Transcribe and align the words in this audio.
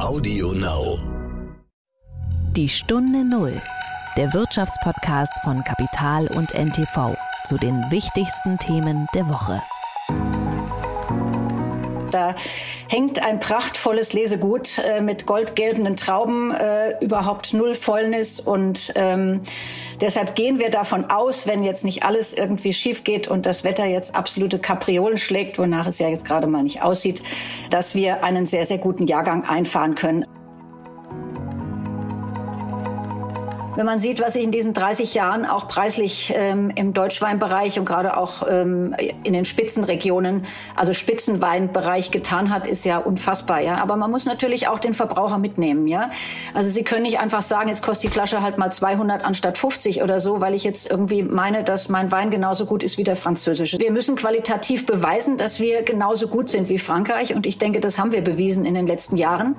Audio 0.00 0.52
Now. 0.52 0.98
Die 2.56 2.68
Stunde 2.68 3.24
Null. 3.24 3.62
Der 4.16 4.34
Wirtschaftspodcast 4.34 5.32
von 5.44 5.62
Kapital 5.62 6.26
und 6.28 6.52
NTV 6.52 7.16
zu 7.44 7.56
den 7.56 7.90
wichtigsten 7.90 8.58
Themen 8.58 9.06
der 9.14 9.28
Woche. 9.28 9.60
Da 12.14 12.36
hängt 12.88 13.20
ein 13.24 13.40
prachtvolles 13.40 14.12
Lesegut 14.12 14.78
äh, 14.78 15.00
mit 15.00 15.26
goldgelbenen 15.26 15.96
Trauben, 15.96 16.52
äh, 16.52 16.96
überhaupt 17.04 17.52
null 17.52 17.74
Fäulnis 17.74 18.38
und 18.38 18.92
ähm, 18.94 19.40
deshalb 20.00 20.36
gehen 20.36 20.60
wir 20.60 20.70
davon 20.70 21.10
aus, 21.10 21.48
wenn 21.48 21.64
jetzt 21.64 21.84
nicht 21.84 22.04
alles 22.04 22.32
irgendwie 22.32 22.72
schief 22.72 23.02
geht 23.02 23.26
und 23.26 23.46
das 23.46 23.64
Wetter 23.64 23.86
jetzt 23.86 24.14
absolute 24.14 24.60
Kapriolen 24.60 25.18
schlägt, 25.18 25.58
wonach 25.58 25.88
es 25.88 25.98
ja 25.98 26.08
jetzt 26.08 26.24
gerade 26.24 26.46
mal 26.46 26.62
nicht 26.62 26.82
aussieht, 26.82 27.20
dass 27.70 27.96
wir 27.96 28.22
einen 28.22 28.46
sehr, 28.46 28.64
sehr 28.64 28.78
guten 28.78 29.08
Jahrgang 29.08 29.42
einfahren 29.42 29.96
können. 29.96 30.24
Wenn 33.76 33.86
man 33.86 33.98
sieht, 33.98 34.20
was 34.20 34.34
sich 34.34 34.44
in 34.44 34.52
diesen 34.52 34.72
30 34.72 35.14
Jahren 35.14 35.44
auch 35.44 35.66
preislich 35.66 36.32
ähm, 36.36 36.70
im 36.76 36.92
Deutschweinbereich 36.92 37.76
und 37.78 37.84
gerade 37.84 38.16
auch 38.16 38.46
ähm, 38.48 38.94
in 39.24 39.32
den 39.32 39.44
Spitzenregionen, 39.44 40.46
also 40.76 40.92
Spitzenweinbereich 40.92 42.12
getan 42.12 42.50
hat, 42.50 42.68
ist 42.68 42.84
ja 42.84 42.98
unfassbar. 42.98 43.60
Ja, 43.60 43.82
aber 43.82 43.96
man 43.96 44.12
muss 44.12 44.26
natürlich 44.26 44.68
auch 44.68 44.78
den 44.78 44.94
Verbraucher 44.94 45.38
mitnehmen. 45.38 45.88
Ja, 45.88 46.10
also 46.54 46.70
Sie 46.70 46.84
können 46.84 47.02
nicht 47.02 47.18
einfach 47.18 47.42
sagen, 47.42 47.68
jetzt 47.68 47.82
kostet 47.82 48.10
die 48.10 48.12
Flasche 48.12 48.42
halt 48.42 48.58
mal 48.58 48.70
200 48.70 49.24
anstatt 49.24 49.58
50 49.58 50.04
oder 50.04 50.20
so, 50.20 50.40
weil 50.40 50.54
ich 50.54 50.62
jetzt 50.62 50.88
irgendwie 50.88 51.24
meine, 51.24 51.64
dass 51.64 51.88
mein 51.88 52.12
Wein 52.12 52.30
genauso 52.30 52.66
gut 52.66 52.84
ist 52.84 52.96
wie 52.96 53.04
der 53.04 53.16
französische. 53.16 53.80
Wir 53.80 53.90
müssen 53.90 54.14
qualitativ 54.14 54.86
beweisen, 54.86 55.36
dass 55.36 55.58
wir 55.58 55.82
genauso 55.82 56.28
gut 56.28 56.48
sind 56.48 56.68
wie 56.68 56.78
Frankreich 56.78 57.34
und 57.34 57.44
ich 57.44 57.58
denke, 57.58 57.80
das 57.80 57.98
haben 57.98 58.12
wir 58.12 58.22
bewiesen 58.22 58.64
in 58.66 58.74
den 58.74 58.86
letzten 58.86 59.16
Jahren. 59.16 59.56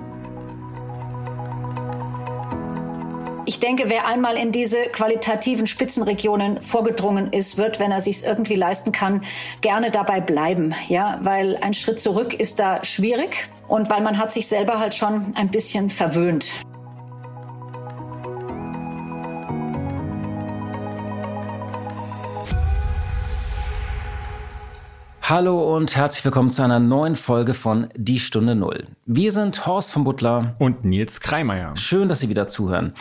Ich 3.48 3.60
denke, 3.60 3.84
wer 3.86 4.08
einmal 4.08 4.36
in 4.36 4.50
diese 4.50 4.86
qualitativen 4.86 5.68
Spitzenregionen 5.68 6.60
vorgedrungen 6.60 7.32
ist, 7.32 7.58
wird, 7.58 7.78
wenn 7.78 7.92
er 7.92 8.00
sich 8.00 8.24
irgendwie 8.24 8.56
leisten 8.56 8.90
kann, 8.90 9.22
gerne 9.60 9.92
dabei 9.92 10.20
bleiben. 10.20 10.74
Ja, 10.88 11.20
weil 11.22 11.56
ein 11.60 11.72
Schritt 11.72 12.00
zurück 12.00 12.34
ist 12.34 12.58
da 12.58 12.84
schwierig 12.84 13.48
und 13.68 13.88
weil 13.88 14.02
man 14.02 14.18
hat 14.18 14.32
sich 14.32 14.48
selber 14.48 14.80
halt 14.80 14.96
schon 14.96 15.32
ein 15.36 15.48
bisschen 15.48 15.90
verwöhnt. 15.90 16.50
Hallo 25.28 25.74
und 25.74 25.96
herzlich 25.96 26.24
willkommen 26.24 26.50
zu 26.50 26.62
einer 26.62 26.78
neuen 26.78 27.16
Folge 27.16 27.52
von 27.52 27.88
Die 27.96 28.20
Stunde 28.20 28.54
Null. 28.54 28.84
Wir 29.06 29.32
sind 29.32 29.66
Horst 29.66 29.90
von 29.90 30.04
Butler 30.04 30.54
und 30.60 30.84
Nils 30.84 31.20
Kreimeier. 31.20 31.76
Schön, 31.76 32.08
dass 32.08 32.20
Sie 32.20 32.28
wieder 32.28 32.46
zuhören. 32.46 32.92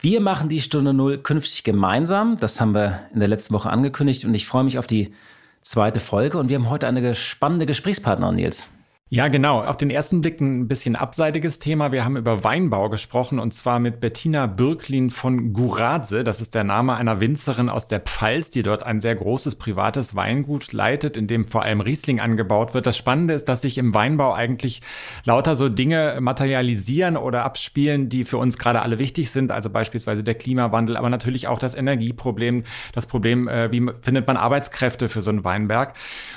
Wir 0.00 0.20
machen 0.20 0.48
Die 0.48 0.60
Stunde 0.60 0.94
Null 0.94 1.18
künftig 1.18 1.64
gemeinsam. 1.64 2.36
Das 2.36 2.60
haben 2.60 2.72
wir 2.72 3.00
in 3.12 3.18
der 3.18 3.26
letzten 3.26 3.52
Woche 3.52 3.68
angekündigt 3.68 4.24
und 4.24 4.32
ich 4.32 4.46
freue 4.46 4.62
mich 4.62 4.78
auf 4.78 4.86
die 4.86 5.12
zweite 5.60 5.98
Folge. 5.98 6.38
Und 6.38 6.50
wir 6.50 6.56
haben 6.56 6.70
heute 6.70 6.86
eine 6.86 7.16
spannende 7.16 7.66
Gesprächspartnerin, 7.66 8.36
Nils. 8.36 8.68
Ja, 9.14 9.28
genau. 9.28 9.62
Auf 9.62 9.76
den 9.76 9.90
ersten 9.90 10.22
Blick 10.22 10.40
ein 10.40 10.68
bisschen 10.68 10.96
abseitiges 10.96 11.58
Thema. 11.58 11.92
Wir 11.92 12.02
haben 12.02 12.16
über 12.16 12.44
Weinbau 12.44 12.88
gesprochen 12.88 13.38
und 13.40 13.52
zwar 13.52 13.78
mit 13.78 14.00
Bettina 14.00 14.46
Bürklin 14.46 15.10
von 15.10 15.52
Guradze. 15.52 16.24
Das 16.24 16.40
ist 16.40 16.54
der 16.54 16.64
Name 16.64 16.94
einer 16.94 17.20
Winzerin 17.20 17.68
aus 17.68 17.86
der 17.86 18.00
Pfalz, 18.00 18.48
die 18.48 18.62
dort 18.62 18.84
ein 18.84 19.02
sehr 19.02 19.14
großes 19.14 19.56
privates 19.56 20.16
Weingut 20.16 20.72
leitet, 20.72 21.18
in 21.18 21.26
dem 21.26 21.46
vor 21.46 21.60
allem 21.60 21.82
Riesling 21.82 22.20
angebaut 22.20 22.72
wird. 22.72 22.86
Das 22.86 22.96
Spannende 22.96 23.34
ist, 23.34 23.50
dass 23.50 23.60
sich 23.60 23.76
im 23.76 23.92
Weinbau 23.92 24.32
eigentlich 24.32 24.80
lauter 25.24 25.56
so 25.56 25.68
Dinge 25.68 26.16
materialisieren 26.18 27.18
oder 27.18 27.44
abspielen, 27.44 28.08
die 28.08 28.24
für 28.24 28.38
uns 28.38 28.56
gerade 28.56 28.80
alle 28.80 28.98
wichtig 28.98 29.30
sind. 29.30 29.52
Also 29.52 29.68
beispielsweise 29.68 30.24
der 30.24 30.36
Klimawandel, 30.36 30.96
aber 30.96 31.10
natürlich 31.10 31.48
auch 31.48 31.58
das 31.58 31.74
Energieproblem, 31.74 32.64
das 32.94 33.04
Problem, 33.04 33.46
äh, 33.46 33.70
wie 33.70 33.90
findet 34.00 34.26
man 34.26 34.38
Arbeitskräfte 34.38 35.10
für 35.10 35.20
so 35.20 35.28
einen 35.28 35.44
Weinberg. 35.44 35.92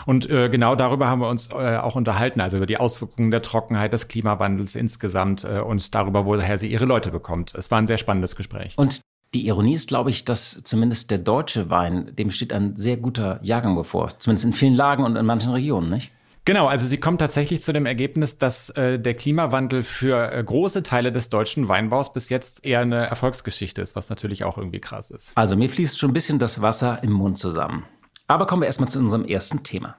Und 0.05 0.29
äh, 0.29 0.49
genau 0.49 0.75
darüber 0.75 1.07
haben 1.07 1.22
wir 1.22 1.29
uns 1.29 1.47
äh, 1.53 1.78
auch 1.78 1.95
unterhalten. 1.95 2.41
Also 2.41 2.64
über 2.65 2.67
die 2.67 2.77
Auswirkungen 2.77 3.29
der 3.29 3.43
Trockenheit, 3.43 3.93
des 3.93 4.07
Klimawandels 4.07 4.75
insgesamt 4.75 5.43
äh, 5.43 5.59
und 5.59 5.93
darüber, 5.93 6.25
woher 6.25 6.57
sie 6.57 6.67
ihre 6.67 6.85
Leute 6.85 7.11
bekommt. 7.11 7.53
Es 7.55 7.69
war 7.69 7.77
ein 7.77 7.87
sehr 7.87 7.99
spannendes 7.99 8.35
Gespräch. 8.35 8.73
Und 8.77 9.01
die 9.35 9.47
Ironie 9.47 9.73
ist, 9.73 9.87
glaube 9.87 10.09
ich, 10.09 10.25
dass 10.25 10.61
zumindest 10.63 11.11
der 11.11 11.19
deutsche 11.19 11.69
Wein, 11.69 12.15
dem 12.15 12.31
steht 12.31 12.51
ein 12.51 12.75
sehr 12.75 12.97
guter 12.97 13.39
Jahrgang 13.43 13.75
bevor. 13.75 14.17
Zumindest 14.17 14.45
in 14.45 14.53
vielen 14.53 14.73
Lagen 14.73 15.03
und 15.03 15.15
in 15.15 15.25
manchen 15.25 15.51
Regionen, 15.51 15.89
nicht? 15.89 16.11
Genau, 16.45 16.67
also 16.67 16.85
sie 16.85 16.97
kommt 16.97 17.19
tatsächlich 17.21 17.61
zu 17.61 17.73
dem 17.73 17.85
Ergebnis, 17.85 18.37
dass 18.37 18.69
äh, 18.71 18.99
der 18.99 19.15
Klimawandel 19.15 19.83
für 19.83 20.31
äh, 20.31 20.43
große 20.43 20.83
Teile 20.83 21.11
des 21.11 21.29
deutschen 21.29 21.67
Weinbaus 21.67 22.13
bis 22.13 22.29
jetzt 22.29 22.65
eher 22.65 22.81
eine 22.81 23.05
Erfolgsgeschichte 23.07 23.81
ist, 23.81 23.95
was 23.95 24.09
natürlich 24.09 24.43
auch 24.43 24.57
irgendwie 24.57 24.79
krass 24.79 25.11
ist. 25.11 25.31
Also 25.35 25.55
mir 25.55 25.69
fließt 25.69 25.99
schon 25.99 26.11
ein 26.11 26.13
bisschen 26.13 26.39
das 26.39 26.61
Wasser 26.61 26.99
im 27.03 27.11
Mund 27.11 27.37
zusammen. 27.37 27.85
Aber 28.27 28.45
kommen 28.45 28.61
wir 28.61 28.67
erstmal 28.67 28.89
zu 28.89 28.99
unserem 28.99 29.25
ersten 29.25 29.63
Thema. 29.63 29.95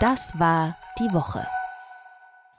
Das 0.00 0.38
war 0.38 0.76
die 0.98 1.12
Woche. 1.12 1.46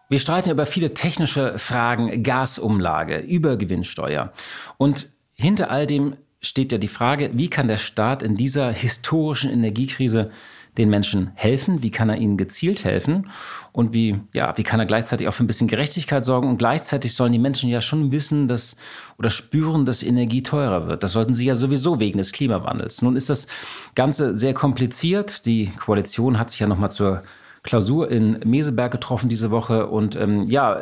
Wir 0.09 0.19
streiten 0.19 0.51
über 0.51 0.65
viele 0.65 0.93
technische 0.93 1.59
Fragen, 1.59 2.23
Gasumlage, 2.23 3.17
Übergewinnsteuer. 3.19 4.31
Und 4.77 5.09
hinter 5.33 5.69
all 5.69 5.85
dem 5.85 6.15
steht 6.39 6.71
ja 6.71 6.77
die 6.77 6.87
Frage, 6.87 7.31
wie 7.33 7.49
kann 7.49 7.67
der 7.67 7.77
Staat 7.77 8.23
in 8.23 8.35
dieser 8.35 8.71
historischen 8.71 9.51
Energiekrise 9.51 10.31
den 10.77 10.89
Menschen 10.89 11.31
helfen? 11.33 11.81
Wie 11.81 11.89
kann 11.89 12.09
er 12.09 12.17
ihnen 12.17 12.37
gezielt 12.37 12.85
helfen? 12.85 13.29
Und 13.71 13.93
wie, 13.93 14.21
ja, 14.33 14.55
wie 14.57 14.63
kann 14.63 14.79
er 14.79 14.85
gleichzeitig 14.85 15.27
auch 15.27 15.33
für 15.33 15.43
ein 15.43 15.47
bisschen 15.47 15.67
Gerechtigkeit 15.67 16.23
sorgen? 16.23 16.47
Und 16.47 16.59
gleichzeitig 16.59 17.15
sollen 17.15 17.33
die 17.33 17.39
Menschen 17.39 17.69
ja 17.69 17.81
schon 17.81 18.11
wissen, 18.11 18.47
dass 18.47 18.77
oder 19.17 19.31
spüren, 19.31 19.85
dass 19.85 20.03
Energie 20.03 20.43
teurer 20.43 20.87
wird. 20.87 21.03
Das 21.03 21.13
sollten 21.13 21.33
sie 21.33 21.47
ja 21.47 21.55
sowieso 21.55 21.99
wegen 21.99 22.19
des 22.19 22.31
Klimawandels. 22.31 23.01
Nun 23.01 23.15
ist 23.15 23.29
das 23.29 23.47
Ganze 23.95 24.37
sehr 24.37 24.53
kompliziert. 24.53 25.45
Die 25.47 25.71
Koalition 25.71 26.39
hat 26.39 26.51
sich 26.51 26.59
ja 26.59 26.67
nochmal 26.67 26.91
zur 26.91 27.23
Klausur 27.63 28.09
in 28.09 28.39
Meseberg 28.45 28.91
getroffen 28.91 29.29
diese 29.29 29.51
Woche. 29.51 29.87
Und 29.87 30.15
ähm, 30.15 30.45
ja, 30.47 30.79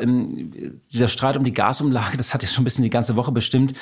dieser 0.92 1.08
Streit 1.08 1.38
um 1.38 1.44
die 1.44 1.54
Gasumlage, 1.54 2.18
das 2.18 2.34
hat 2.34 2.44
ja 2.44 2.50
schon 2.50 2.62
ein 2.62 2.66
bisschen 2.66 2.84
die 2.84 2.90
ganze 2.90 3.16
Woche 3.16 3.32
bestimmt. 3.32 3.74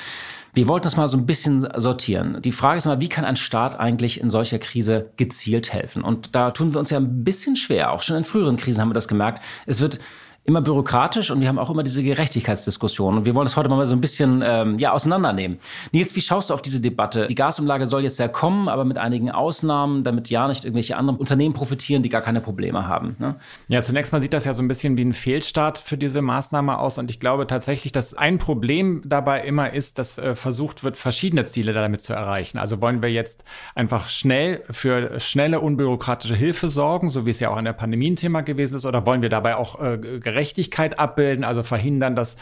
Wir 0.54 0.68
wollten 0.68 0.84
das 0.84 0.96
mal 0.96 1.08
so 1.08 1.16
ein 1.16 1.26
bisschen 1.26 1.66
sortieren. 1.76 2.40
Die 2.42 2.52
Frage 2.52 2.78
ist 2.78 2.86
mal, 2.86 3.00
wie 3.00 3.08
kann 3.08 3.24
ein 3.24 3.36
Staat 3.36 3.78
eigentlich 3.78 4.20
in 4.20 4.30
solcher 4.30 4.60
Krise 4.60 5.10
gezielt 5.16 5.72
helfen? 5.72 6.02
Und 6.02 6.36
da 6.36 6.52
tun 6.52 6.72
wir 6.72 6.78
uns 6.78 6.90
ja 6.90 6.98
ein 6.98 7.24
bisschen 7.24 7.56
schwer. 7.56 7.92
Auch 7.92 8.02
schon 8.02 8.16
in 8.16 8.24
früheren 8.24 8.56
Krisen 8.56 8.80
haben 8.80 8.90
wir 8.90 8.94
das 8.94 9.08
gemerkt. 9.08 9.42
Es 9.66 9.80
wird 9.80 9.98
immer 10.46 10.60
bürokratisch 10.60 11.30
und 11.30 11.40
wir 11.40 11.48
haben 11.48 11.58
auch 11.58 11.70
immer 11.70 11.82
diese 11.82 12.02
Gerechtigkeitsdiskussion. 12.02 13.16
Und 13.16 13.24
wir 13.24 13.34
wollen 13.34 13.46
das 13.46 13.56
heute 13.56 13.70
mal 13.70 13.84
so 13.86 13.94
ein 13.94 14.00
bisschen 14.00 14.42
ähm, 14.44 14.78
ja, 14.78 14.92
auseinandernehmen. 14.92 15.58
Nils, 15.92 16.14
wie 16.16 16.20
schaust 16.20 16.50
du 16.50 16.54
auf 16.54 16.60
diese 16.60 16.80
Debatte? 16.80 17.26
Die 17.28 17.34
Gasumlage 17.34 17.86
soll 17.86 18.02
jetzt 18.02 18.18
ja 18.18 18.28
kommen, 18.28 18.68
aber 18.68 18.84
mit 18.84 18.98
einigen 18.98 19.30
Ausnahmen, 19.30 20.04
damit 20.04 20.28
ja 20.28 20.46
nicht 20.46 20.64
irgendwelche 20.64 20.96
anderen 20.96 21.18
Unternehmen 21.18 21.54
profitieren, 21.54 22.02
die 22.02 22.10
gar 22.10 22.20
keine 22.20 22.42
Probleme 22.42 22.86
haben. 22.86 23.16
Ne? 23.18 23.36
Ja, 23.68 23.80
zunächst 23.80 24.12
mal 24.12 24.20
sieht 24.20 24.34
das 24.34 24.44
ja 24.44 24.52
so 24.52 24.62
ein 24.62 24.68
bisschen 24.68 24.98
wie 24.98 25.04
ein 25.04 25.14
Fehlstart 25.14 25.78
für 25.78 25.96
diese 25.96 26.20
Maßnahme 26.20 26.78
aus. 26.78 26.98
Und 26.98 27.10
ich 27.10 27.20
glaube 27.20 27.46
tatsächlich, 27.46 27.92
dass 27.92 28.12
ein 28.12 28.38
Problem 28.38 29.00
dabei 29.06 29.44
immer 29.44 29.72
ist, 29.72 29.98
dass 29.98 30.18
äh, 30.18 30.34
versucht 30.34 30.84
wird, 30.84 30.98
verschiedene 30.98 31.46
Ziele 31.46 31.72
damit 31.72 32.02
zu 32.02 32.12
erreichen. 32.12 32.58
Also 32.58 32.82
wollen 32.82 33.00
wir 33.00 33.10
jetzt 33.10 33.44
einfach 33.74 34.10
schnell 34.10 34.62
für 34.70 35.18
schnelle, 35.20 35.60
unbürokratische 35.60 36.34
Hilfe 36.34 36.68
sorgen, 36.68 37.08
so 37.08 37.24
wie 37.24 37.30
es 37.30 37.40
ja 37.40 37.48
auch 37.48 37.56
an 37.56 37.64
der 37.64 37.72
Pandemie 37.72 38.10
ein 38.10 38.16
Thema 38.16 38.42
gewesen 38.42 38.76
ist, 38.76 38.84
oder 38.84 39.06
wollen 39.06 39.22
wir 39.22 39.30
dabei 39.30 39.56
auch 39.56 39.80
äh, 39.80 39.98
Gerechtigkeit 40.34 40.98
abbilden, 40.98 41.44
also 41.44 41.62
verhindern, 41.62 42.16
dass 42.16 42.36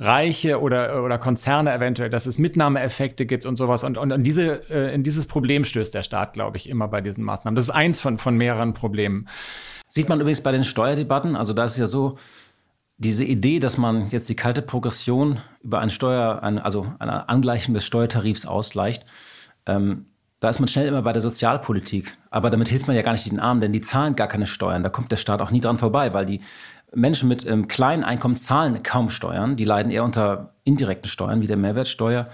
Reiche 0.00 0.60
oder, 0.60 1.04
oder 1.04 1.18
Konzerne 1.18 1.72
eventuell, 1.72 2.10
dass 2.10 2.26
es 2.26 2.38
Mitnahmeeffekte 2.38 3.24
gibt 3.24 3.46
und 3.46 3.56
sowas. 3.56 3.84
Und, 3.84 3.96
und 3.96 4.10
in, 4.10 4.24
diese, 4.24 4.68
äh, 4.68 4.92
in 4.92 5.04
dieses 5.04 5.26
Problem 5.26 5.64
stößt 5.64 5.94
der 5.94 6.02
Staat, 6.02 6.32
glaube 6.32 6.56
ich, 6.56 6.68
immer 6.68 6.88
bei 6.88 7.00
diesen 7.00 7.24
Maßnahmen. 7.24 7.54
Das 7.54 7.66
ist 7.66 7.74
eins 7.74 8.00
von, 8.00 8.18
von 8.18 8.36
mehreren 8.36 8.74
Problemen. 8.74 9.28
Sieht 9.88 10.08
man 10.08 10.20
übrigens 10.20 10.40
bei 10.40 10.50
den 10.50 10.64
Steuerdebatten, 10.64 11.36
also 11.36 11.52
da 11.52 11.64
ist 11.64 11.78
ja 11.78 11.86
so, 11.86 12.18
diese 12.98 13.24
Idee, 13.24 13.60
dass 13.60 13.76
man 13.76 14.08
jetzt 14.08 14.28
die 14.28 14.36
kalte 14.36 14.62
Progression 14.62 15.40
über 15.62 15.80
ein 15.80 15.90
Steuer, 15.90 16.42
ein, 16.42 16.58
also 16.58 16.94
ein 16.98 17.10
Angleichen 17.10 17.74
des 17.74 17.84
Steuertarifs 17.84 18.46
ausgleicht, 18.46 19.04
ähm, 19.66 20.06
da 20.40 20.50
ist 20.50 20.60
man 20.60 20.68
schnell 20.68 20.86
immer 20.86 21.02
bei 21.02 21.12
der 21.12 21.22
Sozialpolitik. 21.22 22.16
Aber 22.30 22.50
damit 22.50 22.68
hilft 22.68 22.86
man 22.86 22.96
ja 22.96 23.02
gar 23.02 23.12
nicht 23.12 23.30
den 23.30 23.40
Armen, 23.40 23.60
denn 23.60 23.72
die 23.72 23.80
zahlen 23.80 24.16
gar 24.16 24.28
keine 24.28 24.46
Steuern. 24.46 24.82
Da 24.82 24.90
kommt 24.90 25.10
der 25.10 25.16
Staat 25.16 25.40
auch 25.40 25.50
nie 25.50 25.60
dran 25.60 25.78
vorbei, 25.78 26.12
weil 26.12 26.26
die 26.26 26.40
Menschen 26.94 27.28
mit 27.28 27.46
ähm, 27.46 27.68
kleinen 27.68 28.04
Einkommen 28.04 28.36
zahlen 28.36 28.82
kaum 28.82 29.10
Steuern. 29.10 29.56
Die 29.56 29.64
leiden 29.64 29.92
eher 29.92 30.04
unter 30.04 30.54
indirekten 30.64 31.08
Steuern 31.08 31.42
wie 31.42 31.46
der 31.46 31.56
Mehrwertsteuer 31.56 32.28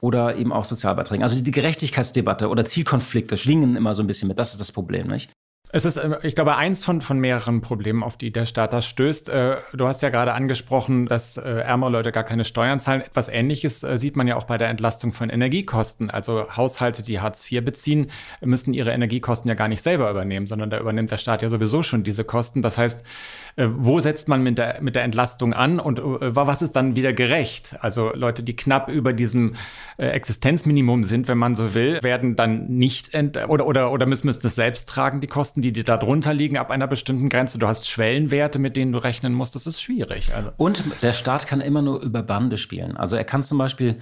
oder 0.00 0.36
eben 0.36 0.52
auch 0.52 0.64
Sozialbeiträgen. 0.64 1.22
Also 1.22 1.42
die 1.42 1.50
Gerechtigkeitsdebatte 1.50 2.48
oder 2.48 2.64
Zielkonflikte 2.64 3.36
schwingen 3.36 3.76
immer 3.76 3.94
so 3.94 4.02
ein 4.02 4.06
bisschen 4.06 4.28
mit. 4.28 4.38
Das 4.38 4.52
ist 4.52 4.60
das 4.60 4.72
Problem, 4.72 5.08
nicht? 5.08 5.30
Es 5.70 5.84
ist, 5.84 5.98
äh, 5.98 6.18
ich 6.22 6.34
glaube, 6.34 6.56
eins 6.56 6.84
von, 6.84 7.02
von 7.02 7.18
mehreren 7.18 7.60
Problemen, 7.60 8.02
auf 8.02 8.16
die 8.16 8.32
der 8.32 8.46
Staat 8.46 8.72
da 8.72 8.80
stößt. 8.80 9.28
Äh, 9.28 9.56
du 9.74 9.86
hast 9.86 10.00
ja 10.00 10.08
gerade 10.08 10.32
angesprochen, 10.32 11.06
dass 11.06 11.36
äh, 11.36 11.42
ärmere 11.42 11.90
Leute 11.90 12.10
gar 12.10 12.24
keine 12.24 12.46
Steuern 12.46 12.80
zahlen. 12.80 13.02
Etwas 13.02 13.28
Ähnliches 13.28 13.80
sieht 13.80 14.16
man 14.16 14.26
ja 14.26 14.36
auch 14.36 14.44
bei 14.44 14.56
der 14.56 14.68
Entlastung 14.68 15.12
von 15.12 15.28
Energiekosten. 15.28 16.08
Also 16.08 16.56
Haushalte, 16.56 17.02
die 17.02 17.20
Hartz 17.20 17.50
IV 17.50 17.64
beziehen, 17.64 18.10
müssen 18.40 18.72
ihre 18.72 18.92
Energiekosten 18.92 19.48
ja 19.48 19.54
gar 19.54 19.68
nicht 19.68 19.82
selber 19.82 20.10
übernehmen, 20.10 20.46
sondern 20.46 20.70
da 20.70 20.78
übernimmt 20.78 21.10
der 21.10 21.18
Staat 21.18 21.42
ja 21.42 21.50
sowieso 21.50 21.82
schon 21.82 22.02
diese 22.02 22.24
Kosten. 22.24 22.62
Das 22.62 22.78
heißt, 22.78 23.00
Äh, 23.00 23.47
wo 23.66 23.98
setzt 23.98 24.28
man 24.28 24.42
mit 24.42 24.56
der, 24.56 24.80
mit 24.80 24.94
der 24.94 25.02
Entlastung 25.02 25.52
an 25.52 25.80
und 25.80 25.98
äh, 25.98 26.36
was 26.36 26.62
ist 26.62 26.76
dann 26.76 26.94
wieder 26.94 27.12
gerecht? 27.12 27.76
Also 27.80 28.12
Leute, 28.14 28.42
die 28.44 28.54
knapp 28.54 28.88
über 28.88 29.12
diesem 29.12 29.56
äh, 29.96 30.06
Existenzminimum 30.08 31.02
sind, 31.02 31.26
wenn 31.26 31.38
man 31.38 31.56
so 31.56 31.74
will, 31.74 31.98
werden 32.02 32.36
dann 32.36 32.68
nicht 32.68 33.16
oder, 33.48 33.66
oder, 33.66 33.90
oder 33.90 34.06
müssen, 34.06 34.26
müssen 34.26 34.42
das 34.42 34.54
selbst 34.54 34.88
tragen, 34.88 35.20
die 35.20 35.26
Kosten, 35.26 35.60
die 35.60 35.72
dir 35.72 35.82
da 35.82 35.96
drunter 35.96 36.34
liegen 36.34 36.56
ab 36.56 36.70
einer 36.70 36.86
bestimmten 36.86 37.28
Grenze. 37.28 37.58
Du 37.58 37.66
hast 37.66 37.88
Schwellenwerte, 37.88 38.60
mit 38.60 38.76
denen 38.76 38.92
du 38.92 38.98
rechnen 38.98 39.34
musst. 39.34 39.56
Das 39.56 39.66
ist 39.66 39.82
schwierig. 39.82 40.32
Also. 40.34 40.52
Und 40.56 40.84
der 41.02 41.12
Staat 41.12 41.48
kann 41.48 41.60
immer 41.60 41.82
nur 41.82 42.00
über 42.00 42.22
Bande 42.22 42.58
spielen. 42.58 42.96
Also 42.96 43.16
er 43.16 43.24
kann 43.24 43.42
zum 43.42 43.58
Beispiel 43.58 43.96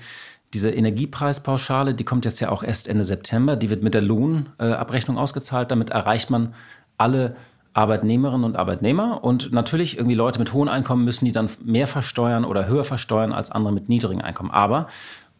diese 0.52 0.70
Energiepreispauschale, 0.70 1.94
die 1.94 2.04
kommt 2.04 2.24
jetzt 2.24 2.40
ja 2.40 2.50
auch 2.50 2.62
erst 2.62 2.88
Ende 2.88 3.04
September, 3.04 3.56
die 3.56 3.70
wird 3.70 3.82
mit 3.82 3.94
der 3.94 4.02
Lohnabrechnung 4.02 5.18
ausgezahlt. 5.18 5.70
Damit 5.70 5.90
erreicht 5.90 6.30
man 6.30 6.54
alle 6.98 7.36
Arbeitnehmerinnen 7.76 8.44
und 8.44 8.56
Arbeitnehmer. 8.56 9.22
Und 9.22 9.52
natürlich 9.52 9.98
irgendwie 9.98 10.14
Leute 10.14 10.38
mit 10.38 10.52
hohen 10.52 10.68
Einkommen 10.68 11.04
müssen 11.04 11.26
die 11.26 11.32
dann 11.32 11.50
mehr 11.64 11.86
versteuern 11.86 12.44
oder 12.44 12.66
höher 12.66 12.84
versteuern 12.84 13.32
als 13.32 13.50
andere 13.50 13.72
mit 13.72 13.88
niedrigen 13.88 14.22
Einkommen. 14.22 14.50
Aber 14.50 14.86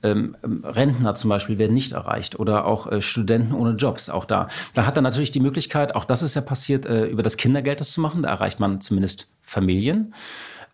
ähm, 0.03 0.37
Rentner 0.43 1.15
zum 1.15 1.31
Beispiel 1.31 1.59
werden 1.59 1.73
nicht 1.73 1.93
erreicht 1.93 2.39
oder 2.39 2.67
auch 2.67 2.87
äh, 2.87 3.01
Studenten 3.01 3.55
ohne 3.55 3.73
Jobs, 3.73 4.11
auch 4.11 4.27
da. 4.27 4.49
Da 4.75 4.85
hat 4.85 4.97
er 4.97 5.03
natürlich 5.03 5.31
die 5.31 5.41
Möglichkeit, 5.41 5.95
auch 5.95 6.05
das 6.05 6.23
ist 6.23 6.35
ja 6.35 6.43
passiert, 6.43 6.85
äh, 6.85 7.07
über 7.07 7.23
das 7.23 7.39
Kindergeld 7.39 7.81
das 7.81 7.93
zu 7.93 8.03
machen. 8.03 8.23
Da 8.23 8.29
erreicht 8.29 8.61
man 8.61 8.83
zumindest 8.83 9.29
Familien. 9.43 10.13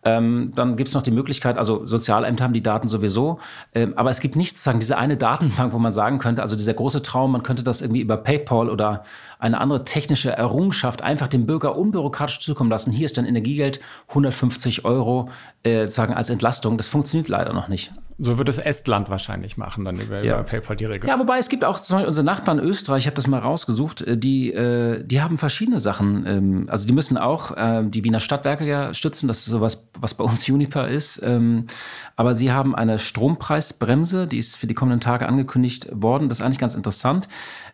Ähm, 0.05 0.51
dann 0.53 0.75
gibt 0.75 0.89
es 0.89 0.93
noch 0.93 1.01
die 1.01 1.11
Möglichkeit, 1.11 1.57
also 1.57 1.85
Sozialämter 1.85 2.43
haben 2.43 2.53
die 2.53 2.61
Daten 2.61 2.89
sowieso, 2.89 3.39
ähm, 3.73 3.93
aber 3.95 4.09
es 4.09 4.19
gibt 4.19 4.35
nicht 4.35 4.51
sozusagen 4.51 4.81
diese 4.81 4.97
eine 4.97 5.15
Datenbank, 5.15 5.71
wo 5.71 5.79
man 5.79 5.93
sagen 5.93 6.19
könnte, 6.19 6.41
also 6.41 6.57
dieser 6.57 6.73
große 6.73 7.01
Traum, 7.01 7.31
man 7.31 7.43
könnte 7.43 7.63
das 7.63 7.81
irgendwie 7.81 8.01
über 8.01 8.17
PayPal 8.17 8.69
oder 8.69 9.05
eine 9.43 9.59
andere 9.59 9.83
technische 9.83 10.31
Errungenschaft 10.31 11.01
einfach 11.01 11.27
dem 11.27 11.45
Bürger 11.45 11.75
unbürokratisch 11.77 12.39
zukommen 12.39 12.69
lassen. 12.69 12.93
Hier 12.93 13.05
ist 13.05 13.17
dein 13.17 13.25
Energiegeld 13.25 13.81
150 14.07 14.85
Euro 14.85 15.29
äh, 15.63 15.85
sagen 15.85 16.13
als 16.13 16.29
Entlastung. 16.29 16.77
Das 16.77 16.87
funktioniert 16.87 17.27
leider 17.27 17.51
noch 17.51 17.67
nicht. 17.67 17.91
So 18.19 18.37
würde 18.37 18.51
es 18.51 18.57
Estland 18.57 19.09
wahrscheinlich 19.09 19.57
machen, 19.57 19.83
dann 19.83 19.99
über, 19.99 20.23
ja. 20.23 20.35
über 20.35 20.43
PayPal 20.43 20.77
die 20.77 20.85
Regel. 20.85 21.09
Ja, 21.09 21.19
wobei 21.19 21.39
es 21.39 21.49
gibt 21.49 21.65
auch 21.65 21.77
zum 21.77 21.97
Beispiel 21.97 22.07
unsere 22.07 22.25
Nachbarn 22.25 22.59
Österreich, 22.59 23.03
ich 23.03 23.07
habe 23.07 23.15
das 23.15 23.27
mal 23.27 23.39
rausgesucht, 23.39 24.01
äh, 24.03 24.17
die, 24.17 24.53
äh, 24.53 25.03
die 25.03 25.21
haben 25.21 25.37
verschiedene 25.37 25.81
Sachen. 25.81 26.25
Ähm, 26.25 26.67
also 26.69 26.87
die 26.87 26.93
müssen 26.93 27.17
auch 27.17 27.51
äh, 27.57 27.83
die 27.83 28.05
Wiener 28.05 28.21
Stadtwerke 28.21 28.65
ja 28.65 28.93
stützen, 28.93 29.27
das 29.27 29.39
ist 29.39 29.47
sowas, 29.47 29.89
was 29.99 30.13
bei 30.13 30.23
uns 30.23 30.47
Uniper 30.49 30.87
ist. 30.87 31.21
Ähm, 31.21 31.67
aber 32.15 32.35
sie 32.35 32.53
haben 32.53 32.75
eine 32.75 32.97
Strompreisbremse, 32.97 34.25
die 34.25 34.37
ist 34.37 34.55
für 34.55 34.67
die 34.67 34.73
kommenden 34.73 35.01
Tage 35.01 35.27
angekündigt 35.27 35.89
worden. 35.91 36.29
Das 36.29 36.39
ist 36.39 36.45
eigentlich 36.45 36.59
ganz 36.59 36.75
interessant. 36.75 37.27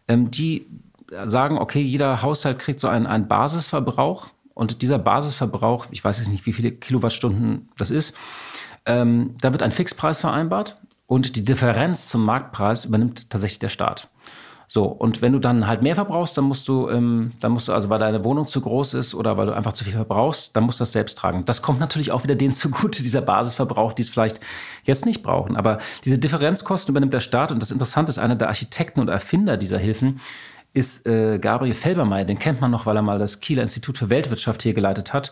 Ähm, 0.08 0.32
die 0.32 0.66
sagen, 1.26 1.58
okay, 1.58 1.82
jeder 1.82 2.22
Haushalt 2.22 2.60
kriegt 2.60 2.80
so 2.80 2.88
einen, 2.88 3.08
einen 3.08 3.28
Basisverbrauch 3.28 4.28
und 4.54 4.82
dieser 4.82 5.00
Basisverbrauch, 5.00 5.88
ich 5.92 6.04
weiß 6.04 6.20
jetzt 6.20 6.30
nicht, 6.30 6.46
wie 6.46 6.54
viele 6.54 6.72
Kilowattstunden 6.72 7.70
das 7.78 7.92
ist, 7.92 8.16
ähm, 8.86 9.36
da 9.42 9.52
wird 9.52 9.64
ein 9.64 9.72
Fixpreis 9.72 10.20
vereinbart 10.20 10.78
und 11.08 11.36
die 11.36 11.44
Differenz 11.44 12.10
zum 12.10 12.24
Marktpreis 12.26 12.86
übernimmt 12.86 13.30
tatsächlich 13.30 13.60
der 13.60 13.70
Staat. 13.70 14.10
So, 14.72 14.84
und 14.84 15.24
wenn 15.24 15.34
du 15.34 15.40
dann 15.40 15.66
halt 15.66 15.82
mehr 15.82 15.96
verbrauchst, 15.96 16.38
dann 16.38 16.46
musst 16.46 16.68
du, 16.68 16.90
ähm, 16.90 17.32
dann 17.40 17.54
musst 17.54 17.68
du, 17.68 17.74
also 17.74 17.90
weil 17.90 17.98
deine 17.98 18.24
Wohnung 18.24 18.46
zu 18.46 18.62
groß 18.62 18.94
ist 18.94 19.16
oder 19.16 19.36
weil 19.36 19.48
du 19.48 19.56
einfach 19.56 19.74
zu 19.74 19.84
viel 19.84 19.94
verbrauchst, 19.94 20.56
dann 20.56 20.64
musst 20.64 20.80
du 20.80 20.84
das 20.84 20.92
selbst 20.92 21.18
tragen. 21.18 21.44
Das 21.46 21.64
kommt 21.64 21.80
natürlich 21.80 22.12
auch 22.12 22.24
wieder 22.24 22.36
denen 22.36 22.54
zugute, 22.54 23.02
dieser 23.02 23.22
Basisverbrauch, 23.22 23.94
die 23.94 24.04
es 24.04 24.10
vielleicht 24.10 24.40
jetzt 24.84 25.08
nicht 25.08 25.24
brauchen. 25.24 25.56
Aber 25.56 25.80
diese 26.06 26.20
Differenzkosten 26.20 26.92
übernimmt 26.94 27.16
der 27.16 27.20
Staat 27.20 27.52
und 27.52 27.64
das 27.64 27.72
Interessante 27.72 28.12
ist, 28.12 28.20
einer 28.20 28.36
der 28.36 28.50
Architekten 28.50 29.00
und 29.00 29.08
Erfinder 29.08 29.58
dieser 29.58 29.80
Hilfen 29.80 30.20
ist 30.74 31.08
äh, 31.08 31.40
Gabriel 31.40 31.74
Felbermeier. 31.74 32.26
Den 32.26 32.40
kennt 32.40 32.62
man 32.62 32.72
noch, 32.72 32.86
weil 32.86 32.96
er 32.96 33.02
mal 33.02 33.20
das 33.20 33.40
Kieler 33.40 33.64
Institut 33.64 33.98
für 33.98 34.10
Weltwirtschaft 34.10 34.62
hier 34.62 34.74
geleitet 34.74 35.14
hat. 35.14 35.32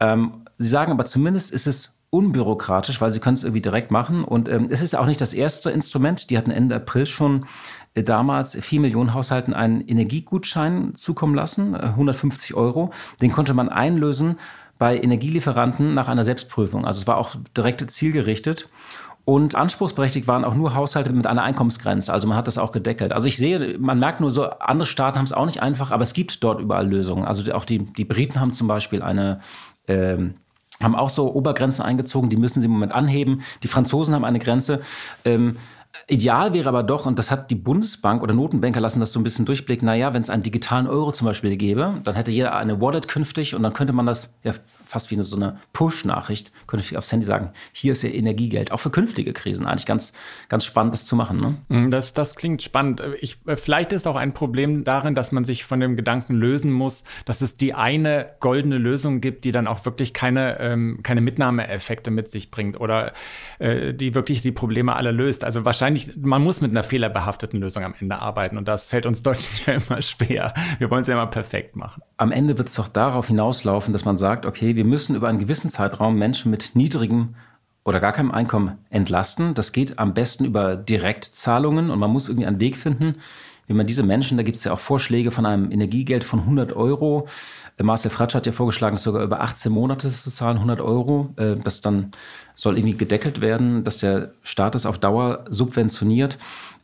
Ähm, 0.00 0.42
Sie 0.58 0.68
sagen 0.68 0.92
aber 0.92 1.04
zumindest 1.04 1.50
ist 1.52 1.66
es 1.66 1.92
unbürokratisch, 2.10 3.00
weil 3.00 3.10
sie 3.10 3.20
können 3.20 3.34
es 3.34 3.42
irgendwie 3.42 3.62
direkt 3.62 3.90
machen. 3.90 4.22
Und 4.22 4.48
ähm, 4.48 4.68
es 4.70 4.82
ist 4.82 4.94
auch 4.94 5.06
nicht 5.06 5.20
das 5.20 5.32
erste 5.32 5.70
Instrument. 5.70 6.28
Die 6.28 6.36
hatten 6.36 6.50
Ende 6.50 6.76
April 6.76 7.06
schon 7.06 7.46
äh, 7.94 8.02
damals 8.02 8.54
vier 8.64 8.80
Millionen 8.80 9.14
Haushalten 9.14 9.54
einen 9.54 9.80
Energiegutschein 9.80 10.94
zukommen 10.94 11.34
lassen, 11.34 11.74
äh, 11.74 11.78
150 11.78 12.54
Euro. 12.54 12.92
Den 13.22 13.32
konnte 13.32 13.54
man 13.54 13.70
einlösen 13.70 14.38
bei 14.78 15.00
Energielieferanten 15.00 15.94
nach 15.94 16.08
einer 16.08 16.24
Selbstprüfung. 16.24 16.84
Also 16.84 17.00
es 17.00 17.06
war 17.06 17.16
auch 17.16 17.34
direkt 17.56 17.90
zielgerichtet. 17.90 18.68
Und 19.24 19.54
anspruchsberechtigt 19.54 20.26
waren 20.26 20.44
auch 20.44 20.54
nur 20.54 20.74
Haushalte 20.74 21.12
mit 21.12 21.26
einer 21.26 21.42
Einkommensgrenze. 21.42 22.12
Also 22.12 22.26
man 22.26 22.36
hat 22.36 22.48
das 22.48 22.58
auch 22.58 22.72
gedeckelt. 22.72 23.12
Also 23.12 23.28
ich 23.28 23.36
sehe, 23.36 23.78
man 23.78 23.98
merkt 24.00 24.20
nur 24.20 24.32
so, 24.32 24.44
andere 24.44 24.86
Staaten 24.86 25.18
haben 25.18 25.24
es 25.24 25.32
auch 25.32 25.46
nicht 25.46 25.62
einfach, 25.62 25.92
aber 25.92 26.02
es 26.02 26.12
gibt 26.12 26.42
dort 26.42 26.60
überall 26.60 26.88
Lösungen. 26.88 27.24
Also 27.24 27.52
auch 27.52 27.64
die, 27.64 27.78
die 27.78 28.04
Briten 28.04 28.40
haben 28.40 28.52
zum 28.52 28.66
Beispiel 28.66 29.00
eine, 29.00 29.38
ähm, 29.86 30.34
haben 30.80 30.96
auch 30.96 31.10
so 31.10 31.32
Obergrenzen 31.32 31.84
eingezogen, 31.84 32.30
die 32.30 32.36
müssen 32.36 32.60
sie 32.60 32.66
im 32.66 32.72
Moment 32.72 32.92
anheben. 32.92 33.42
Die 33.62 33.68
Franzosen 33.68 34.14
haben 34.14 34.24
eine 34.24 34.40
Grenze. 34.40 34.80
Ähm, 35.24 35.56
Ideal 36.08 36.54
wäre 36.54 36.68
aber 36.68 36.82
doch, 36.82 37.06
und 37.06 37.18
das 37.18 37.30
hat 37.30 37.50
die 37.50 37.54
Bundesbank 37.54 38.22
oder 38.22 38.34
Notenbanker 38.34 38.80
lassen 38.80 39.00
das 39.00 39.12
so 39.12 39.20
ein 39.20 39.24
bisschen 39.24 39.44
durchblicken, 39.44 39.86
naja, 39.86 40.14
wenn 40.14 40.22
es 40.22 40.30
einen 40.30 40.42
digitalen 40.42 40.86
Euro 40.86 41.12
zum 41.12 41.26
Beispiel 41.26 41.56
gäbe, 41.56 42.00
dann 42.04 42.14
hätte 42.14 42.30
jeder 42.30 42.56
eine 42.56 42.80
Wallet 42.80 43.08
künftig 43.08 43.54
und 43.54 43.62
dann 43.62 43.72
könnte 43.72 43.92
man 43.92 44.06
das 44.06 44.34
ja 44.42 44.52
fast 44.86 45.10
wie 45.10 45.14
eine, 45.14 45.24
so 45.24 45.36
eine 45.36 45.58
Push-Nachricht, 45.72 46.52
könnte 46.66 46.98
aufs 46.98 47.12
Handy 47.12 47.26
sagen, 47.26 47.52
hier 47.72 47.92
ist 47.92 48.02
ja 48.02 48.10
Energiegeld, 48.10 48.72
auch 48.72 48.78
für 48.78 48.90
künftige 48.90 49.32
Krisen. 49.32 49.66
Eigentlich 49.66 49.86
ganz, 49.86 50.12
ganz 50.48 50.64
spannend, 50.64 50.92
das 50.92 51.06
zu 51.06 51.16
machen. 51.16 51.40
Ne? 51.40 51.86
Mm, 51.86 51.90
das, 51.90 52.12
das 52.12 52.36
klingt 52.36 52.62
spannend. 52.62 53.02
Ich, 53.20 53.38
äh, 53.46 53.56
vielleicht 53.56 53.92
ist 53.92 54.06
auch 54.06 54.16
ein 54.16 54.34
Problem 54.34 54.84
darin, 54.84 55.14
dass 55.14 55.32
man 55.32 55.44
sich 55.44 55.64
von 55.64 55.80
dem 55.80 55.96
Gedanken 55.96 56.34
lösen 56.34 56.72
muss, 56.72 57.04
dass 57.24 57.40
es 57.40 57.56
die 57.56 57.74
eine 57.74 58.30
goldene 58.40 58.78
Lösung 58.78 59.20
gibt, 59.20 59.44
die 59.44 59.52
dann 59.52 59.66
auch 59.66 59.84
wirklich 59.84 60.12
keine, 60.12 60.58
ähm, 60.60 61.00
keine 61.02 61.20
Mitnahmeeffekte 61.20 62.10
mit 62.10 62.28
sich 62.28 62.50
bringt 62.50 62.80
oder 62.80 63.12
äh, 63.58 63.94
die 63.94 64.14
wirklich 64.14 64.42
die 64.42 64.52
Probleme 64.52 64.94
alle 64.94 65.10
löst. 65.10 65.44
Also 65.44 65.64
wahrscheinlich, 65.64 65.81
man 66.16 66.42
muss 66.42 66.60
mit 66.60 66.70
einer 66.70 66.82
fehlerbehafteten 66.82 67.60
Lösung 67.60 67.84
am 67.84 67.94
Ende 67.98 68.18
arbeiten 68.18 68.56
und 68.56 68.68
das 68.68 68.86
fällt 68.86 69.06
uns 69.06 69.22
Deutschen 69.22 69.60
ja 69.66 69.74
immer 69.74 70.02
schwer. 70.02 70.54
Wir 70.78 70.90
wollen 70.90 71.02
es 71.02 71.08
ja 71.08 71.14
immer 71.14 71.26
perfekt 71.26 71.76
machen. 71.76 72.02
Am 72.16 72.32
Ende 72.32 72.58
wird 72.58 72.68
es 72.68 72.74
doch 72.74 72.88
darauf 72.88 73.28
hinauslaufen, 73.28 73.92
dass 73.92 74.04
man 74.04 74.16
sagt, 74.16 74.46
okay, 74.46 74.76
wir 74.76 74.84
müssen 74.84 75.14
über 75.14 75.28
einen 75.28 75.38
gewissen 75.38 75.70
Zeitraum 75.70 76.18
Menschen 76.18 76.50
mit 76.50 76.74
niedrigem 76.74 77.34
oder 77.84 78.00
gar 78.00 78.12
keinem 78.12 78.30
Einkommen 78.30 78.78
entlasten. 78.90 79.54
Das 79.54 79.72
geht 79.72 79.98
am 79.98 80.14
besten 80.14 80.44
über 80.44 80.76
Direktzahlungen 80.76 81.90
und 81.90 81.98
man 81.98 82.10
muss 82.10 82.28
irgendwie 82.28 82.46
einen 82.46 82.60
Weg 82.60 82.76
finden, 82.76 83.16
wie 83.72 83.76
man 83.76 83.86
diese 83.86 84.02
Menschen, 84.02 84.36
da 84.36 84.42
gibt 84.42 84.58
es 84.58 84.64
ja 84.64 84.72
auch 84.72 84.78
Vorschläge 84.78 85.30
von 85.30 85.46
einem 85.46 85.72
Energiegeld 85.72 86.24
von 86.24 86.40
100 86.40 86.74
Euro. 86.74 87.26
Äh, 87.78 87.82
Marcel 87.82 88.10
Fratsch 88.10 88.34
hat 88.34 88.46
ja 88.46 88.52
vorgeschlagen, 88.52 88.98
sogar 88.98 89.22
über 89.22 89.40
18 89.40 89.72
Monate 89.72 90.10
zu 90.10 90.30
zahlen, 90.30 90.58
100 90.58 90.80
Euro. 90.80 91.32
Äh, 91.36 91.56
das 91.56 91.80
dann 91.80 92.12
soll 92.54 92.76
irgendwie 92.76 92.96
gedeckelt 92.96 93.40
werden, 93.40 93.82
dass 93.84 93.98
der 93.98 94.32
Staat 94.42 94.74
es 94.74 94.84
auf 94.84 94.98
Dauer 94.98 95.46
subventioniert. 95.48 96.38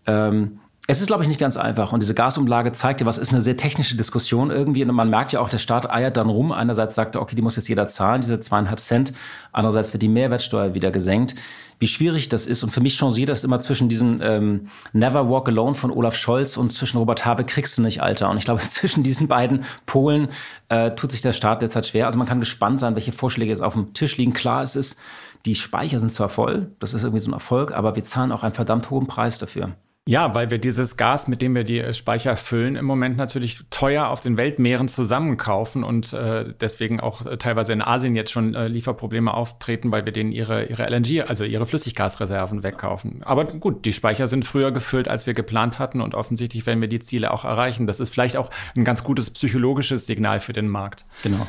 Ähm, 0.07 0.61
es 0.91 1.03
ist, 1.03 1.09
glaube 1.09 1.23
ich, 1.23 1.29
nicht 1.29 1.39
ganz 1.39 1.59
einfach. 1.59 1.93
Und 1.93 2.03
diese 2.03 2.15
Gasumlage 2.15 2.73
zeigt 2.73 3.01
ja, 3.01 3.07
was 3.07 3.19
ist 3.19 3.31
eine 3.31 3.43
sehr 3.43 3.59
technische 3.59 3.95
Diskussion 3.95 4.51
irgendwie. 4.51 4.83
Und 4.83 4.95
man 4.95 5.11
merkt 5.11 5.33
ja 5.33 5.41
auch, 5.41 5.51
der 5.51 5.59
Staat 5.59 5.89
eiert 5.91 6.17
dann 6.17 6.31
rum. 6.31 6.51
Einerseits 6.51 6.95
sagt 6.95 7.15
er, 7.15 7.21
okay, 7.21 7.37
die 7.37 7.43
muss 7.43 7.57
jetzt 7.57 7.69
jeder 7.69 7.89
zahlen, 7.89 8.23
diese 8.23 8.41
zweieinhalb 8.41 8.81
Cent. 8.81 9.13
Andererseits 9.53 9.93
wird 9.93 10.03
die 10.03 10.09
Mehrwertsteuer 10.09 10.73
wieder 10.73 10.91
gesenkt. 10.91 11.35
Wie 11.79 11.87
schwierig 11.87 12.31
das 12.31 12.47
ist. 12.47 12.63
Und 12.63 12.71
für 12.71 12.81
mich 12.81 12.97
changiert 12.97 13.29
das 13.29 13.45
immer 13.45 13.61
zwischen 13.61 13.91
diesem 13.91 14.21
ähm, 14.23 14.69
Never 14.95 15.29
Walk 15.29 15.49
Alone 15.49 15.75
von 15.75 15.91
Olaf 15.91 16.17
Scholz 16.17 16.57
und 16.57 16.73
zwischen 16.73 16.97
Robert 16.97 17.27
Habe 17.27 17.45
kriegst 17.45 17.77
du 17.77 17.83
nicht, 17.83 18.03
Alter. 18.03 18.31
Und 18.31 18.39
ich 18.39 18.47
glaube, 18.47 18.63
zwischen 18.67 19.03
diesen 19.03 19.29
beiden 19.29 19.65
Polen 19.85 20.29
äh, 20.71 20.93
tut 20.93 21.13
sich 21.13 21.21
der 21.21 21.35
Staat 21.35 21.61
derzeit 21.61 21.87
schwer. 21.87 22.07
Also 22.07 22.17
man 22.17 22.27
kann 22.27 22.41
gespannt 22.41 22.81
sein, 22.81 22.95
welche 22.95 23.13
Vorschläge 23.13 23.51
jetzt 23.51 23.63
auf 23.63 23.75
dem 23.75 23.93
Tisch 23.93 24.17
liegen. 24.17 24.33
Klar, 24.33 24.63
es 24.63 24.75
ist, 24.75 24.97
die 25.45 25.55
Speicher 25.55 26.01
sind 26.01 26.15
zwar 26.15 26.31
voll, 26.31 26.71
das 26.79 26.95
ist 26.95 27.05
irgendwie 27.05 27.21
so 27.21 27.31
ein 27.31 27.35
Erfolg, 27.35 27.73
aber 27.73 27.95
wir 27.95 28.05
zahlen 28.05 28.33
auch 28.33 28.43
einen 28.43 28.55
verdammt 28.55 28.89
hohen 28.89 29.07
Preis 29.07 29.37
dafür. 29.37 29.75
Ja, 30.09 30.35
weil 30.35 30.51
wir 30.51 30.57
dieses 30.57 30.97
Gas, 30.97 31.29
mit 31.29 31.43
dem 31.43 31.55
wir 31.55 31.65
die 31.65 31.93
Speicher 31.93 32.39
füllen, 32.39 32.77
im 32.77 32.87
Moment 32.87 33.19
natürlich 33.19 33.61
teuer 33.69 34.09
auf 34.09 34.23
den 34.23 34.39
Weltmeeren 34.39 34.89
zusammenkaufen 34.89 35.85
und 35.85 36.15
äh, 36.15 36.47
deswegen 36.59 36.99
auch 36.99 37.27
äh, 37.27 37.37
teilweise 37.37 37.75
in 37.75 37.83
Asien 37.83 38.17
jetzt 38.17 38.33
schon 38.33 38.55
äh, 38.55 38.69
Lieferprobleme 38.69 39.35
auftreten, 39.35 39.93
weil 39.93 40.07
wir 40.07 40.13
denen 40.15 40.33
ihre, 40.33 40.65
ihre 40.65 40.89
LNG, 40.89 41.29
also 41.29 41.45
ihre 41.45 41.67
Flüssiggasreserven 41.67 42.63
wegkaufen. 42.63 43.21
Aber 43.23 43.45
gut, 43.45 43.85
die 43.85 43.93
Speicher 43.93 44.29
sind 44.29 44.47
früher 44.47 44.73
gefüllt, 44.73 45.09
als 45.09 45.27
wir 45.27 45.35
geplant 45.35 45.79
hatten 45.79 46.01
und 46.01 46.15
offensichtlich 46.15 46.65
werden 46.65 46.81
wir 46.81 46.89
die 46.89 47.01
Ziele 47.01 47.31
auch 47.31 47.45
erreichen. 47.45 47.87
Das 47.87 48.01
ist 48.01 48.09
vielleicht 48.09 48.39
auch 48.39 48.49
ein 48.79 48.85
ganz 48.85 49.05
gutes 49.05 49.29
psychologisches 49.29 50.07
Signal 50.07 50.41
für 50.41 50.55
den 50.55 50.69
Markt. 50.69 51.05
Genau. 51.23 51.47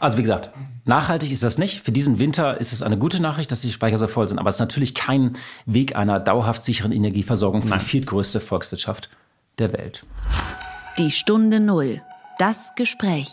Also 0.00 0.18
wie 0.18 0.22
gesagt, 0.22 0.50
nachhaltig 0.84 1.32
ist 1.32 1.44
das 1.44 1.56
nicht. 1.56 1.80
Für 1.82 1.92
diesen 1.92 2.18
Winter 2.18 2.60
ist 2.60 2.74
es 2.74 2.82
eine 2.82 2.98
gute 2.98 3.22
Nachricht, 3.22 3.50
dass 3.50 3.62
die 3.62 3.70
Speicher 3.70 3.96
so 3.96 4.06
voll 4.06 4.28
sind, 4.28 4.38
aber 4.38 4.50
es 4.50 4.56
ist 4.56 4.60
natürlich 4.60 4.94
kein 4.94 5.38
Weg 5.64 5.96
einer 5.96 6.20
dauerhaft 6.20 6.62
sicheren 6.62 6.92
Energieversorgung 6.92 7.62
für 7.62 7.78
viel 7.78 8.01
viertgrößte 8.02 8.40
Volkswirtschaft 8.40 9.08
der 9.58 9.72
Welt. 9.72 10.02
Die 10.98 11.10
Stunde 11.10 11.60
Null. 11.60 12.02
Das 12.38 12.74
Gespräch. 12.74 13.30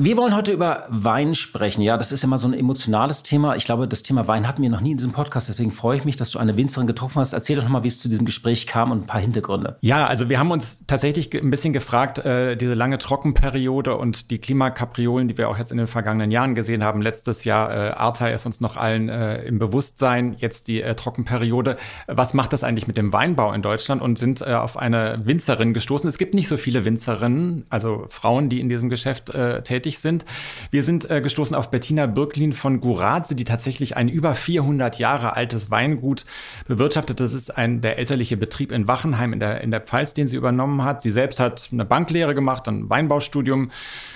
Wir 0.00 0.16
wollen 0.16 0.32
heute 0.32 0.52
über 0.52 0.86
Wein 0.90 1.34
sprechen. 1.34 1.82
Ja, 1.82 1.96
das 1.96 2.12
ist 2.12 2.22
immer 2.22 2.38
so 2.38 2.46
ein 2.46 2.54
emotionales 2.54 3.24
Thema. 3.24 3.56
Ich 3.56 3.64
glaube, 3.64 3.88
das 3.88 4.04
Thema 4.04 4.28
Wein 4.28 4.46
hatten 4.46 4.62
wir 4.62 4.70
noch 4.70 4.80
nie 4.80 4.92
in 4.92 4.96
diesem 4.96 5.10
Podcast. 5.10 5.48
Deswegen 5.48 5.72
freue 5.72 5.96
ich 5.96 6.04
mich, 6.04 6.14
dass 6.14 6.30
du 6.30 6.38
eine 6.38 6.54
Winzerin 6.56 6.86
getroffen 6.86 7.18
hast. 7.18 7.32
Erzähl 7.32 7.56
doch 7.56 7.66
mal, 7.66 7.82
wie 7.82 7.88
es 7.88 7.98
zu 7.98 8.08
diesem 8.08 8.24
Gespräch 8.24 8.68
kam 8.68 8.92
und 8.92 8.98
ein 9.02 9.06
paar 9.06 9.20
Hintergründe. 9.20 9.76
Ja, 9.80 10.06
also 10.06 10.28
wir 10.28 10.38
haben 10.38 10.52
uns 10.52 10.86
tatsächlich 10.86 11.34
ein 11.34 11.50
bisschen 11.50 11.72
gefragt, 11.72 12.18
äh, 12.18 12.54
diese 12.54 12.74
lange 12.74 12.98
Trockenperiode 12.98 13.96
und 13.96 14.30
die 14.30 14.38
Klimakapriolen, 14.38 15.26
die 15.26 15.36
wir 15.36 15.48
auch 15.48 15.58
jetzt 15.58 15.72
in 15.72 15.78
den 15.78 15.88
vergangenen 15.88 16.30
Jahren 16.30 16.54
gesehen 16.54 16.84
haben. 16.84 17.02
Letztes 17.02 17.42
Jahr 17.42 17.68
äh, 17.68 17.90
Ahrtal 17.90 18.30
ist 18.30 18.46
uns 18.46 18.60
noch 18.60 18.76
allen 18.76 19.08
äh, 19.08 19.42
im 19.46 19.58
Bewusstsein. 19.58 20.36
Jetzt 20.38 20.68
die 20.68 20.80
äh, 20.80 20.94
Trockenperiode. 20.94 21.76
Was 22.06 22.34
macht 22.34 22.52
das 22.52 22.62
eigentlich 22.62 22.86
mit 22.86 22.96
dem 22.96 23.12
Weinbau 23.12 23.52
in 23.52 23.62
Deutschland? 23.62 24.00
Und 24.00 24.16
sind 24.16 24.42
äh, 24.42 24.54
auf 24.54 24.76
eine 24.76 25.22
Winzerin 25.24 25.74
gestoßen. 25.74 26.08
Es 26.08 26.18
gibt 26.18 26.34
nicht 26.34 26.46
so 26.46 26.56
viele 26.56 26.84
Winzerinnen, 26.84 27.64
also 27.68 28.06
Frauen, 28.10 28.48
die 28.48 28.60
in 28.60 28.68
diesem 28.68 28.90
Geschäft 28.90 29.30
äh, 29.30 29.62
tätig 29.62 29.87
tätig 29.88 29.98
sind. 29.98 30.24
Wir 30.70 30.82
sind 30.82 31.10
äh, 31.10 31.20
gestoßen 31.20 31.56
auf 31.56 31.70
Bettina 31.70 32.06
Birklin 32.06 32.52
von 32.52 32.80
Guradze, 32.80 33.34
die 33.34 33.44
tatsächlich 33.44 33.96
ein 33.96 34.08
über 34.08 34.34
400 34.34 34.98
Jahre 34.98 35.36
altes 35.36 35.70
Weingut 35.70 36.24
bewirtschaftet. 36.66 37.20
Das 37.20 37.32
ist 37.34 37.56
ein 37.56 37.80
der 37.80 37.98
elterliche 37.98 38.36
Betrieb 38.36 38.72
in 38.72 38.86
Wachenheim 38.86 39.32
in 39.32 39.40
der, 39.40 39.60
in 39.62 39.70
der 39.70 39.80
Pfalz, 39.80 40.14
den 40.14 40.28
sie 40.28 40.36
übernommen 40.36 40.84
hat. 40.84 41.02
Sie 41.02 41.10
selbst 41.10 41.40
hat 41.40 41.68
eine 41.72 41.84
Banklehre 41.84 42.34
gemacht, 42.34 42.68
ein 42.68 42.90
Weinbaustudium 42.90 43.70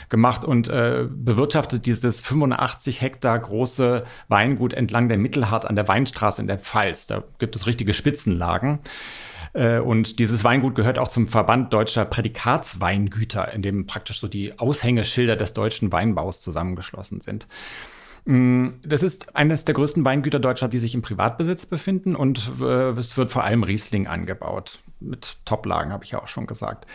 gemacht 0.08 0.44
und 0.44 0.68
äh, 0.68 1.06
bewirtschaftet 1.08 1.86
dieses 1.86 2.20
85 2.20 3.00
Hektar 3.00 3.38
große 3.38 4.04
Weingut 4.28 4.74
entlang 4.74 5.08
der 5.08 5.18
Mittelhart 5.18 5.64
an 5.64 5.76
der 5.76 5.88
Weinstraße 5.88 6.42
in 6.42 6.48
der 6.48 6.58
Pfalz. 6.58 7.06
Da 7.06 7.22
gibt 7.38 7.56
es 7.56 7.66
richtige 7.66 7.94
Spitzenlagen. 7.94 8.80
Äh, 9.52 9.78
und 9.78 10.18
dieses 10.18 10.44
Weingut 10.44 10.74
gehört 10.74 10.98
auch 10.98 11.08
zum 11.08 11.28
Verband 11.28 11.72
deutscher 11.72 12.04
Prädikatsweingüter, 12.04 13.52
in 13.52 13.62
dem 13.62 13.86
praktisch 13.86 14.20
so 14.20 14.28
die 14.28 14.58
Aushängeschilder 14.58 15.36
des 15.36 15.52
deutschen 15.52 15.92
Weinbaus 15.92 16.40
zusammengeschlossen 16.40 17.20
sind. 17.20 17.46
Mm, 18.24 18.68
das 18.84 19.02
ist 19.02 19.34
eines 19.34 19.64
der 19.64 19.74
größten 19.74 20.04
Weingüter 20.04 20.38
Deutschlands, 20.38 20.72
die 20.72 20.78
sich 20.78 20.94
im 20.94 21.02
Privatbesitz 21.02 21.66
befinden 21.66 22.14
und 22.14 22.52
äh, 22.60 22.90
es 22.90 23.16
wird 23.16 23.32
vor 23.32 23.44
allem 23.44 23.62
Riesling 23.62 24.06
angebaut 24.06 24.80
mit 25.04 25.38
Toplagen, 25.44 25.92
habe 25.92 26.04
ich 26.04 26.10
ja 26.12 26.22
auch 26.22 26.28
schon 26.28 26.46
gesagt. 26.46 26.86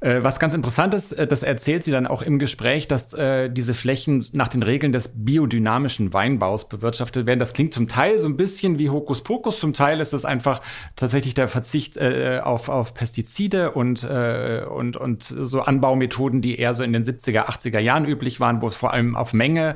Äh, 0.00 0.22
was 0.22 0.38
ganz 0.38 0.54
interessant 0.54 0.94
ist, 0.94 1.12
äh, 1.12 1.26
das 1.26 1.42
erzählt 1.42 1.84
sie 1.84 1.90
dann 1.90 2.06
auch 2.06 2.22
im 2.22 2.38
Gespräch, 2.38 2.88
dass 2.88 3.12
äh, 3.14 3.48
diese 3.50 3.74
Flächen 3.74 4.24
nach 4.32 4.48
den 4.48 4.62
Regeln 4.62 4.92
des 4.92 5.10
biodynamischen 5.14 6.12
Weinbaus 6.12 6.68
bewirtschaftet 6.68 7.26
werden. 7.26 7.40
Das 7.40 7.52
klingt 7.52 7.72
zum 7.72 7.88
Teil 7.88 8.18
so 8.18 8.26
ein 8.26 8.36
bisschen 8.36 8.78
wie 8.78 8.90
Hokuspokus, 8.90 9.60
zum 9.60 9.72
Teil 9.72 10.00
ist 10.00 10.12
es 10.12 10.24
einfach 10.24 10.60
tatsächlich 10.96 11.34
der 11.34 11.48
Verzicht 11.48 11.96
äh, 11.96 12.40
auf, 12.42 12.68
auf 12.68 12.94
Pestizide 12.94 13.72
und, 13.72 14.04
äh, 14.04 14.64
und, 14.68 14.96
und 14.96 15.22
so 15.22 15.60
Anbaumethoden, 15.60 16.42
die 16.42 16.58
eher 16.58 16.74
so 16.74 16.82
in 16.82 16.92
den 16.92 17.04
70er, 17.04 17.46
80er 17.46 17.80
Jahren 17.80 18.04
üblich 18.04 18.40
waren, 18.40 18.62
wo 18.62 18.68
es 18.68 18.76
vor 18.76 18.92
allem 18.92 19.16
auf 19.16 19.32
Menge 19.32 19.74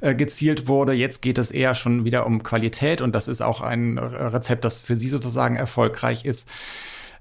äh, 0.00 0.14
gezielt 0.14 0.68
wurde. 0.68 0.92
Jetzt 0.92 1.22
geht 1.22 1.38
es 1.38 1.50
eher 1.50 1.74
schon 1.74 2.04
wieder 2.04 2.26
um 2.26 2.42
Qualität 2.42 3.00
und 3.00 3.14
das 3.14 3.28
ist 3.28 3.40
auch 3.40 3.60
ein 3.60 3.98
Rezept, 3.98 4.64
das 4.64 4.80
für 4.80 4.96
sie 4.96 5.08
sozusagen 5.08 5.56
erfolgreich 5.56 6.24
ist 6.24 6.48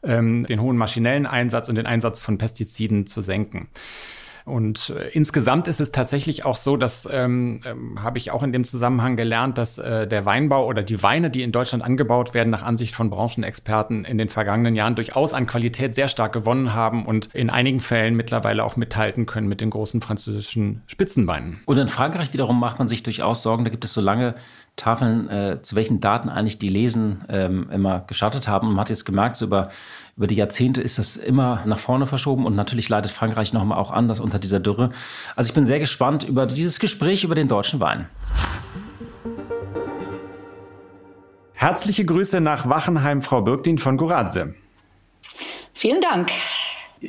ähm, 0.03 0.45
den 0.45 0.61
hohen 0.61 0.77
maschinellen 0.77 1.25
Einsatz 1.25 1.69
und 1.69 1.75
den 1.75 1.85
Einsatz 1.85 2.19
von 2.19 2.37
Pestiziden 2.37 3.07
zu 3.07 3.21
senken. 3.21 3.69
Und 4.45 4.89
äh, 4.89 5.09
insgesamt 5.09 5.67
ist 5.67 5.79
es 5.79 5.91
tatsächlich 5.91 6.43
auch 6.43 6.57
so, 6.57 6.75
dass 6.75 7.07
ähm, 7.11 7.61
ähm, 7.65 8.03
habe 8.03 8.17
ich 8.17 8.31
auch 8.31 8.43
in 8.43 8.51
dem 8.51 8.63
Zusammenhang 8.63 9.15
gelernt, 9.15 9.57
dass 9.57 9.77
äh, 9.77 10.05
der 10.05 10.25
Weinbau 10.25 10.67
oder 10.67 10.83
die 10.83 11.01
Weine, 11.01 11.29
die 11.29 11.43
in 11.43 11.51
Deutschland 11.51 11.83
angebaut 11.83 12.33
werden, 12.33 12.49
nach 12.49 12.63
Ansicht 12.63 12.93
von 12.93 13.09
Branchenexperten 13.09 14.03
in 14.03 14.17
den 14.17 14.27
vergangenen 14.27 14.75
Jahren 14.75 14.95
durchaus 14.95 15.33
an 15.33 15.47
Qualität 15.47 15.95
sehr 15.95 16.09
stark 16.09 16.33
gewonnen 16.33 16.73
haben 16.73 17.05
und 17.05 17.29
in 17.33 17.49
einigen 17.49 17.79
Fällen 17.79 18.15
mittlerweile 18.15 18.65
auch 18.65 18.75
mithalten 18.75 19.25
können 19.25 19.47
mit 19.47 19.61
den 19.61 19.69
großen 19.69 20.01
französischen 20.01 20.81
Spitzenweinen. 20.87 21.61
Und 21.65 21.77
in 21.77 21.87
Frankreich 21.87 22.33
wiederum 22.33 22.59
macht 22.59 22.79
man 22.79 22.89
sich 22.89 23.03
durchaus 23.03 23.43
Sorgen. 23.43 23.63
Da 23.63 23.69
gibt 23.69 23.85
es 23.85 23.93
so 23.93 24.01
lange 24.01 24.35
Tafeln, 24.75 25.29
äh, 25.29 25.61
zu 25.61 25.75
welchen 25.75 26.01
Daten 26.01 26.29
eigentlich 26.29 26.57
die 26.57 26.69
Lesen 26.69 27.23
ähm, 27.29 27.69
immer 27.71 28.01
geschattet 28.01 28.47
haben. 28.47 28.67
Und 28.67 28.73
man 28.73 28.81
hat 28.81 28.89
jetzt 28.89 29.05
gemerkt, 29.05 29.37
so 29.37 29.45
über, 29.45 29.69
über 30.17 30.25
die 30.25 30.35
Jahrzehnte 30.35 30.81
ist 30.81 30.97
das 30.97 31.15
immer 31.15 31.61
nach 31.65 31.77
vorne 31.77 32.07
verschoben 32.07 32.45
und 32.45 32.55
natürlich 32.55 32.89
leidet 32.89 33.11
Frankreich 33.11 33.53
nochmal 33.53 33.77
auch 33.77 33.91
anders 33.91 34.19
unter 34.19 34.39
dieser 34.39 34.59
Dürre. 34.59 34.89
Also 35.35 35.49
ich 35.49 35.53
bin 35.53 35.65
sehr 35.65 35.79
gespannt 35.79 36.23
über 36.23 36.47
dieses 36.47 36.79
Gespräch 36.79 37.23
über 37.23 37.35
den 37.35 37.47
deutschen 37.47 37.79
Wein. 37.79 38.07
Herzliche 41.53 42.03
Grüße 42.03 42.41
nach 42.41 42.67
Wachenheim, 42.67 43.21
Frau 43.21 43.41
Birklin 43.41 43.77
von 43.77 43.95
Goradse. 43.95 44.55
Vielen 45.73 46.01
Dank. 46.01 46.31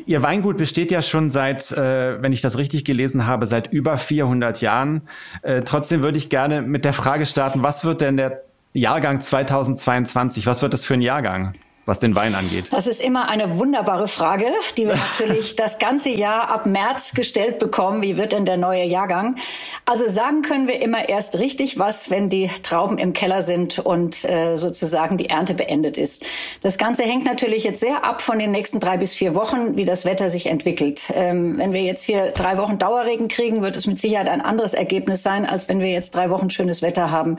Ihr 0.07 0.23
Weingut 0.23 0.57
besteht 0.57 0.91
ja 0.91 1.03
schon 1.03 1.31
seit, 1.31 1.71
äh, 1.71 2.21
wenn 2.21 2.33
ich 2.33 2.43
das 2.43 2.59
richtig 2.59 2.85
gelesen 2.85 3.27
habe, 3.27 3.47
seit 3.47 3.73
über 3.73 3.97
400 3.97 4.61
Jahren. 4.61 5.03
Äh, 5.43 5.63
trotzdem 5.63 6.03
würde 6.03 6.19
ich 6.19 6.29
gerne 6.29 6.63
mit 6.63 6.85
der 6.85 6.93
Frage 6.93 7.27
starten, 7.27 7.63
was 7.63 7.85
wird 7.85 8.01
denn 8.01 8.17
der 8.17 8.43
Jahrgang 8.73 9.21
2022, 9.21 10.47
was 10.47 10.63
wird 10.63 10.73
das 10.73 10.85
für 10.85 10.95
ein 10.95 11.03
Jahrgang? 11.03 11.55
Was 11.87 11.99
den 11.99 12.15
Wein 12.15 12.35
angeht? 12.35 12.73
Das 12.73 12.87
ist 12.87 13.01
immer 13.01 13.29
eine 13.29 13.59
wunderbare 13.59 14.09
Frage, 14.09 14.47
die 14.77 14.87
wir 14.87 14.95
natürlich 15.19 15.55
das 15.57 15.79
ganze 15.79 16.11
Jahr 16.11 16.51
ab 16.51 16.67
März 16.67 17.13
gestellt 17.13 17.59
bekommen. 17.59 18.01
Wie 18.01 18.17
wird 18.17 18.33
denn 18.33 18.47
der 18.47 18.57
neue 18.57 18.85
Jahrgang? 18.85 19.37
Also 19.85 20.09
sagen 20.09 20.43
können 20.43 20.67
wir 20.67 20.81
immer 20.81 21.09
erst 21.09 21.39
richtig 21.39 21.79
was, 21.79 22.11
wenn 22.11 22.31
die 22.31 22.51
Trauben 22.63 22.99
im 22.99 23.13
Keller 23.13 23.43
sind 23.43 23.79
und 23.79 24.25
äh, 24.25 24.57
sozusagen 24.57 25.19
die 25.19 25.29
Ernte 25.29 25.55
beendet 25.55 25.99
ist. 25.99 26.25
Das 26.63 26.79
Ganze 26.79 27.03
hängt 27.03 27.25
natürlich 27.25 27.65
jetzt 27.65 27.81
sehr 27.81 28.05
ab 28.05 28.23
von 28.23 28.39
den 28.39 28.51
nächsten 28.51 28.81
drei 28.81 28.97
bis 28.97 29.15
vier 29.15 29.35
Wochen, 29.35 29.77
wie 29.77 29.85
das 29.85 30.07
Wetter 30.07 30.31
sich 30.31 30.47
entwickelt. 30.47 31.13
Ähm, 31.15 31.59
wenn 31.59 31.73
wir 31.73 31.83
jetzt 31.83 32.05
hier 32.05 32.31
drei 32.31 32.57
Wochen 32.57 32.79
Dauerregen 32.79 33.29
kriegen, 33.29 33.63
wird 33.63 33.77
es 33.77 33.87
mit 33.87 33.99
Sicherheit 33.99 34.29
ein 34.29 34.41
anderes 34.41 34.73
Ergebnis 34.73 35.23
sein, 35.23 35.45
als 35.45 35.69
wenn 35.69 35.81
wir 35.81 35.91
jetzt 35.91 36.15
drei 36.15 36.31
Wochen 36.31 36.49
schönes 36.49 36.81
Wetter 36.81 37.11
haben. 37.11 37.37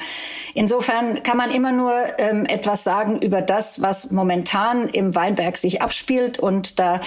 Insofern 0.53 1.23
kann 1.23 1.37
man 1.37 1.49
immer 1.49 1.71
nur 1.71 1.93
ähm, 2.19 2.45
etwas 2.45 2.83
sagen 2.83 3.17
über 3.19 3.41
das, 3.41 3.81
was 3.81 4.11
momentan 4.11 4.34
momentan 4.35 4.89
im 4.89 5.15
Weinberg 5.15 5.57
sich 5.57 5.81
abspielt. 5.81 6.39
Und 6.39 6.77
da 6.79 6.99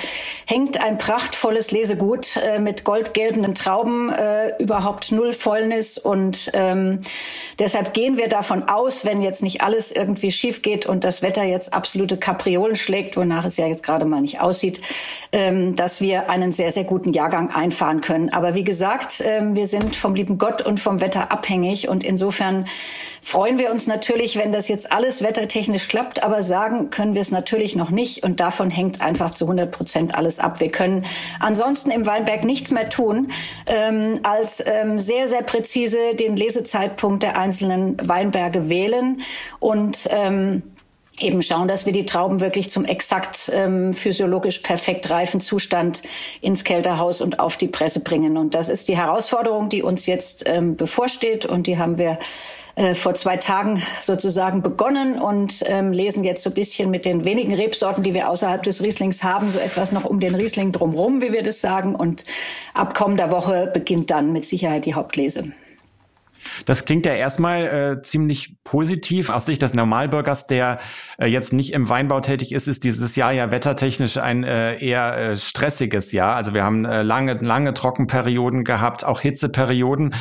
hängt 0.46 0.80
ein 0.80 0.96
prachtvolles 0.98 1.70
Lesegut 1.70 2.36
äh, 2.36 2.58
mit 2.58 2.84
goldgelbenen 2.84 3.54
Trauben, 3.54 4.10
äh, 4.10 4.56
überhaupt 4.58 5.12
null 5.12 5.32
Fäulnis. 5.32 5.98
Und 5.98 6.50
ähm, 6.54 7.00
deshalb 7.58 7.92
gehen 7.92 8.16
wir 8.16 8.28
davon 8.28 8.64
aus, 8.68 9.04
wenn 9.04 9.20
jetzt 9.20 9.42
nicht 9.42 9.60
alles 9.60 9.92
irgendwie 9.92 10.30
schief 10.30 10.62
geht 10.62 10.86
und 10.86 11.04
das 11.04 11.22
Wetter 11.22 11.44
jetzt 11.44 11.74
absolute 11.74 12.16
Kapriolen 12.16 12.76
schlägt, 12.76 13.16
wonach 13.16 13.44
es 13.44 13.56
ja 13.58 13.66
jetzt 13.66 13.82
gerade 13.82 14.06
mal 14.06 14.22
nicht 14.22 14.40
aussieht, 14.40 14.80
ähm, 15.32 15.76
dass 15.76 16.00
wir 16.00 16.30
einen 16.30 16.52
sehr, 16.52 16.70
sehr 16.70 16.84
guten 16.84 17.12
Jahrgang 17.12 17.50
einfahren 17.50 18.00
können. 18.00 18.32
Aber 18.32 18.54
wie 18.54 18.64
gesagt, 18.64 19.22
ähm, 19.24 19.54
wir 19.54 19.66
sind 19.66 19.96
vom 19.96 20.14
lieben 20.14 20.38
Gott 20.38 20.62
und 20.62 20.80
vom 20.80 21.00
Wetter 21.00 21.30
abhängig. 21.30 21.88
Und 21.88 22.04
insofern 22.04 22.66
freuen 23.28 23.58
wir 23.58 23.70
uns 23.70 23.86
natürlich, 23.86 24.38
wenn 24.38 24.52
das 24.52 24.68
jetzt 24.68 24.90
alles 24.90 25.22
wettertechnisch 25.22 25.88
klappt. 25.88 26.22
Aber 26.22 26.40
sagen 26.40 26.88
können 26.88 27.12
wir 27.12 27.20
es 27.20 27.30
natürlich 27.30 27.76
noch 27.76 27.90
nicht 27.90 28.22
und 28.24 28.40
davon 28.40 28.70
hängt 28.70 29.02
einfach 29.02 29.30
zu 29.30 29.44
100 29.44 29.70
Prozent 29.70 30.14
alles 30.14 30.38
ab. 30.38 30.60
Wir 30.60 30.70
können 30.70 31.04
ansonsten 31.38 31.90
im 31.90 32.06
Weinberg 32.06 32.44
nichts 32.44 32.70
mehr 32.70 32.88
tun, 32.88 33.30
ähm, 33.66 34.20
als 34.22 34.64
ähm, 34.66 34.98
sehr, 34.98 35.28
sehr 35.28 35.42
präzise 35.42 36.14
den 36.14 36.36
Lesezeitpunkt 36.36 37.22
der 37.22 37.38
einzelnen 37.38 37.96
Weinberge 38.08 38.70
wählen 38.70 39.20
und 39.60 40.08
ähm, 40.10 40.62
eben 41.20 41.42
schauen, 41.42 41.68
dass 41.68 41.84
wir 41.84 41.92
die 41.92 42.06
Trauben 42.06 42.40
wirklich 42.40 42.70
zum 42.70 42.86
exakt 42.86 43.50
ähm, 43.52 43.92
physiologisch 43.92 44.60
perfekt 44.60 45.10
reifen 45.10 45.40
Zustand 45.40 46.02
ins 46.40 46.64
Kälterhaus 46.64 47.20
und 47.20 47.40
auf 47.40 47.58
die 47.58 47.68
Presse 47.68 48.00
bringen. 48.00 48.38
Und 48.38 48.54
das 48.54 48.70
ist 48.70 48.88
die 48.88 48.96
Herausforderung, 48.96 49.68
die 49.68 49.82
uns 49.82 50.06
jetzt 50.06 50.44
ähm, 50.46 50.76
bevorsteht 50.76 51.44
und 51.44 51.66
die 51.66 51.76
haben 51.76 51.98
wir 51.98 52.18
äh, 52.78 52.94
vor 52.94 53.14
zwei 53.14 53.36
Tagen 53.36 53.82
sozusagen 54.00 54.62
begonnen 54.62 55.20
und 55.20 55.64
ähm, 55.66 55.90
lesen 55.90 56.22
jetzt 56.22 56.44
so 56.44 56.50
ein 56.50 56.54
bisschen 56.54 56.92
mit 56.92 57.04
den 57.04 57.24
wenigen 57.24 57.52
Rebsorten, 57.52 58.04
die 58.04 58.14
wir 58.14 58.30
außerhalb 58.30 58.62
des 58.62 58.82
Rieslings 58.82 59.24
haben, 59.24 59.50
so 59.50 59.58
etwas 59.58 59.90
noch 59.90 60.04
um 60.04 60.20
den 60.20 60.36
Riesling 60.36 60.70
drumherum, 60.70 61.20
wie 61.20 61.32
wir 61.32 61.42
das 61.42 61.60
sagen. 61.60 61.96
Und 61.96 62.24
ab 62.74 62.94
kommender 62.94 63.32
Woche 63.32 63.68
beginnt 63.74 64.12
dann 64.12 64.32
mit 64.32 64.46
Sicherheit 64.46 64.84
die 64.84 64.94
Hauptlese. 64.94 65.52
Das 66.66 66.84
klingt 66.84 67.06
ja 67.06 67.14
erstmal 67.14 67.98
äh, 67.98 68.02
ziemlich 68.02 68.56
positiv. 68.64 69.30
Aus 69.30 69.46
Sicht 69.46 69.62
des 69.62 69.74
Normalbürgers, 69.74 70.46
der 70.46 70.78
äh, 71.18 71.26
jetzt 71.26 71.52
nicht 71.52 71.72
im 71.72 71.88
Weinbau 71.88 72.20
tätig 72.20 72.52
ist, 72.52 72.68
ist 72.68 72.84
dieses 72.84 73.16
Jahr 73.16 73.32
ja 73.32 73.50
wettertechnisch 73.50 74.18
ein 74.18 74.44
äh, 74.44 74.78
eher 74.78 75.16
äh, 75.16 75.36
stressiges 75.36 76.12
Jahr. 76.12 76.36
Also 76.36 76.54
wir 76.54 76.64
haben 76.64 76.84
äh, 76.84 77.02
lange, 77.02 77.34
lange 77.34 77.74
Trockenperioden 77.74 78.64
gehabt, 78.64 79.04
auch 79.04 79.20
Hitzeperioden, 79.20 80.14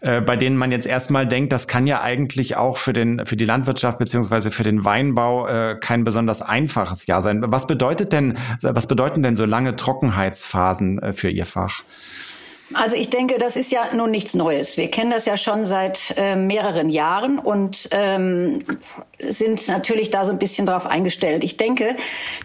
äh, 0.00 0.20
bei 0.20 0.36
denen 0.36 0.56
man 0.56 0.72
jetzt 0.72 0.86
erstmal 0.86 1.26
denkt, 1.26 1.52
das 1.52 1.68
kann 1.68 1.86
ja 1.86 2.02
eigentlich 2.02 2.56
auch 2.56 2.76
für, 2.76 2.92
den, 2.92 3.26
für 3.26 3.36
die 3.36 3.44
Landwirtschaft 3.44 3.98
beziehungsweise 3.98 4.50
für 4.50 4.62
den 4.62 4.84
Weinbau 4.84 5.46
äh, 5.46 5.76
kein 5.80 6.04
besonders 6.04 6.42
einfaches 6.42 7.06
Jahr 7.06 7.22
sein. 7.22 7.42
Was 7.46 7.66
bedeutet 7.66 8.12
denn, 8.12 8.38
was 8.62 8.86
bedeuten 8.86 9.22
denn 9.22 9.36
so 9.36 9.44
lange 9.44 9.76
Trockenheitsphasen 9.76 10.98
äh, 11.00 11.12
für 11.12 11.30
Ihr 11.30 11.46
Fach? 11.46 11.82
Also 12.72 12.96
ich 12.96 13.10
denke, 13.10 13.36
das 13.38 13.56
ist 13.56 13.70
ja 13.72 13.94
nun 13.94 14.10
nichts 14.10 14.34
Neues. 14.34 14.78
Wir 14.78 14.90
kennen 14.90 15.10
das 15.10 15.26
ja 15.26 15.36
schon 15.36 15.66
seit 15.66 16.14
äh, 16.16 16.34
mehreren 16.34 16.88
Jahren 16.88 17.38
und 17.38 17.90
ähm, 17.90 18.62
sind 19.18 19.68
natürlich 19.68 20.08
da 20.08 20.24
so 20.24 20.32
ein 20.32 20.38
bisschen 20.38 20.64
drauf 20.64 20.86
eingestellt. 20.86 21.44
Ich 21.44 21.58
denke, 21.58 21.94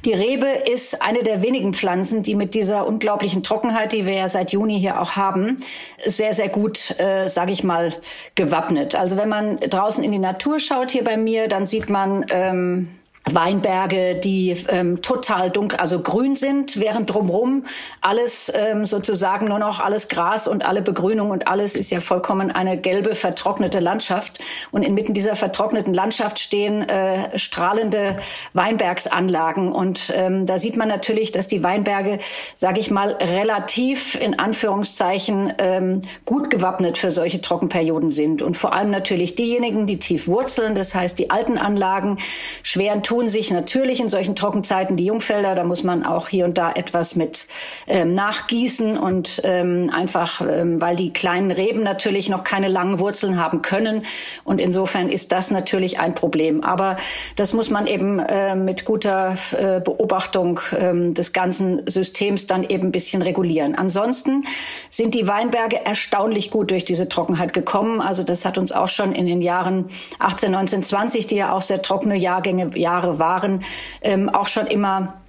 die 0.04 0.14
Rebe 0.14 0.48
ist 0.48 1.02
eine 1.02 1.24
der 1.24 1.42
wenigen 1.42 1.74
Pflanzen, 1.74 2.22
die 2.22 2.36
mit 2.36 2.54
dieser 2.54 2.86
unglaublichen 2.86 3.44
Trockenheit, 3.44 3.94
die 3.94 4.06
wir 4.06 4.14
ja 4.14 4.28
seit 4.28 4.52
Juni 4.52 4.78
hier 4.78 5.00
auch 5.00 5.12
haben, 5.16 5.64
sehr, 6.06 6.34
sehr 6.34 6.50
gut, 6.50 7.00
äh, 7.00 7.30
sage 7.30 7.54
ich 7.54 7.64
mal, 7.64 7.94
gewappnet. 8.36 8.96
Also 8.96 9.16
wenn 9.16 9.30
man 9.30 9.58
draußen 9.60 10.04
in 10.04 10.12
die 10.12 10.20
Natur 10.20 10.60
schaut 10.60 10.92
hier 10.92 11.06
bei 11.06 11.16
mir, 11.16 11.48
dann 11.48 11.66
sieht 11.66 11.90
man 11.90 12.26
ähm, 12.30 12.90
Weinberge, 13.26 14.16
die 14.16 14.56
ähm, 14.70 15.02
total 15.02 15.50
dunkel, 15.50 15.80
also 15.80 16.00
grün 16.00 16.36
sind, 16.36 16.80
während 16.80 17.14
drumherum 17.14 17.66
alles 18.02 18.52
ähm, 18.56 18.86
sozusagen 18.86 19.48
nur 19.48 19.60
noch 19.60 19.80
alles 19.80 20.08
Gras 20.08 20.48
und 20.48 20.66
alle 20.66 20.82
Begrünung 20.82 21.30
und 21.30 21.48
alles 21.48 21.76
ist 21.76 21.92
ja 21.92 22.00
vollkommen 22.00 22.52
eine 22.52 22.78
gelbe, 22.78 23.16
vertrocknete 23.16 23.80
Landschaft. 23.80 24.40
Und 24.72 24.84
inmitten 24.84 25.14
dieser 25.14 25.36
vertrockneten 25.36 25.94
Landschaft 25.94 26.40
stehen 26.40 26.88
äh, 26.88 27.38
strahlende 27.38 28.18
Weinbergsanlagen. 28.54 29.72
Und 29.72 30.12
ähm, 30.16 30.46
da 30.46 30.58
sieht 30.58 30.78
man 30.78 30.88
natürlich, 30.88 31.32
dass 31.32 31.48
die 31.48 31.64
Weinberge, 31.64 32.20
sage 32.56 32.80
ich 32.80 32.90
mal, 32.90 33.12
relativ 33.12 34.16
in 34.16 34.40
Anführungszeichen 34.40 35.54
ähm, 35.60 36.02
gut 36.26 36.50
gewappnet 36.50 36.98
für 36.98 37.12
solche 37.12 37.42
Trockenperioden 37.42 38.10
sind. 38.10 38.42
Und 38.42 38.58
vor 38.58 38.74
allem 38.74 38.90
natürlich 38.90 39.36
diejenigen, 39.36 39.86
die 39.86 40.00
tief 40.00 40.28
wurzeln, 40.28 40.74
das 40.74 40.96
heißt 40.96 41.20
die 41.20 41.30
alten 41.30 41.58
Anlagen, 41.58 42.18
schweren 42.64 43.04
tun 43.10 43.28
sich 43.28 43.50
natürlich 43.50 44.00
in 44.00 44.08
solchen 44.08 44.36
Trockenzeiten 44.36 44.96
die 44.96 45.06
Jungfelder. 45.06 45.56
Da 45.56 45.64
muss 45.64 45.82
man 45.82 46.06
auch 46.06 46.28
hier 46.28 46.46
und 46.46 46.60
da 46.60 46.72
etwas 46.72 47.16
mit 47.16 47.48
ähm, 47.88 48.14
nachgießen 48.14 49.00
und 49.00 49.42
ähm, 49.46 49.90
einfach, 49.92 50.42
ähm, 50.42 50.80
weil 50.80 50.96
die 50.96 51.12
kleinen 51.12 51.50
Reben 51.50 51.82
natürlich 51.82 52.30
noch 52.30 52.44
keine 52.44 52.68
langen 52.68 53.00
Wurzeln 53.00 53.42
haben 53.42 53.64
können. 53.64 54.06
Und 54.44 54.62
insofern 54.62 55.10
ist 55.10 55.32
das 55.32 55.50
natürlich 55.50 56.00
ein 56.00 56.14
Problem. 56.14 56.64
Aber 56.64 56.98
das 57.36 57.54
muss 57.54 57.72
man 57.72 57.88
eben 57.88 58.20
äh, 58.20 58.56
mit 58.56 58.86
guter 58.86 59.36
äh, 59.54 59.80
Beobachtung 59.80 60.60
äh, 60.72 61.12
des 61.12 61.34
ganzen 61.34 61.88
Systems 61.88 62.46
dann 62.46 62.64
eben 62.64 62.90
ein 62.90 62.92
bisschen 62.92 63.24
regulieren. 63.24 63.74
Ansonsten 63.74 64.46
sind 64.92 65.16
die 65.16 65.28
Weinberge 65.28 65.84
erstaunlich 65.84 66.52
gut 66.52 66.70
durch 66.70 66.86
diese 66.86 67.10
Trockenheit 67.10 67.54
gekommen. 67.54 68.02
Also 68.02 68.22
das 68.22 68.46
hat 68.46 68.60
uns 68.60 68.72
auch 68.72 68.90
schon 68.90 69.14
in 69.14 69.26
den 69.26 69.42
Jahren 69.42 69.90
18, 70.20 70.52
19, 70.52 70.84
20, 70.84 71.26
die 71.26 71.38
ja 71.38 71.54
auch 71.54 71.64
sehr 71.64 71.82
trockene 71.82 72.16
Jahrgänge, 72.16 72.78
Jahre 72.78 72.99
Jahre 73.00 73.20
waren, 73.20 73.64
ähm, 74.02 74.30
auch 74.30 74.48
schon 74.48 74.68
immer 74.68 75.22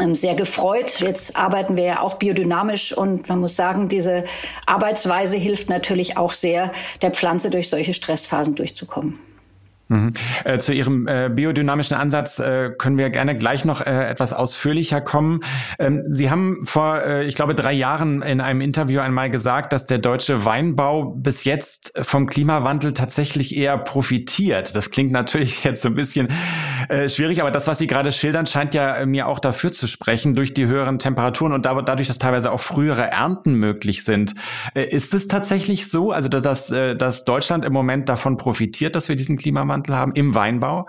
ähm, 0.00 0.14
sehr 0.14 0.34
gefreut. 0.34 1.00
Jetzt 1.00 1.36
arbeiten 1.36 1.76
wir 1.76 1.84
ja 1.84 2.00
auch 2.00 2.14
biodynamisch 2.14 2.96
und 2.96 3.28
man 3.28 3.40
muss 3.40 3.56
sagen, 3.56 3.88
diese 3.88 4.24
Arbeitsweise 4.66 5.36
hilft 5.36 5.68
natürlich 5.68 6.16
auch 6.16 6.32
sehr, 6.32 6.72
der 7.02 7.10
Pflanze 7.10 7.50
durch 7.50 7.68
solche 7.68 7.94
Stressphasen 7.94 8.54
durchzukommen. 8.54 9.18
Mhm. 9.90 10.12
Äh, 10.44 10.58
zu 10.58 10.72
Ihrem 10.72 11.08
äh, 11.08 11.28
biodynamischen 11.28 11.96
Ansatz 11.96 12.38
äh, 12.38 12.70
können 12.78 12.96
wir 12.96 13.10
gerne 13.10 13.36
gleich 13.36 13.64
noch 13.64 13.80
äh, 13.80 14.08
etwas 14.08 14.32
ausführlicher 14.32 15.00
kommen. 15.00 15.40
Ähm, 15.80 16.04
Sie 16.08 16.30
haben 16.30 16.60
vor, 16.64 17.02
äh, 17.02 17.24
ich 17.24 17.34
glaube, 17.34 17.56
drei 17.56 17.72
Jahren 17.72 18.22
in 18.22 18.40
einem 18.40 18.60
Interview 18.60 19.00
einmal 19.00 19.30
gesagt, 19.30 19.72
dass 19.72 19.86
der 19.86 19.98
deutsche 19.98 20.44
Weinbau 20.44 21.06
bis 21.06 21.42
jetzt 21.42 21.92
vom 22.02 22.28
Klimawandel 22.28 22.94
tatsächlich 22.94 23.56
eher 23.56 23.78
profitiert. 23.78 24.76
Das 24.76 24.92
klingt 24.92 25.10
natürlich 25.10 25.64
jetzt 25.64 25.82
so 25.82 25.88
ein 25.88 25.96
bisschen 25.96 26.28
äh, 26.88 27.08
schwierig, 27.08 27.40
aber 27.40 27.50
das, 27.50 27.66
was 27.66 27.78
Sie 27.78 27.88
gerade 27.88 28.12
schildern, 28.12 28.46
scheint 28.46 28.74
ja 28.74 29.04
mir 29.06 29.26
auch 29.26 29.40
dafür 29.40 29.72
zu 29.72 29.88
sprechen, 29.88 30.36
durch 30.36 30.54
die 30.54 30.66
höheren 30.66 31.00
Temperaturen 31.00 31.52
und 31.52 31.66
dadurch, 31.66 32.06
dass 32.06 32.18
teilweise 32.18 32.52
auch 32.52 32.60
frühere 32.60 33.10
Ernten 33.10 33.54
möglich 33.54 34.04
sind. 34.04 34.34
ist 34.74 35.14
es 35.14 35.26
tatsächlich 35.26 35.88
so, 35.90 36.12
also 36.12 36.28
dass, 36.28 36.68
dass 36.68 37.24
Deutschland 37.24 37.64
im 37.64 37.72
Moment 37.72 38.08
davon 38.08 38.36
profitiert, 38.36 38.94
dass 38.94 39.08
wir 39.08 39.16
diesen 39.16 39.36
Klimawandel 39.36 39.79
Klimawandel 39.82 39.96
haben 39.96 40.12
im 40.14 40.34
Weinbau? 40.34 40.86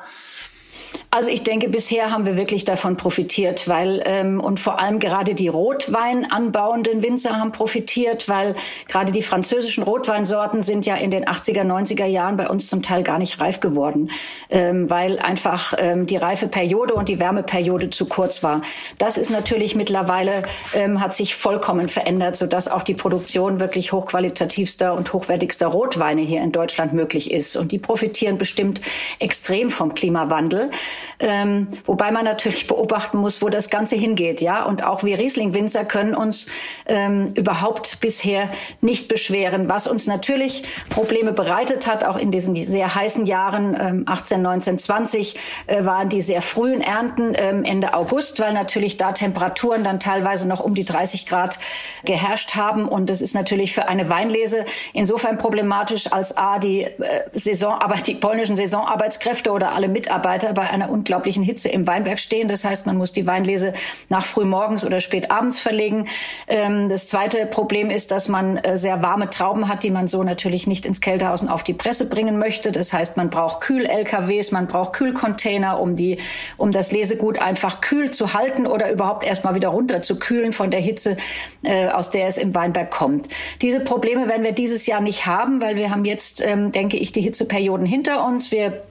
Also 1.13 1.29
ich 1.29 1.43
denke, 1.43 1.67
bisher 1.67 2.09
haben 2.09 2.25
wir 2.25 2.37
wirklich 2.37 2.63
davon 2.63 2.95
profitiert, 2.95 3.67
weil 3.67 4.01
ähm, 4.05 4.39
und 4.39 4.61
vor 4.61 4.79
allem 4.79 4.99
gerade 4.99 5.35
die 5.35 5.49
Rotwein 5.49 6.31
anbauenden 6.31 7.03
Winzer 7.03 7.37
haben 7.37 7.51
profitiert, 7.51 8.29
weil 8.29 8.55
gerade 8.87 9.11
die 9.11 9.21
französischen 9.21 9.83
Rotweinsorten 9.83 10.61
sind 10.61 10.85
ja 10.85 10.95
in 10.95 11.11
den 11.11 11.25
80er, 11.25 11.63
90er 11.63 12.05
Jahren 12.05 12.37
bei 12.37 12.47
uns 12.47 12.69
zum 12.69 12.81
Teil 12.81 13.03
gar 13.03 13.19
nicht 13.19 13.41
reif 13.41 13.59
geworden, 13.59 14.09
ähm, 14.49 14.89
weil 14.89 15.19
einfach 15.19 15.73
ähm, 15.77 16.05
die 16.05 16.15
Reifeperiode 16.15 16.93
und 16.93 17.09
die 17.09 17.19
Wärmeperiode 17.19 17.89
zu 17.89 18.05
kurz 18.05 18.41
war. 18.41 18.61
Das 18.97 19.17
ist 19.17 19.31
natürlich 19.31 19.75
mittlerweile 19.75 20.43
ähm, 20.73 21.01
hat 21.01 21.13
sich 21.13 21.35
vollkommen 21.35 21.89
verändert, 21.89 22.37
so 22.37 22.47
dass 22.47 22.69
auch 22.69 22.83
die 22.83 22.93
Produktion 22.93 23.59
wirklich 23.59 23.91
hochqualitativster 23.91 24.93
und 24.93 25.11
hochwertigster 25.11 25.67
Rotweine 25.67 26.21
hier 26.21 26.41
in 26.41 26.53
Deutschland 26.53 26.93
möglich 26.93 27.31
ist 27.31 27.57
und 27.57 27.73
die 27.73 27.79
profitieren 27.79 28.37
bestimmt 28.37 28.79
extrem 29.19 29.69
vom 29.69 29.93
Klimawandel. 29.93 30.71
Ähm, 31.19 31.67
wobei 31.85 32.11
man 32.11 32.25
natürlich 32.25 32.67
beobachten 32.67 33.17
muss, 33.17 33.41
wo 33.41 33.49
das 33.49 33.69
Ganze 33.69 33.95
hingeht, 33.95 34.41
ja. 34.41 34.63
Und 34.63 34.83
auch 34.83 35.03
wir 35.03 35.17
Riesling-Winzer 35.17 35.85
können 35.85 36.15
uns 36.15 36.47
ähm, 36.85 37.27
überhaupt 37.35 37.99
bisher 37.99 38.49
nicht 38.81 39.07
beschweren, 39.07 39.69
was 39.69 39.87
uns 39.87 40.07
natürlich 40.07 40.63
Probleme 40.89 41.33
bereitet 41.33 41.87
hat, 41.87 42.03
auch 42.03 42.17
in 42.17 42.31
diesen 42.31 42.55
sehr 42.55 42.93
heißen 42.93 43.25
Jahren 43.25 43.77
ähm, 43.79 44.03
18, 44.07 44.41
19, 44.41 44.77
20 44.79 45.35
äh, 45.67 45.85
waren 45.85 46.09
die 46.09 46.21
sehr 46.21 46.41
frühen 46.41 46.81
Ernten 46.81 47.33
ähm, 47.35 47.63
Ende 47.63 47.93
August, 47.93 48.39
weil 48.39 48.53
natürlich 48.53 48.97
da 48.97 49.11
Temperaturen 49.11 49.83
dann 49.83 49.99
teilweise 49.99 50.47
noch 50.47 50.59
um 50.59 50.75
die 50.75 50.85
30 50.85 51.25
Grad 51.25 51.59
geherrscht 52.05 52.55
haben. 52.55 52.87
Und 52.87 53.09
das 53.09 53.21
ist 53.21 53.33
natürlich 53.33 53.73
für 53.73 53.87
eine 53.87 54.09
Weinlese 54.09 54.65
insofern 54.93 55.37
problematisch, 55.37 56.11
als 56.11 56.37
A, 56.37 56.59
die 56.59 56.83
äh, 56.83 56.93
Saisonarbeit, 57.33 58.07
die 58.07 58.15
polnischen 58.15 58.55
Saisonarbeitskräfte 58.55 59.51
oder 59.51 59.73
alle 59.73 59.87
Mitarbeiter 59.87 60.53
bei 60.53 60.69
einer 60.69 60.90
unglaublichen 60.91 61.43
Hitze 61.43 61.69
im 61.69 61.87
Weinberg 61.87 62.19
stehen. 62.19 62.47
Das 62.47 62.63
heißt, 62.63 62.85
man 62.85 62.97
muss 62.97 63.11
die 63.11 63.25
Weinlese 63.25 63.73
nach 64.09 64.25
frühmorgens 64.25 64.85
oder 64.85 64.99
spät 64.99 65.31
abends 65.31 65.59
verlegen. 65.59 66.07
Ähm, 66.47 66.89
das 66.89 67.07
zweite 67.07 67.45
Problem 67.45 67.89
ist, 67.89 68.11
dass 68.11 68.27
man 68.27 68.57
äh, 68.57 68.77
sehr 68.77 69.01
warme 69.01 69.29
Trauben 69.29 69.67
hat, 69.67 69.83
die 69.83 69.91
man 69.91 70.07
so 70.07 70.23
natürlich 70.23 70.67
nicht 70.67 70.85
ins 70.85 71.01
Kältehaus 71.01 71.41
und 71.41 71.49
auf 71.49 71.63
die 71.63 71.73
Presse 71.73 72.07
bringen 72.07 72.37
möchte. 72.37 72.71
Das 72.71 72.93
heißt, 72.93 73.17
man 73.17 73.29
braucht 73.29 73.61
Kühl-LKWs, 73.61 74.51
man 74.51 74.67
braucht 74.67 74.93
Kühlcontainer, 74.93 75.79
um 75.79 75.95
die, 75.95 76.17
um 76.57 76.71
das 76.71 76.91
Lesegut 76.91 77.39
einfach 77.39 77.81
kühl 77.81 78.11
zu 78.11 78.33
halten 78.33 78.67
oder 78.67 78.91
überhaupt 78.91 79.23
erstmal 79.23 79.55
wieder 79.55 79.69
runter 79.69 80.01
zu 80.01 80.19
kühlen 80.19 80.51
von 80.51 80.71
der 80.71 80.79
Hitze, 80.79 81.17
äh, 81.63 81.87
aus 81.87 82.09
der 82.09 82.27
es 82.27 82.37
im 82.37 82.53
Weinberg 82.53 82.91
kommt. 82.91 83.27
Diese 83.61 83.79
Probleme 83.79 84.27
werden 84.27 84.43
wir 84.43 84.51
dieses 84.51 84.85
Jahr 84.85 85.01
nicht 85.01 85.25
haben, 85.25 85.61
weil 85.61 85.75
wir 85.75 85.91
haben 85.91 86.05
jetzt, 86.05 86.45
ähm, 86.45 86.71
denke 86.71 86.97
ich, 86.97 87.11
die 87.11 87.21
Hitzeperioden 87.21 87.85
hinter 87.85 88.25
uns. 88.25 88.51
Wir 88.51 88.83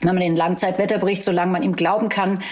wenn 0.00 0.14
man 0.14 0.20
den 0.20 0.36
Langzeitwetterbericht, 0.36 1.24
solange 1.24 1.52
man 1.52 1.62
ihm 1.62 1.74
glauben 1.74 2.08
kann, 2.08 2.42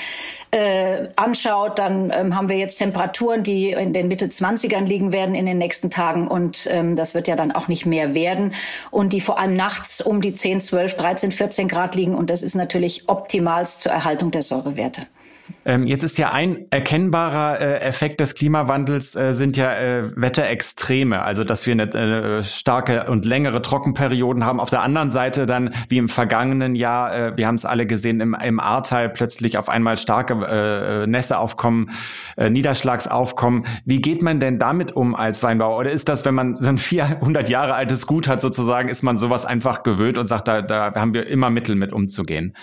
äh, 0.53 1.09
anschaut, 1.17 1.79
dann 1.79 2.13
ähm, 2.15 2.37
haben 2.37 2.49
wir 2.49 2.57
jetzt 2.57 2.77
Temperaturen, 2.77 3.43
die 3.43 3.71
in 3.71 3.93
den 3.93 4.09
Mitte 4.09 4.27
20ern 4.27 4.85
liegen 4.85 5.13
werden 5.13 5.35
in 5.35 5.47
den 5.47 5.59
nächsten 5.59 5.91
Tagen 5.91 6.29
und 6.29 6.69
ähm, 6.71 6.95
das 6.95 7.15
wird 7.15 7.27
ja 7.27 7.37
dann 7.37 7.53
auch 7.53 7.69
nicht 7.69 7.87
mehr 7.87 8.15
werden 8.15 8.53
und 8.91 9.15
die 9.15 9.21
vor 9.21 9.39
allem 9.39 9.57
nachts 9.57 10.03
um 10.03 10.21
die 10.21 10.35
10, 10.35 10.61
12, 10.61 10.97
13, 10.97 11.33
14 11.33 11.69
Grad 11.69 11.95
liegen 11.95 12.15
und 12.15 12.29
das 12.29 12.43
ist 12.43 12.55
natürlich 12.55 13.09
optimalst 13.09 13.81
zur 13.81 13.93
Erhaltung 13.93 14.31
der 14.31 14.43
Säurewerte. 14.43 15.07
Ähm, 15.65 15.87
jetzt 15.87 16.03
ist 16.03 16.19
ja 16.19 16.33
ein 16.33 16.67
erkennbarer 16.71 17.61
äh, 17.61 17.81
Effekt 17.81 18.21
des 18.21 18.35
Klimawandels 18.35 19.15
äh, 19.15 19.33
sind 19.33 19.57
ja 19.57 19.75
äh, 19.75 20.11
Wetterextreme, 20.17 21.23
also 21.23 21.45
dass 21.45 21.67
wir 21.67 21.73
eine 21.73 22.39
äh, 22.39 22.43
starke 22.43 23.07
und 23.11 23.25
längere 23.25 23.63
Trockenperioden 23.63 24.45
haben. 24.45 24.61
Auf 24.61 24.71
der 24.71 24.83
anderen 24.83 25.11
Seite 25.11 25.47
dann, 25.47 25.75
wie 25.89 25.99
im 25.99 26.09
vergangenen 26.09 26.75
Jahr, 26.75 27.15
äh, 27.15 27.37
wir 27.37 27.47
haben 27.47 27.55
es 27.55 27.65
alle 27.65 27.87
gesehen, 27.87 28.21
im, 28.21 28.35
im 28.35 28.61
Ahrtal 28.61 29.09
plötzlich 29.09 29.59
auf 29.59 29.69
einmal 29.69 29.97
starke 29.97 30.35
äh, 30.35 31.07
Nässeaufkommen, 31.07 31.91
äh, 32.37 32.51
Niederschlagsaufkommen. 32.51 33.67
Wie 33.85 34.01
geht 34.01 34.23
man 34.23 34.41
denn 34.41 34.59
damit 34.59 34.93
um 34.97 35.15
als 35.15 35.43
Weinbauer? 35.43 35.79
Oder 35.79 35.91
ist 35.91 36.09
das, 36.09 36.25
wenn 36.25 36.35
man 36.35 36.57
so 36.57 36.69
ein 36.69 36.79
400 36.79 37.49
Jahre 37.49 37.75
altes 37.75 38.07
Gut 38.07 38.29
hat 38.29 38.41
sozusagen, 38.41 38.89
ist 38.89 39.03
man 39.03 39.17
sowas 39.17 39.45
einfach 39.45 39.83
gewöhnt 39.83 40.19
und 40.19 40.27
sagt, 40.27 40.49
da, 40.49 40.63
da 40.63 40.95
haben 40.95 41.15
wir 41.15 41.27
immer 41.27 41.51
Mittel 41.51 41.77
mit 41.77 41.93
umzugehen? 41.93 42.55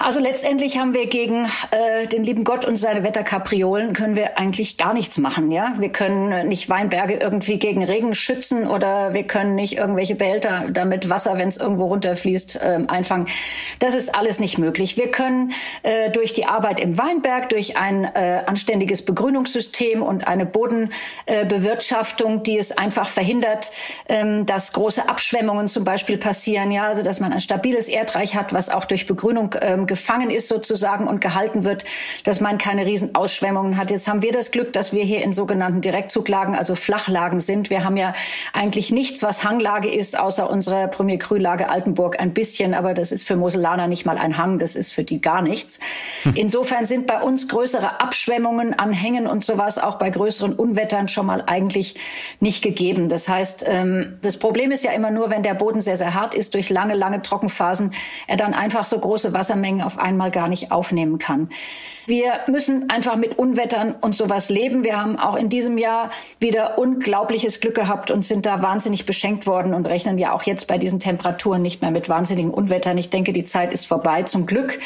Also 0.00 0.20
letztendlich 0.20 0.78
haben 0.78 0.94
wir 0.94 1.06
gegen 1.06 1.46
äh, 1.72 2.06
den 2.06 2.22
lieben 2.22 2.44
Gott 2.44 2.64
und 2.64 2.76
seine 2.76 3.02
Wetterkapriolen 3.02 3.94
können 3.94 4.14
wir 4.14 4.38
eigentlich 4.38 4.76
gar 4.76 4.94
nichts 4.94 5.18
machen, 5.18 5.50
ja. 5.50 5.74
Wir 5.78 5.88
können 5.88 6.46
nicht 6.46 6.68
Weinberge 6.68 7.14
irgendwie 7.14 7.58
gegen 7.58 7.82
Regen 7.82 8.14
schützen 8.14 8.68
oder 8.68 9.12
wir 9.12 9.24
können 9.24 9.56
nicht 9.56 9.76
irgendwelche 9.76 10.14
Behälter 10.14 10.66
damit 10.70 11.10
Wasser, 11.10 11.36
wenn 11.36 11.48
es 11.48 11.56
irgendwo 11.56 11.86
runterfließt, 11.86 12.56
äh, 12.56 12.78
einfangen. 12.86 13.26
Das 13.80 13.92
ist 13.94 14.14
alles 14.14 14.38
nicht 14.38 14.56
möglich. 14.56 14.96
Wir 14.96 15.10
können 15.10 15.52
äh, 15.82 16.10
durch 16.10 16.32
die 16.32 16.44
Arbeit 16.46 16.78
im 16.78 16.96
Weinberg, 16.96 17.48
durch 17.48 17.76
ein 17.76 18.04
äh, 18.04 18.42
anständiges 18.46 19.04
Begrünungssystem 19.04 20.04
und 20.04 20.28
eine 20.28 20.46
Bodenbewirtschaftung, 20.46 22.38
äh, 22.38 22.42
die 22.44 22.58
es 22.58 22.70
einfach 22.70 23.08
verhindert, 23.08 23.72
ähm, 24.08 24.46
dass 24.46 24.72
große 24.72 25.08
Abschwemmungen 25.08 25.66
zum 25.66 25.82
Beispiel 25.82 26.18
passieren, 26.18 26.70
ja, 26.70 26.84
also 26.84 27.02
dass 27.02 27.18
man 27.18 27.32
ein 27.32 27.40
stabiles 27.40 27.88
Erdreich 27.88 28.36
hat, 28.36 28.52
was 28.52 28.70
auch 28.70 28.84
durch 28.84 29.06
Begrünung 29.06 29.56
ähm, 29.60 29.87
gefangen 29.88 30.30
ist 30.30 30.46
sozusagen 30.46 31.08
und 31.08 31.20
gehalten 31.20 31.64
wird, 31.64 31.84
dass 32.22 32.40
man 32.40 32.58
keine 32.58 32.86
Riesenausschwemmungen 32.86 33.76
hat. 33.76 33.90
Jetzt 33.90 34.06
haben 34.06 34.22
wir 34.22 34.30
das 34.30 34.52
Glück, 34.52 34.72
dass 34.72 34.92
wir 34.92 35.02
hier 35.02 35.24
in 35.24 35.32
sogenannten 35.32 35.80
Direktzuglagen, 35.80 36.54
also 36.54 36.76
Flachlagen 36.76 37.40
sind. 37.40 37.70
Wir 37.70 37.82
haben 37.82 37.96
ja 37.96 38.12
eigentlich 38.52 38.92
nichts, 38.92 39.24
was 39.24 39.42
Hanglage 39.42 39.88
ist, 39.88 40.16
außer 40.16 40.48
unserer 40.48 40.86
Premier 40.86 41.18
Cru-Lage 41.18 41.68
Altenburg 41.68 42.20
ein 42.20 42.32
bisschen, 42.34 42.74
aber 42.74 42.94
das 42.94 43.10
ist 43.10 43.26
für 43.26 43.34
Moselaner 43.34 43.88
nicht 43.88 44.06
mal 44.06 44.18
ein 44.18 44.38
Hang, 44.38 44.60
das 44.60 44.76
ist 44.76 44.92
für 44.92 45.02
die 45.02 45.20
gar 45.20 45.42
nichts. 45.42 45.80
Hm. 46.22 46.34
Insofern 46.36 46.86
sind 46.86 47.06
bei 47.06 47.20
uns 47.20 47.48
größere 47.48 48.00
Abschwemmungen 48.00 48.78
an 48.78 48.92
Hängen 48.92 49.26
und 49.26 49.42
sowas 49.42 49.78
auch 49.78 49.96
bei 49.98 50.10
größeren 50.10 50.52
Unwettern 50.52 51.08
schon 51.08 51.26
mal 51.26 51.42
eigentlich 51.46 51.96
nicht 52.40 52.62
gegeben. 52.62 53.08
Das 53.08 53.28
heißt, 53.28 53.64
ähm, 53.66 54.18
das 54.22 54.38
Problem 54.38 54.70
ist 54.70 54.84
ja 54.84 54.92
immer 54.92 55.10
nur, 55.10 55.30
wenn 55.30 55.42
der 55.42 55.54
Boden 55.54 55.80
sehr, 55.80 55.96
sehr 55.96 56.14
hart 56.14 56.34
ist 56.34 56.54
durch 56.54 56.70
lange, 56.70 56.94
lange 56.94 57.22
Trockenphasen, 57.22 57.92
er 58.26 58.36
dann 58.36 58.54
einfach 58.54 58.84
so 58.84 58.98
große 58.98 59.32
Wassermengen 59.32 59.77
auf 59.82 59.98
einmal 59.98 60.30
gar 60.30 60.48
nicht 60.48 60.72
aufnehmen 60.72 61.18
kann. 61.18 61.50
Wir 62.06 62.40
müssen 62.46 62.88
einfach 62.88 63.16
mit 63.16 63.38
Unwettern 63.38 63.94
und 64.00 64.16
sowas 64.16 64.48
leben. 64.48 64.82
Wir 64.82 64.98
haben 64.98 65.18
auch 65.18 65.36
in 65.36 65.50
diesem 65.50 65.76
Jahr 65.76 66.08
wieder 66.40 66.78
unglaubliches 66.78 67.60
Glück 67.60 67.74
gehabt 67.74 68.10
und 68.10 68.24
sind 68.24 68.46
da 68.46 68.62
wahnsinnig 68.62 69.04
beschenkt 69.04 69.46
worden 69.46 69.74
und 69.74 69.84
rechnen 69.84 70.16
ja 70.16 70.32
auch 70.32 70.44
jetzt 70.44 70.68
bei 70.68 70.78
diesen 70.78 71.00
Temperaturen 71.00 71.60
nicht 71.60 71.82
mehr 71.82 71.90
mit 71.90 72.08
wahnsinnigen 72.08 72.50
Unwettern. 72.50 72.96
Ich 72.96 73.10
denke, 73.10 73.34
die 73.34 73.44
Zeit 73.44 73.74
ist 73.74 73.86
vorbei, 73.86 74.22
zum 74.22 74.46
Glück. 74.46 74.78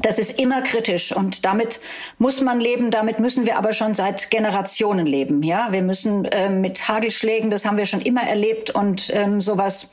Das 0.00 0.20
ist 0.20 0.40
immer 0.40 0.62
kritisch 0.62 1.14
und 1.14 1.44
damit 1.44 1.80
muss 2.18 2.40
man 2.40 2.60
leben. 2.60 2.92
Damit 2.92 3.18
müssen 3.18 3.44
wir 3.44 3.58
aber 3.58 3.72
schon 3.72 3.94
seit 3.94 4.30
Generationen 4.30 5.06
leben. 5.06 5.42
Ja, 5.42 5.68
wir 5.72 5.82
müssen 5.82 6.24
äh, 6.26 6.48
mit 6.48 6.86
Hagelschlägen, 6.88 7.50
das 7.50 7.66
haben 7.66 7.76
wir 7.76 7.86
schon 7.86 8.00
immer 8.00 8.22
erlebt 8.22 8.70
und 8.70 9.10
ähm, 9.12 9.40
sowas 9.40 9.90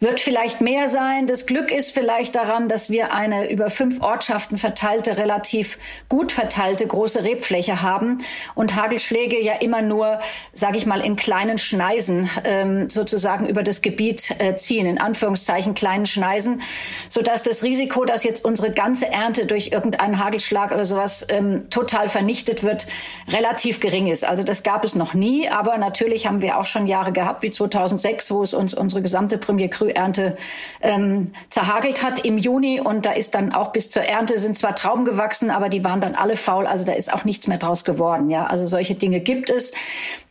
wird 0.00 0.18
vielleicht 0.18 0.62
mehr 0.62 0.88
sein. 0.88 1.26
Das 1.26 1.44
Glück 1.44 1.70
ist 1.70 1.92
vielleicht 1.92 2.34
daran, 2.34 2.70
dass 2.70 2.88
wir 2.88 3.12
eine 3.12 3.50
über 3.50 3.68
fünf 3.68 4.00
Ortschaften 4.00 4.56
verteilte, 4.56 5.18
relativ 5.18 5.76
gut 6.08 6.32
verteilte 6.32 6.86
große 6.86 7.22
Rebfläche 7.22 7.82
haben 7.82 8.22
und 8.54 8.76
Hagelschläge 8.76 9.40
ja 9.42 9.52
immer 9.60 9.82
nur, 9.82 10.20
sage 10.54 10.78
ich 10.78 10.86
mal, 10.86 11.04
in 11.04 11.16
kleinen 11.16 11.58
Schneisen 11.58 12.30
ähm, 12.44 12.88
sozusagen 12.88 13.46
über 13.46 13.62
das 13.62 13.82
Gebiet 13.82 14.34
äh, 14.38 14.56
ziehen, 14.56 14.86
in 14.86 14.98
Anführungszeichen 14.98 15.74
kleinen 15.74 16.06
Schneisen, 16.06 16.62
sodass 17.10 17.42
das 17.42 17.62
Risiko, 17.62 18.06
dass 18.06 18.24
jetzt 18.24 18.42
unsere 18.42 18.72
ganze 18.72 19.06
Ernte 19.12 19.44
durch 19.44 19.68
irgendeinen 19.70 20.18
Hagelschlag 20.24 20.72
oder 20.72 20.86
sowas 20.86 21.26
ähm, 21.28 21.68
total 21.68 22.08
vernichtet 22.08 22.62
wird, 22.62 22.86
relativ 23.28 23.80
gering 23.80 24.06
ist. 24.06 24.24
Also 24.24 24.44
das 24.44 24.62
gab 24.62 24.82
es 24.82 24.94
noch 24.94 25.12
nie, 25.12 25.50
aber 25.50 25.76
natürlich 25.76 26.26
haben 26.26 26.40
wir 26.40 26.58
auch 26.58 26.66
schon 26.66 26.86
Jahre 26.86 27.12
gehabt, 27.12 27.42
wie 27.42 27.50
2006, 27.50 28.30
wo 28.30 28.42
es 28.42 28.54
uns 28.54 28.72
unsere 28.72 29.02
gesamte 29.02 29.36
Premier 29.36 29.68
Cru 29.68 29.89
Frühernte 29.90 30.36
ähm, 30.80 31.32
zerhagelt 31.50 32.02
hat 32.02 32.24
im 32.24 32.38
Juni. 32.38 32.80
Und 32.80 33.06
da 33.06 33.12
ist 33.12 33.34
dann 33.34 33.52
auch 33.52 33.72
bis 33.72 33.90
zur 33.90 34.02
Ernte 34.02 34.38
sind 34.38 34.56
zwar 34.56 34.74
Trauben 34.74 35.04
gewachsen, 35.04 35.50
aber 35.50 35.68
die 35.68 35.84
waren 35.84 36.00
dann 36.00 36.14
alle 36.14 36.36
faul. 36.36 36.66
Also 36.66 36.84
da 36.84 36.92
ist 36.92 37.12
auch 37.12 37.24
nichts 37.24 37.46
mehr 37.46 37.58
draus 37.58 37.84
geworden. 37.84 38.30
Ja, 38.30 38.46
also 38.46 38.66
solche 38.66 38.94
Dinge 38.94 39.20
gibt 39.20 39.50
es. 39.50 39.72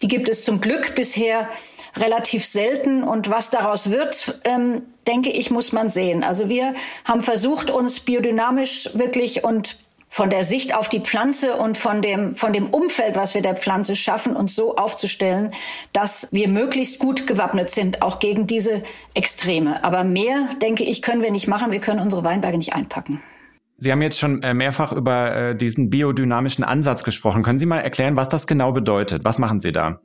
Die 0.01 0.07
gibt 0.07 0.29
es 0.29 0.43
zum 0.43 0.61
Glück 0.61 0.95
bisher 0.95 1.49
relativ 1.95 2.45
selten. 2.45 3.03
Und 3.03 3.29
was 3.29 3.49
daraus 3.49 3.91
wird, 3.91 4.39
ähm, 4.43 4.83
denke 5.07 5.29
ich, 5.29 5.51
muss 5.51 5.71
man 5.71 5.89
sehen. 5.89 6.23
Also 6.23 6.49
wir 6.49 6.73
haben 7.05 7.21
versucht, 7.21 7.69
uns 7.69 7.99
biodynamisch 7.99 8.91
wirklich 8.93 9.43
und 9.43 9.77
von 10.09 10.29
der 10.29 10.43
Sicht 10.43 10.75
auf 10.75 10.89
die 10.89 10.99
Pflanze 10.99 11.53
und 11.53 11.77
von 11.77 12.01
dem, 12.01 12.35
von 12.35 12.51
dem 12.51 12.67
Umfeld, 12.71 13.15
was 13.15 13.35
wir 13.35 13.41
der 13.41 13.55
Pflanze 13.55 13.95
schaffen, 13.95 14.35
uns 14.35 14.55
so 14.55 14.75
aufzustellen, 14.75 15.53
dass 15.93 16.27
wir 16.31 16.47
möglichst 16.47 16.99
gut 16.99 17.27
gewappnet 17.27 17.69
sind, 17.69 18.01
auch 18.01 18.19
gegen 18.19 18.47
diese 18.47 18.83
Extreme. 19.13 19.83
Aber 19.83 20.03
mehr, 20.03 20.49
denke 20.61 20.83
ich, 20.83 21.01
können 21.01 21.21
wir 21.21 21.31
nicht 21.31 21.47
machen. 21.47 21.71
Wir 21.71 21.79
können 21.79 21.99
unsere 21.99 22.23
Weinberge 22.23 22.57
nicht 22.57 22.73
einpacken. 22.73 23.21
Sie 23.77 23.91
haben 23.91 24.01
jetzt 24.01 24.19
schon 24.19 24.43
äh, 24.43 24.53
mehrfach 24.53 24.91
über 24.91 25.33
äh, 25.33 25.55
diesen 25.55 25.89
biodynamischen 25.89 26.65
Ansatz 26.65 27.03
gesprochen. 27.03 27.43
Können 27.43 27.59
Sie 27.59 27.65
mal 27.65 27.79
erklären, 27.79 28.17
was 28.17 28.27
das 28.27 28.45
genau 28.45 28.73
bedeutet? 28.73 29.23
Was 29.23 29.39
machen 29.39 29.61
Sie 29.61 29.71
da? 29.71 30.01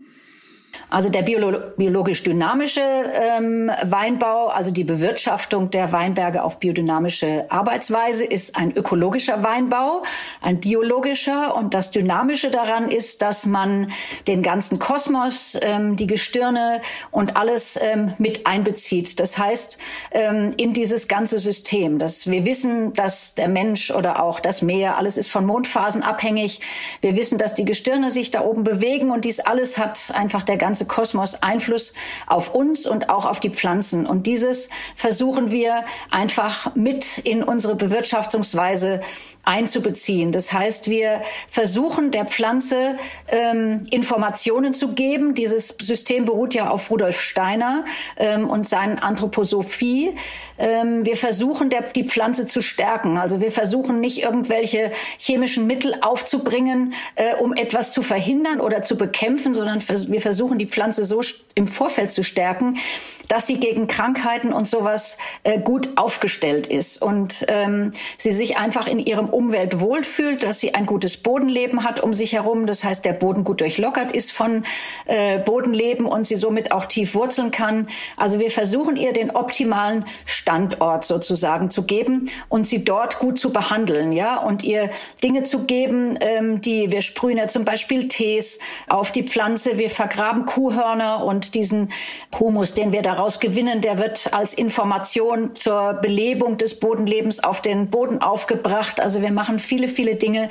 Also 0.90 1.08
der 1.08 1.22
biolo 1.22 1.58
biologisch 1.76 2.22
dynamische 2.22 2.80
ähm, 2.80 3.70
Weinbau, 3.82 4.48
also 4.48 4.70
die 4.70 4.84
Bewirtschaftung 4.84 5.70
der 5.70 5.92
Weinberge 5.92 6.42
auf 6.42 6.58
biodynamische 6.58 7.46
Arbeitsweise, 7.48 8.24
ist 8.24 8.56
ein 8.56 8.72
ökologischer 8.72 9.42
Weinbau, 9.42 10.02
ein 10.40 10.60
biologischer. 10.60 11.56
Und 11.56 11.74
das 11.74 11.90
Dynamische 11.90 12.50
daran 12.50 12.88
ist, 12.88 13.22
dass 13.22 13.46
man 13.46 13.90
den 14.26 14.42
ganzen 14.42 14.78
Kosmos, 14.78 15.58
ähm, 15.62 15.96
die 15.96 16.06
Gestirne 16.06 16.80
und 17.10 17.36
alles 17.36 17.78
ähm, 17.80 18.12
mit 18.18 18.46
einbezieht. 18.46 19.18
Das 19.20 19.38
heißt, 19.38 19.78
ähm, 20.12 20.52
in 20.56 20.72
dieses 20.72 21.08
ganze 21.08 21.38
System. 21.38 21.98
Dass 21.98 22.30
wir 22.30 22.44
wissen, 22.44 22.92
dass 22.92 23.34
der 23.34 23.48
Mensch 23.48 23.90
oder 23.90 24.22
auch 24.22 24.40
das 24.40 24.62
Meer, 24.62 24.96
alles 24.96 25.16
ist 25.16 25.30
von 25.30 25.46
Mondphasen 25.46 26.02
abhängig. 26.02 26.60
Wir 27.00 27.16
wissen, 27.16 27.38
dass 27.38 27.54
die 27.54 27.64
Gestirne 27.64 28.10
sich 28.10 28.30
da 28.30 28.42
oben 28.42 28.64
bewegen 28.64 29.10
und 29.10 29.24
dies 29.24 29.40
alles 29.40 29.78
hat 29.78 30.12
einfach 30.14 30.42
der 30.42 30.56
ganze 30.64 30.86
Kosmos 30.86 31.42
Einfluss 31.42 31.92
auf 32.26 32.54
uns 32.54 32.86
und 32.86 33.10
auch 33.10 33.26
auf 33.26 33.38
die 33.38 33.50
Pflanzen. 33.50 34.06
Und 34.06 34.26
dieses 34.26 34.70
versuchen 34.96 35.50
wir 35.50 35.84
einfach 36.10 36.74
mit 36.74 37.18
in 37.18 37.42
unsere 37.42 37.74
Bewirtschaftungsweise 37.74 39.02
einzubeziehen. 39.44 40.32
Das 40.32 40.52
heißt, 40.52 40.88
wir 40.88 41.22
versuchen 41.48 42.10
der 42.10 42.24
Pflanze 42.24 42.96
ähm, 43.28 43.82
Informationen 43.90 44.74
zu 44.74 44.94
geben. 44.94 45.34
Dieses 45.34 45.68
System 45.68 46.24
beruht 46.24 46.54
ja 46.54 46.70
auf 46.70 46.90
Rudolf 46.90 47.20
Steiner 47.20 47.84
ähm, 48.16 48.48
und 48.48 48.66
seinen 48.66 48.98
Anthroposophie. 48.98 50.14
Ähm, 50.58 51.04
wir 51.04 51.16
versuchen 51.16 51.68
der, 51.68 51.82
die 51.82 52.04
Pflanze 52.04 52.46
zu 52.46 52.62
stärken. 52.62 53.18
Also 53.18 53.40
wir 53.40 53.52
versuchen 53.52 54.00
nicht 54.00 54.22
irgendwelche 54.22 54.92
chemischen 55.18 55.66
Mittel 55.66 55.94
aufzubringen, 56.00 56.94
äh, 57.16 57.34
um 57.36 57.52
etwas 57.52 57.92
zu 57.92 58.02
verhindern 58.02 58.60
oder 58.60 58.82
zu 58.82 58.96
bekämpfen, 58.96 59.54
sondern 59.54 59.82
wir 59.86 60.20
versuchen 60.20 60.53
die 60.58 60.66
Pflanze 60.66 61.04
so 61.04 61.20
im 61.54 61.66
Vorfeld 61.66 62.10
zu 62.10 62.24
stärken, 62.24 62.78
dass 63.28 63.46
sie 63.46 63.58
gegen 63.58 63.86
Krankheiten 63.86 64.52
und 64.52 64.68
sowas 64.68 65.18
äh, 65.44 65.58
gut 65.58 65.88
aufgestellt 65.96 66.66
ist 66.66 67.00
und 67.00 67.44
ähm, 67.48 67.92
sie 68.16 68.32
sich 68.32 68.56
einfach 68.56 68.86
in 68.86 68.98
ihrem 68.98 69.28
Umwelt 69.28 69.80
wohlfühlt, 69.80 70.42
dass 70.42 70.60
sie 70.60 70.74
ein 70.74 70.86
gutes 70.86 71.16
Bodenleben 71.16 71.84
hat 71.84 72.00
um 72.00 72.12
sich 72.12 72.34
herum. 72.34 72.66
Das 72.66 72.84
heißt, 72.84 73.04
der 73.04 73.12
Boden 73.12 73.44
gut 73.44 73.60
durchlockert 73.60 74.12
ist 74.12 74.32
von 74.32 74.64
äh, 75.06 75.38
Bodenleben 75.38 76.06
und 76.06 76.26
sie 76.26 76.36
somit 76.36 76.72
auch 76.72 76.84
tief 76.84 77.14
wurzeln 77.14 77.50
kann. 77.50 77.88
Also 78.16 78.40
wir 78.40 78.50
versuchen 78.50 78.96
ihr 78.96 79.12
den 79.12 79.30
optimalen 79.30 80.04
Standort 80.24 81.04
sozusagen 81.04 81.70
zu 81.70 81.84
geben 81.84 82.30
und 82.48 82.66
sie 82.66 82.84
dort 82.84 83.18
gut 83.18 83.38
zu 83.38 83.52
behandeln, 83.52 84.12
ja, 84.12 84.36
und 84.36 84.62
ihr 84.62 84.90
Dinge 85.22 85.44
zu 85.44 85.64
geben, 85.64 86.18
ähm, 86.20 86.60
die 86.60 86.92
wir 86.92 87.02
sprühen 87.02 87.38
ja 87.38 87.48
zum 87.48 87.64
Beispiel 87.64 88.08
Tees 88.08 88.58
auf 88.88 89.12
die 89.12 89.22
Pflanze, 89.22 89.78
wir 89.78 89.90
vergraben 89.90 90.43
Kuhhörner 90.44 91.24
und 91.24 91.54
diesen 91.54 91.90
Humus, 92.38 92.74
den 92.74 92.92
wir 92.92 93.02
da 93.02 93.14
daraus 93.14 93.38
gewinnen, 93.38 93.80
der 93.80 93.98
wird 93.98 94.32
als 94.32 94.54
Information 94.54 95.54
zur 95.54 95.94
Belebung 95.94 96.58
des 96.58 96.80
Bodenlebens 96.80 97.42
auf 97.42 97.62
den 97.62 97.88
Boden 97.88 98.20
aufgebracht. 98.20 99.00
Also 99.00 99.22
wir 99.22 99.30
machen 99.30 99.58
viele, 99.58 99.88
viele 99.88 100.16
Dinge, 100.16 100.48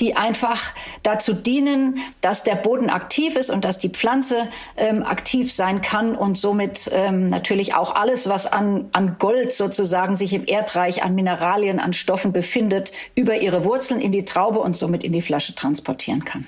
die 0.00 0.16
einfach 0.16 0.60
dazu 1.02 1.32
dienen, 1.32 1.98
dass 2.20 2.42
der 2.42 2.56
Boden 2.56 2.90
aktiv 2.90 3.36
ist 3.36 3.50
und 3.50 3.64
dass 3.64 3.78
die 3.78 3.90
Pflanze 3.90 4.48
ähm, 4.76 5.04
aktiv 5.04 5.52
sein 5.52 5.82
kann 5.82 6.16
und 6.16 6.36
somit 6.36 6.90
ähm, 6.92 7.28
natürlich 7.28 7.74
auch 7.74 7.94
alles, 7.94 8.28
was 8.28 8.46
an, 8.46 8.88
an 8.92 9.16
Gold 9.18 9.52
sozusagen 9.52 10.16
sich 10.16 10.34
im 10.34 10.46
Erdreich, 10.46 11.04
an 11.04 11.14
Mineralien, 11.14 11.78
an 11.78 11.92
Stoffen 11.92 12.32
befindet, 12.32 12.92
über 13.14 13.40
ihre 13.40 13.64
Wurzeln 13.64 14.00
in 14.00 14.10
die 14.10 14.24
Traube 14.24 14.58
und 14.58 14.76
somit 14.76 15.04
in 15.04 15.12
die 15.12 15.22
Flasche 15.22 15.54
transportieren 15.54 16.24
kann. 16.24 16.46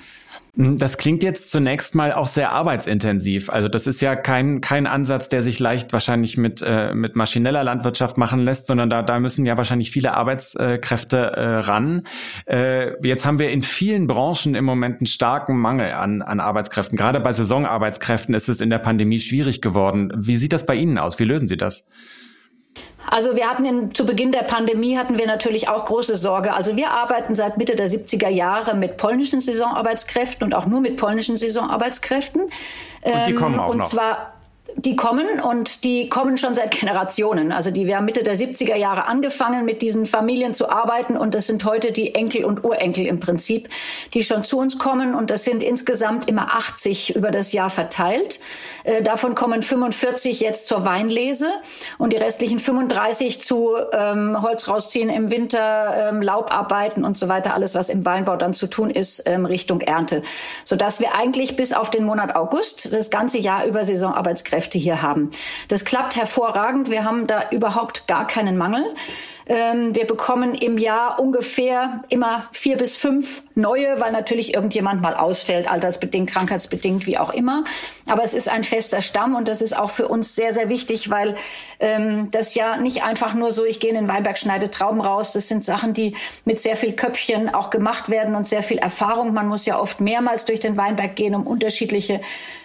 Hm, 0.55 0.77
das 0.77 0.97
klingt 0.97 1.23
jetzt 1.23 1.49
zunächst 1.49 1.95
mal 1.95 2.13
auch 2.13 2.27
sehr 2.27 2.51
arbeitsintensiv. 2.51 3.49
Also 3.49 3.67
das 3.67 3.87
ist 3.87 4.01
ja 4.01 4.15
kein, 4.15 4.61
kein 4.61 4.85
Ansatz, 4.85 5.27
der 5.29 5.41
sich 5.41 5.59
leicht 5.59 5.93
wahrscheinlich 5.93 6.37
mit, 6.37 6.61
äh, 6.61 6.93
mit 6.93 7.15
maschineller 7.15 7.63
Landwirtschaft 7.63 8.17
machen 8.17 8.39
lässt, 8.39 8.67
sondern 8.67 8.89
da, 8.89 9.01
da 9.01 9.19
müssen 9.19 9.45
ja 9.45 9.57
wahrscheinlich 9.57 9.89
viele 9.89 10.13
Arbeitskräfte 10.13 11.17
äh, 11.17 11.55
ran. 11.57 12.05
Äh, 12.45 12.91
jetzt 13.05 13.25
haben 13.25 13.39
wir 13.39 13.49
in 13.49 13.63
vielen 13.63 14.05
Branchen 14.05 14.53
im 14.53 14.65
Moment 14.65 14.99
einen 14.99 15.07
starken 15.07 15.57
Mangel 15.57 15.91
an, 15.93 16.21
an 16.21 16.39
Arbeitskräften. 16.39 16.97
Gerade 16.97 17.19
bei 17.19 17.31
Saisonarbeitskräften 17.31 18.35
ist 18.35 18.47
es 18.47 18.61
in 18.61 18.69
der 18.69 18.79
Pandemie 18.79 19.19
schwierig 19.19 19.59
geworden. 19.61 20.13
Wie 20.15 20.37
sieht 20.37 20.53
das 20.53 20.67
bei 20.67 20.75
Ihnen 20.75 20.99
aus? 20.99 21.17
Wie 21.17 21.25
lösen 21.25 21.47
Sie 21.47 21.57
das? 21.57 21.83
Also 23.09 23.35
wir 23.35 23.49
hatten 23.49 23.65
in, 23.65 23.93
zu 23.93 24.05
Beginn 24.05 24.31
der 24.31 24.43
Pandemie 24.43 24.97
hatten 24.97 25.17
wir 25.17 25.27
natürlich 25.27 25.67
auch 25.67 25.85
große 25.85 26.15
Sorge. 26.15 26.53
Also 26.53 26.75
wir 26.75 26.91
arbeiten 26.91 27.35
seit 27.35 27.57
Mitte 27.57 27.75
der 27.75 27.87
70er 27.87 28.29
Jahre 28.29 28.75
mit 28.75 28.97
polnischen 28.97 29.39
Saisonarbeitskräften 29.39 30.45
und 30.45 30.53
auch 30.53 30.65
nur 30.65 30.81
mit 30.81 30.97
polnischen 30.97 31.35
Saisonarbeitskräften. 31.37 32.43
Und 32.43 32.51
die 33.27 33.33
kommen 33.35 33.55
ähm, 33.55 33.59
auch 33.59 33.69
und 33.69 33.79
noch. 33.79 33.85
zwar 33.85 34.32
die 34.77 34.95
kommen 34.95 35.41
und 35.41 35.83
die 35.83 36.07
kommen 36.07 36.37
schon 36.37 36.55
seit 36.55 36.71
Generationen. 36.71 37.51
Also 37.51 37.69
die, 37.69 37.85
wir 37.85 37.97
haben 37.97 38.05
Mitte 38.05 38.23
der 38.23 38.37
70er 38.37 38.75
Jahre 38.75 39.07
angefangen, 39.07 39.65
mit 39.65 39.81
diesen 39.81 40.05
Familien 40.05 40.53
zu 40.53 40.69
arbeiten 40.69 41.17
und 41.17 41.35
das 41.35 41.47
sind 41.47 41.65
heute 41.65 41.91
die 41.91 42.15
Enkel 42.15 42.45
und 42.45 42.63
Urenkel 42.63 43.05
im 43.05 43.19
Prinzip, 43.19 43.67
die 44.13 44.23
schon 44.23 44.43
zu 44.43 44.57
uns 44.57 44.77
kommen 44.77 45.15
und 45.15 45.29
das 45.29 45.43
sind 45.43 45.63
insgesamt 45.63 46.29
immer 46.29 46.55
80 46.55 47.13
über 47.15 47.29
das 47.29 47.51
Jahr 47.51 47.69
verteilt. 47.69 48.39
Äh, 48.85 49.01
davon 49.01 49.35
kommen 49.35 49.61
45 49.61 50.39
jetzt 50.39 50.67
zur 50.67 50.85
Weinlese 50.85 51.51
und 51.97 52.13
die 52.13 52.17
restlichen 52.17 52.57
35 52.57 53.41
zu 53.41 53.75
ähm, 53.91 54.41
Holz 54.41 54.69
rausziehen 54.69 55.09
im 55.09 55.29
Winter, 55.29 56.09
ähm, 56.09 56.21
Laubarbeiten 56.21 57.03
und 57.03 57.17
so 57.17 57.27
weiter, 57.27 57.53
alles 57.53 57.75
was 57.75 57.89
im 57.89 58.05
Weinbau 58.05 58.37
dann 58.37 58.53
zu 58.53 58.67
tun 58.67 58.89
ist, 58.89 59.23
ähm, 59.25 59.45
Richtung 59.45 59.81
Ernte. 59.81 60.23
Sodass 60.63 61.01
wir 61.01 61.15
eigentlich 61.15 61.57
bis 61.57 61.73
auf 61.73 61.91
den 61.91 62.05
Monat 62.05 62.37
August 62.37 62.93
das 62.93 63.09
ganze 63.09 63.39
Jahr 63.39 63.65
über 63.65 63.83
Saisonarbeitskräfte 63.83 64.52
Fachkräfte 64.53 64.77
hier 64.77 65.01
haben. 65.01 65.31
Das 65.67 65.83
klappt 65.83 66.15
hervorragend. 66.15 66.89
Wir 66.89 67.03
haben 67.03 67.25
da 67.27 67.49
überhaupt 67.51 68.07
gar 68.07 68.27
keinen 68.27 68.55
Mangel. 68.55 68.83
Ähm, 69.47 69.93
wir 69.93 70.05
bekommen 70.05 70.55
im 70.55 70.77
Jahr 70.77 71.19
ungefähr 71.19 72.03
immer 72.09 72.45
vier 72.51 72.77
bis 72.77 72.95
fünf 72.95 73.43
neue, 73.55 73.99
weil 73.99 74.11
natürlich 74.11 74.53
irgendjemand 74.53 75.01
mal 75.01 75.15
ausfällt, 75.15 75.69
altersbedingt, 75.69 76.29
krankheitsbedingt, 76.29 77.05
wie 77.05 77.17
auch 77.17 77.31
immer. 77.31 77.63
Aber 78.07 78.23
es 78.23 78.33
ist 78.33 78.49
ein 78.49 78.63
fester 78.63 79.01
Stamm 79.01 79.35
und 79.35 79.47
das 79.47 79.61
ist 79.61 79.77
auch 79.77 79.89
für 79.89 80.07
uns 80.07 80.35
sehr, 80.35 80.53
sehr 80.53 80.69
wichtig, 80.69 81.09
weil 81.09 81.35
ähm, 81.79 82.29
das 82.31 82.55
ja 82.55 82.77
nicht 82.77 83.03
einfach 83.03 83.33
nur 83.33 83.51
so, 83.51 83.65
ich 83.65 83.79
gehe 83.79 83.89
in 83.89 83.95
den 83.95 84.07
Weinberg, 84.07 84.37
schneide 84.37 84.69
Trauben 84.69 85.01
raus. 85.01 85.33
Das 85.33 85.47
sind 85.47 85.65
Sachen, 85.65 85.93
die 85.93 86.15
mit 86.45 86.59
sehr 86.59 86.75
viel 86.75 86.93
Köpfchen 86.93 87.53
auch 87.53 87.69
gemacht 87.69 88.09
werden 88.09 88.35
und 88.35 88.47
sehr 88.47 88.63
viel 88.63 88.77
Erfahrung. 88.77 89.33
Man 89.33 89.47
muss 89.47 89.65
ja 89.65 89.79
oft 89.79 89.99
mehrmals 89.99 90.45
durch 90.45 90.59
den 90.59 90.77
Weinberg 90.77 91.15
gehen, 91.15 91.35
um 91.35 91.45
unterschiedliche 91.45 92.21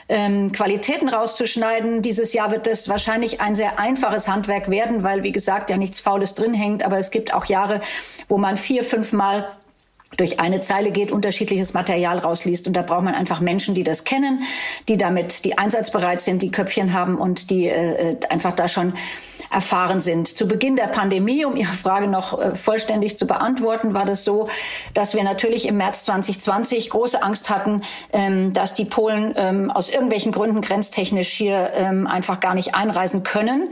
ähm, 0.09 0.53
Qualitäten 0.53 1.09
rauszuschneiden. 1.09 2.03
Dieses 2.03 2.33
Jahr 2.33 2.51
wird 2.51 2.67
es 2.67 2.88
wahrscheinlich 2.88 3.41
ein 3.41 3.55
sehr 3.55 3.79
einfaches 3.79 4.29
Handwerk 4.29 4.71
werden, 4.71 5.03
weil, 5.03 5.23
wie 5.23 5.33
gesagt, 5.33 5.71
ja 5.71 5.77
nichts 5.77 6.01
Faules 6.01 6.35
drin 6.35 6.55
hängt. 6.55 6.68
Aber 6.85 6.99
es 6.99 7.11
gibt 7.11 7.35
auch 7.35 7.47
Jahre, 7.47 7.81
wo 8.29 8.39
man 8.39 8.57
vier, 8.57 8.85
fünf 8.85 9.13
Mal 9.13 9.47
durch 10.17 10.41
eine 10.41 10.61
Zeile 10.61 10.91
geht, 10.91 11.11
unterschiedliches 11.11 11.75
Material 11.75 12.19
rausliest. 12.19 12.67
Und 12.67 12.75
da 12.75 12.83
braucht 12.83 13.05
man 13.05 13.15
einfach 13.15 13.41
Menschen, 13.41 13.75
die 13.75 13.85
das 13.85 14.05
kennen, 14.05 14.43
die 14.89 14.97
damit, 14.97 15.45
die 15.45 15.59
einsatzbereit 15.59 16.21
sind, 16.21 16.41
die 16.41 16.51
Köpfchen 16.51 16.93
haben 16.93 17.19
und 17.19 17.51
die 17.51 17.69
äh, 17.69 18.17
einfach 18.31 18.55
da 18.55 18.69
schon 18.69 18.95
erfahren 19.51 20.01
sind. 20.01 20.29
Zu 20.29 20.47
Beginn 20.47 20.77
der 20.77 20.89
Pandemie, 20.89 21.45
um 21.45 21.57
Ihre 21.57 21.73
Frage 21.73 22.07
noch 22.07 22.41
äh, 22.41 22.55
vollständig 22.55 23.19
zu 23.19 23.27
beantworten, 23.27 23.95
war 23.95 24.05
das 24.05 24.25
so, 24.25 24.49
dass 24.95 25.15
wir 25.15 25.25
natürlich 25.25 25.67
im 25.67 25.77
März 25.77 26.05
2020 26.05 26.91
große 26.91 27.23
Angst 27.23 27.51
hatten, 27.51 27.83
ähm, 28.13 28.53
dass 28.53 28.75
die 28.75 28.85
Polen 28.85 29.35
ähm, 29.37 29.71
aus 29.71 29.89
irgendwelchen 29.89 30.33
Gründen 30.33 30.61
grenztechnisch 30.61 31.31
hier 31.31 31.73
ähm, 31.75 32.07
einfach 32.07 32.41
gar 32.41 32.55
nicht 32.55 32.75
einreisen 32.75 33.23
können. 33.23 33.71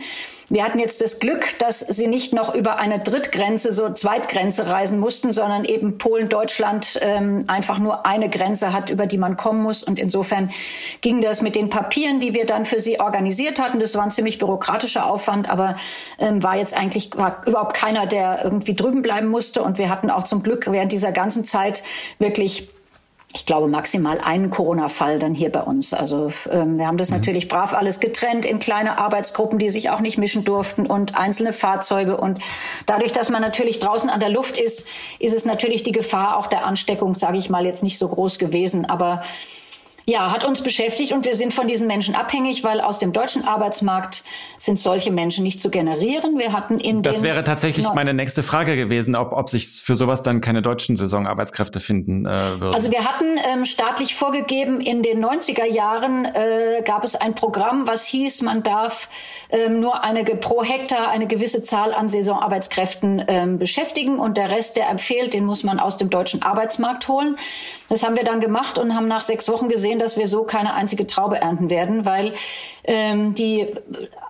Wir 0.48 0.62
hatten 0.62 0.78
jetzt 0.78 1.02
das 1.02 1.18
Glück, 1.18 1.58
dass 1.58 1.80
sie 1.80 2.06
nicht 2.06 2.32
noch 2.32 2.54
über 2.54 2.78
eine 2.78 3.00
Drittgrenze, 3.00 3.72
so 3.72 3.90
Zweitgrenze 3.90 4.70
reisen 4.70 5.00
mussten, 5.00 5.32
sondern 5.32 5.64
eben 5.64 5.98
Polen-Deutschland 5.98 7.00
ähm, 7.02 7.44
einfach 7.48 7.80
nur 7.80 8.06
eine 8.06 8.30
Grenze 8.30 8.72
hat, 8.72 8.88
über 8.88 9.06
die 9.06 9.18
man 9.18 9.36
kommen 9.36 9.60
muss. 9.60 9.82
Und 9.82 9.98
insofern 9.98 10.52
ging 11.00 11.20
das 11.20 11.42
mit 11.42 11.56
den 11.56 11.68
Papieren, 11.68 12.20
die 12.20 12.32
wir 12.32 12.46
dann 12.46 12.64
für 12.64 12.78
sie 12.78 13.00
organisiert 13.00 13.60
hatten. 13.60 13.80
Das 13.80 13.96
war 13.96 14.04
ein 14.04 14.12
ziemlich 14.12 14.38
bürokratischer 14.38 15.10
Aufwand, 15.10 15.50
aber 15.50 15.65
ähm, 16.18 16.42
war 16.42 16.56
jetzt 16.56 16.76
eigentlich 16.76 17.10
war 17.16 17.42
überhaupt 17.46 17.74
keiner, 17.74 18.06
der 18.06 18.44
irgendwie 18.44 18.74
drüben 18.74 19.02
bleiben 19.02 19.26
musste. 19.26 19.62
Und 19.62 19.78
wir 19.78 19.90
hatten 19.90 20.10
auch 20.10 20.24
zum 20.24 20.42
Glück 20.42 20.70
während 20.70 20.92
dieser 20.92 21.12
ganzen 21.12 21.44
Zeit 21.44 21.82
wirklich 22.18 22.70
ich 23.36 23.44
glaube, 23.44 23.68
maximal 23.68 24.18
einen 24.18 24.48
Corona-Fall 24.48 25.18
dann 25.18 25.34
hier 25.34 25.52
bei 25.52 25.60
uns. 25.60 25.92
Also 25.92 26.32
ähm, 26.50 26.78
wir 26.78 26.86
haben 26.86 26.96
das 26.96 27.10
mhm. 27.10 27.18
natürlich 27.18 27.48
brav 27.48 27.74
alles 27.74 28.00
getrennt 28.00 28.46
in 28.46 28.58
kleine 28.60 28.98
Arbeitsgruppen, 28.98 29.58
die 29.58 29.68
sich 29.68 29.90
auch 29.90 30.00
nicht 30.00 30.16
mischen 30.16 30.44
durften 30.44 30.86
und 30.86 31.18
einzelne 31.18 31.52
Fahrzeuge. 31.52 32.16
Und 32.16 32.38
dadurch, 32.86 33.12
dass 33.12 33.28
man 33.28 33.42
natürlich 33.42 33.78
draußen 33.78 34.08
an 34.08 34.20
der 34.20 34.30
Luft 34.30 34.58
ist, 34.58 34.88
ist 35.18 35.34
es 35.34 35.44
natürlich 35.44 35.82
die 35.82 35.92
Gefahr 35.92 36.38
auch 36.38 36.46
der 36.46 36.64
Ansteckung, 36.64 37.14
sage 37.14 37.36
ich 37.36 37.50
mal, 37.50 37.66
jetzt 37.66 37.82
nicht 37.82 37.98
so 37.98 38.08
groß 38.08 38.38
gewesen. 38.38 38.86
Aber 38.86 39.22
ja, 40.08 40.30
hat 40.30 40.44
uns 40.44 40.60
beschäftigt 40.60 41.12
und 41.12 41.24
wir 41.24 41.34
sind 41.34 41.52
von 41.52 41.66
diesen 41.66 41.88
Menschen 41.88 42.14
abhängig, 42.14 42.62
weil 42.62 42.80
aus 42.80 43.00
dem 43.00 43.12
deutschen 43.12 43.46
Arbeitsmarkt 43.46 44.22
sind 44.56 44.78
solche 44.78 45.10
Menschen 45.10 45.42
nicht 45.42 45.60
zu 45.60 45.68
generieren. 45.68 46.38
Wir 46.38 46.52
hatten 46.52 46.78
in 46.78 47.02
Das 47.02 47.24
wäre 47.24 47.42
tatsächlich 47.42 47.92
meine 47.92 48.14
nächste 48.14 48.44
Frage 48.44 48.76
gewesen, 48.76 49.16
ob, 49.16 49.32
ob 49.32 49.50
sich 49.50 49.82
für 49.82 49.96
sowas 49.96 50.22
dann 50.22 50.40
keine 50.40 50.62
deutschen 50.62 50.94
Saisonarbeitskräfte 50.94 51.80
finden 51.80 52.24
äh, 52.24 52.28
würden. 52.28 52.72
Also 52.74 52.92
wir 52.92 53.04
hatten 53.04 53.24
ähm, 53.52 53.64
staatlich 53.64 54.14
vorgegeben, 54.14 54.80
in 54.80 55.02
den 55.02 55.24
90er 55.24 55.64
Jahren 55.64 56.24
äh, 56.24 56.82
gab 56.84 57.02
es 57.02 57.16
ein 57.16 57.34
Programm, 57.34 57.88
was 57.88 58.06
hieß, 58.06 58.42
man 58.42 58.62
darf 58.62 59.08
ähm, 59.50 59.80
nur 59.80 60.04
eine 60.04 60.22
pro 60.22 60.62
Hektar 60.62 61.08
eine 61.08 61.26
gewisse 61.26 61.64
Zahl 61.64 61.92
an 61.92 62.08
Saisonarbeitskräften 62.08 63.24
ähm, 63.26 63.58
beschäftigen 63.58 64.20
und 64.20 64.36
der 64.36 64.50
Rest, 64.50 64.76
der 64.76 64.88
empfiehlt, 64.88 65.34
den 65.34 65.44
muss 65.44 65.64
man 65.64 65.80
aus 65.80 65.96
dem 65.96 66.10
deutschen 66.10 66.42
Arbeitsmarkt 66.42 67.08
holen. 67.08 67.36
Das 67.88 68.02
haben 68.02 68.16
wir 68.16 68.24
dann 68.24 68.40
gemacht 68.40 68.78
und 68.78 68.94
haben 68.94 69.08
nach 69.08 69.20
sechs 69.20 69.48
Wochen 69.48 69.68
gesehen, 69.68 69.95
dass 69.98 70.16
wir 70.16 70.26
so 70.26 70.44
keine 70.44 70.74
einzige 70.74 71.06
Traube 71.06 71.40
ernten 71.40 71.70
werden, 71.70 72.04
weil 72.04 72.32
ähm, 72.86 73.34
die 73.34 73.68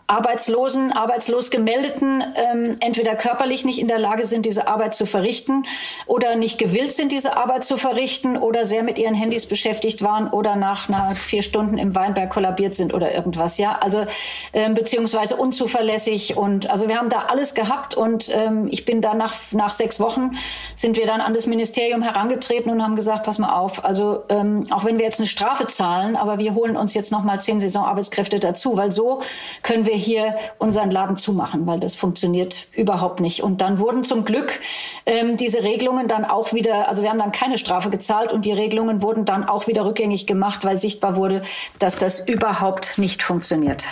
Arbeitslosen, 0.09 0.93
arbeitslos 0.93 1.51
gemeldeten 1.51 2.23
ähm, 2.37 2.77
entweder 2.79 3.17
körperlich 3.17 3.65
nicht 3.65 3.81
in 3.81 3.89
der 3.89 3.99
Lage 3.99 4.25
sind, 4.25 4.47
diese 4.47 4.69
Arbeit 4.69 4.95
zu 4.95 5.05
verrichten 5.05 5.65
oder 6.07 6.37
nicht 6.37 6.59
gewillt 6.59 6.93
sind, 6.93 7.11
diese 7.11 7.37
Arbeit 7.37 7.65
zu 7.65 7.77
verrichten 7.77 8.37
oder 8.37 8.65
sehr 8.65 8.85
mit 8.85 8.99
ihren 8.99 9.15
Handys 9.15 9.47
beschäftigt 9.47 10.03
waren 10.03 10.29
oder 10.29 10.55
nach 10.55 10.89
einer 10.89 11.17
vier 11.17 11.43
Stunden 11.43 11.77
im 11.77 11.97
Weinberg 11.97 12.31
kollabiert 12.31 12.77
sind 12.77 12.95
oder 12.95 13.13
irgendwas. 13.13 13.59
Ja, 13.59 13.79
also 13.81 14.07
ähm, 14.53 14.75
beziehungsweise 14.75 15.35
unzuverlässig 15.35 16.37
und 16.37 16.71
also 16.71 16.89
wir 16.89 16.99
haben 16.99 17.09
da 17.09 17.25
alles 17.29 17.55
gehabt 17.55 17.97
und 17.97 18.31
ähm, 18.33 18.69
ich 18.71 18.85
bin 18.85 19.01
dann 19.01 19.19
nach, 19.19 19.35
nach 19.51 19.71
sechs 19.71 19.99
Wochen 19.99 20.37
sind 20.77 20.97
wir 20.97 21.07
dann 21.07 21.21
an 21.21 21.35
das 21.35 21.49
Ministerium 21.49 22.03
herangetreten 22.03 22.71
und 22.71 22.81
haben 22.81 22.95
gesagt, 22.95 23.25
pass 23.25 23.39
mal 23.39 23.55
auf, 23.59 23.85
also 23.85 24.23
ähm, 24.29 24.67
auch 24.71 24.85
wenn 24.85 24.99
wir 24.99 25.05
jetzt 25.05 25.19
eine 25.19 25.27
Strafe 25.27 25.67
zahlen, 25.67 26.15
aber 26.15 26.39
wir 26.39 26.55
holen 26.55 26.77
uns 26.77 26.95
jetzt 26.95 27.11
noch 27.11 27.25
mal 27.25 27.41
zehn 27.41 27.59
Saisonarbeitskräfte 27.59 28.39
dazu, 28.47 28.77
weil 28.77 28.93
so 28.93 29.23
können 29.63 29.85
wir 29.85 29.95
hier 29.95 30.37
unseren 30.59 30.91
Laden 30.91 31.17
zumachen, 31.17 31.67
weil 31.67 31.81
das 31.81 31.97
funktioniert 31.97 32.69
überhaupt 32.73 33.21
nicht. 33.21 33.43
Und 33.43 33.61
dann 33.61 33.79
wurden 33.79 34.05
zum 34.05 34.25
Glück 34.25 34.61
ähm, 35.05 35.37
diese 35.37 35.63
Regelungen 35.63 36.09
dann 36.09 36.25
auch 36.25 36.53
wieder, 36.53 36.89
also 36.89 37.03
wir 37.03 37.11
haben 37.11 37.19
dann 37.19 37.33
keine 37.33 37.59
Strafe 37.59 37.91
gezahlt 37.91 38.33
und 38.33 38.45
die 38.45 38.53
Regelungen 38.53 39.03
wurden 39.03 39.25
dann 39.25 39.45
auch 39.45 39.67
wieder 39.67 39.85
rückgängig 39.85 40.27
gemacht, 40.27 40.65
weil 40.65 40.79
sichtbar 40.79 41.17
wurde, 41.17 41.43
dass 41.79 41.97
das 41.97 42.27
überhaupt 42.27 42.97
nicht 42.97 43.23
funktioniert. 43.23 43.87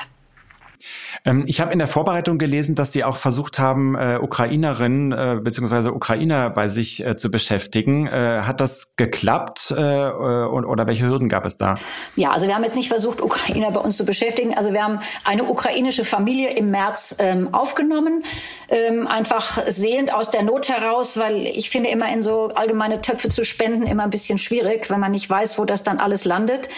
Ähm, 1.25 1.45
ich 1.47 1.61
habe 1.61 1.73
in 1.73 1.79
der 1.79 1.89
Vorbereitung 1.89 2.39
gelesen, 2.39 2.75
dass 2.75 2.93
Sie 2.93 3.03
auch 3.05 3.17
versucht 3.17 3.59
haben, 3.59 3.95
äh, 3.95 4.19
Ukrainerinnen 4.21 5.13
äh, 5.13 5.41
bzw. 5.43 5.89
Ukrainer 5.89 6.51
bei 6.51 6.69
sich 6.69 7.05
äh, 7.05 7.17
zu 7.17 7.31
beschäftigen. 7.31 8.07
Äh, 8.07 8.43
hat 8.43 8.61
das 8.61 8.97
geklappt 8.97 9.73
äh, 9.77 9.81
oder 9.81 10.87
welche 10.87 11.07
Hürden 11.07 11.29
gab 11.29 11.47
es 11.47 11.57
da? 11.57 11.77
Ja, 12.17 12.31
also 12.31 12.47
wir 12.47 12.55
haben 12.55 12.65
jetzt 12.65 12.77
nicht 12.77 12.89
versucht, 12.89 13.23
Ukrainer 13.23 13.71
bei 13.71 13.81
uns 13.81 13.97
zu 13.97 14.05
beschäftigen. 14.05 14.55
Also 14.57 14.73
wir 14.73 14.83
haben 14.83 15.01
eine 15.25 15.45
ukrainische 15.45 16.05
Familie 16.05 16.51
im 16.51 16.71
März 16.71 17.17
ähm, 17.19 17.53
aufgenommen, 17.53 18.25
ähm, 18.69 19.07
einfach 19.07 19.63
sehend 19.67 20.13
aus 20.13 20.31
der 20.31 20.43
Not 20.43 20.69
heraus, 20.69 21.19
weil 21.19 21.47
ich 21.47 21.71
finde 21.71 21.91
immer 21.91 22.13
in 22.13 22.23
so 22.23 22.49
allgemeine 22.55 23.01
Töpfe 23.01 23.29
zu 23.29 23.45
spenden 23.45 23.87
immer 23.87 24.05
ein 24.05 24.11
bisschen 24.11 24.39
schwierig, 24.39 24.91
wenn 24.91 25.01
man 25.01 25.13
nicht 25.13 25.29
weiß, 25.29 25.59
wo 25.59 25.65
das 25.65 25.83
dann 25.83 25.99
alles 25.99 26.25
landet. 26.25 26.69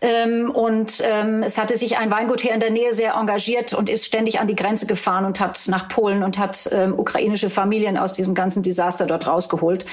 Ähm, 0.00 0.50
und 0.50 1.02
ähm, 1.04 1.42
es 1.42 1.58
hatte 1.58 1.76
sich 1.76 1.98
ein 1.98 2.10
Weingut 2.10 2.40
hier 2.40 2.54
in 2.54 2.60
der 2.60 2.70
Nähe 2.70 2.92
sehr 2.92 3.14
engagiert 3.14 3.74
und 3.74 3.87
ist 3.88 4.06
ständig 4.06 4.40
an 4.40 4.48
die 4.48 4.56
Grenze 4.56 4.86
gefahren 4.86 5.24
und 5.24 5.40
hat 5.40 5.64
nach 5.68 5.88
Polen 5.88 6.22
und 6.22 6.38
hat 6.38 6.68
ähm, 6.72 6.98
ukrainische 6.98 7.50
Familien 7.50 7.96
aus 7.98 8.12
diesem 8.12 8.34
ganzen 8.34 8.62
Desaster 8.62 9.06
dort 9.06 9.26
rausgeholt. 9.26 9.86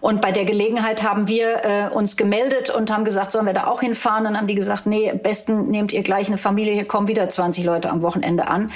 Und 0.00 0.20
bei 0.20 0.32
der 0.32 0.44
Gelegenheit 0.44 1.02
haben 1.02 1.28
wir 1.28 1.64
äh, 1.64 1.94
uns 1.94 2.16
gemeldet 2.16 2.70
und 2.70 2.90
haben 2.90 3.04
gesagt, 3.04 3.32
sollen 3.32 3.46
wir 3.46 3.52
da 3.52 3.66
auch 3.66 3.80
hinfahren? 3.80 4.24
Dann 4.24 4.36
haben 4.36 4.46
die 4.46 4.54
gesagt, 4.54 4.86
nee, 4.86 5.12
besten 5.12 5.68
nehmt 5.68 5.92
ihr 5.92 6.02
gleich 6.02 6.28
eine 6.28 6.38
Familie, 6.38 6.74
hier 6.74 6.86
kommen 6.86 7.08
wieder 7.08 7.28
20 7.28 7.64
Leute 7.64 7.90
am 7.90 8.02
Wochenende 8.02 8.48
an. 8.48 8.70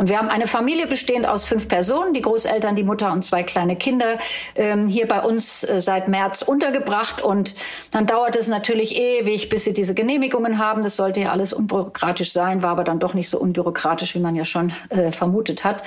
Und 0.00 0.08
wir 0.08 0.16
haben 0.16 0.30
eine 0.30 0.46
Familie 0.46 0.86
bestehend 0.86 1.28
aus 1.28 1.44
fünf 1.44 1.68
Personen, 1.68 2.14
die 2.14 2.22
Großeltern, 2.22 2.74
die 2.74 2.84
Mutter 2.84 3.12
und 3.12 3.22
zwei 3.22 3.42
kleine 3.42 3.76
Kinder, 3.76 4.16
ähm, 4.54 4.88
hier 4.88 5.06
bei 5.06 5.20
uns 5.20 5.62
äh, 5.62 5.78
seit 5.78 6.08
März 6.08 6.40
untergebracht. 6.40 7.20
Und 7.20 7.54
dann 7.90 8.06
dauert 8.06 8.34
es 8.34 8.48
natürlich 8.48 8.96
ewig, 8.96 9.50
bis 9.50 9.64
sie 9.64 9.74
diese 9.74 9.92
Genehmigungen 9.92 10.56
haben. 10.56 10.82
Das 10.82 10.96
sollte 10.96 11.20
ja 11.20 11.32
alles 11.32 11.52
unbürokratisch 11.52 12.32
sein, 12.32 12.62
war 12.62 12.70
aber 12.70 12.84
dann 12.84 12.98
doch 12.98 13.12
nicht 13.12 13.28
so 13.28 13.38
unbürokratisch, 13.38 13.99
wie 14.14 14.20
man 14.20 14.36
ja 14.36 14.44
schon 14.44 14.72
äh, 14.88 15.12
vermutet 15.12 15.64
hat. 15.64 15.82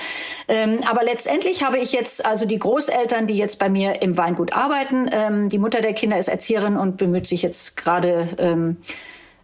Ähm, 0.48 0.80
aber 0.90 1.04
letztendlich 1.04 1.62
habe 1.62 1.78
ich 1.78 1.92
jetzt 1.92 2.24
also 2.24 2.46
die 2.46 2.58
Großeltern, 2.58 3.26
die 3.26 3.36
jetzt 3.36 3.58
bei 3.58 3.68
mir 3.68 4.02
im 4.02 4.16
Weingut 4.16 4.52
arbeiten. 4.52 5.08
Ähm, 5.12 5.48
die 5.48 5.58
Mutter 5.58 5.80
der 5.80 5.92
Kinder 5.92 6.18
ist 6.18 6.28
Erzieherin 6.28 6.76
und 6.76 6.96
bemüht 6.96 7.26
sich 7.26 7.42
jetzt 7.42 7.76
gerade 7.76 8.28
ähm, 8.38 8.76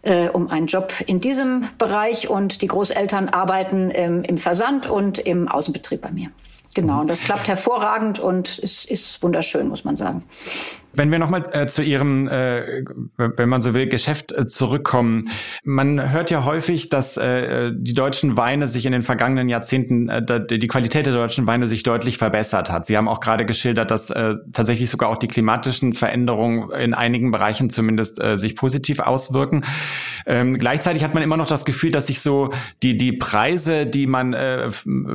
äh, 0.03 0.29
um 0.29 0.49
einen 0.49 0.67
Job 0.67 0.93
in 1.05 1.19
diesem 1.19 1.67
Bereich 1.77 2.29
und 2.29 2.61
die 2.61 2.67
Großeltern 2.67 3.29
arbeiten 3.29 3.91
ähm, 3.93 4.23
im 4.23 4.37
Versand 4.37 4.89
und 4.89 5.19
im 5.19 5.47
Außenbetrieb 5.47 6.01
bei 6.01 6.11
mir. 6.11 6.29
genau. 6.73 7.01
Und 7.01 7.09
das 7.09 7.21
klappt 7.21 7.47
hervorragend 7.47 8.19
und 8.19 8.57
ist, 8.59 8.85
ist 8.85 9.21
wunderschön, 9.21 9.67
muss 9.67 9.83
man 9.83 9.95
sagen. 9.97 10.23
Wenn 10.93 11.09
wir 11.09 11.19
nochmal 11.19 11.45
äh, 11.53 11.67
zu 11.67 11.83
Ihrem, 11.83 12.27
äh, 12.27 12.83
wenn 13.15 13.47
man 13.47 13.61
so 13.61 13.73
will, 13.73 13.87
Geschäft 13.87 14.33
äh, 14.33 14.47
zurückkommen. 14.47 15.29
Man 15.63 16.11
hört 16.11 16.31
ja 16.31 16.43
häufig, 16.43 16.89
dass 16.89 17.15
äh, 17.15 17.71
die 17.73 17.93
deutschen 17.93 18.35
Weine 18.35 18.67
sich 18.67 18.85
in 18.85 18.91
den 18.91 19.01
vergangenen 19.01 19.47
Jahrzehnten, 19.47 20.09
äh, 20.09 20.45
die 20.45 20.67
Qualität 20.67 21.05
der 21.05 21.13
deutschen 21.13 21.47
Weine 21.47 21.67
sich 21.67 21.83
deutlich 21.83 22.17
verbessert 22.17 22.69
hat. 22.69 22.85
Sie 22.85 22.97
haben 22.97 23.07
auch 23.07 23.21
gerade 23.21 23.45
geschildert, 23.45 23.89
dass 23.89 24.09
äh, 24.09 24.35
tatsächlich 24.51 24.89
sogar 24.89 25.09
auch 25.09 25.17
die 25.17 25.29
klimatischen 25.29 25.93
Veränderungen 25.93 26.71
in 26.71 26.93
einigen 26.93 27.31
Bereichen 27.31 27.69
zumindest 27.69 28.21
sich 28.21 28.55
positiv 28.55 28.99
auswirken. 28.99 29.65
Ähm, 30.25 30.57
gleichzeitig 30.57 31.03
hat 31.03 31.13
man 31.13 31.23
immer 31.23 31.37
noch 31.37 31.47
das 31.47 31.65
Gefühl, 31.65 31.91
dass 31.91 32.07
sich 32.07 32.19
so 32.19 32.51
die, 32.83 32.97
die 32.97 33.13
Preise, 33.13 33.85
die 33.85 34.07
man 34.07 34.35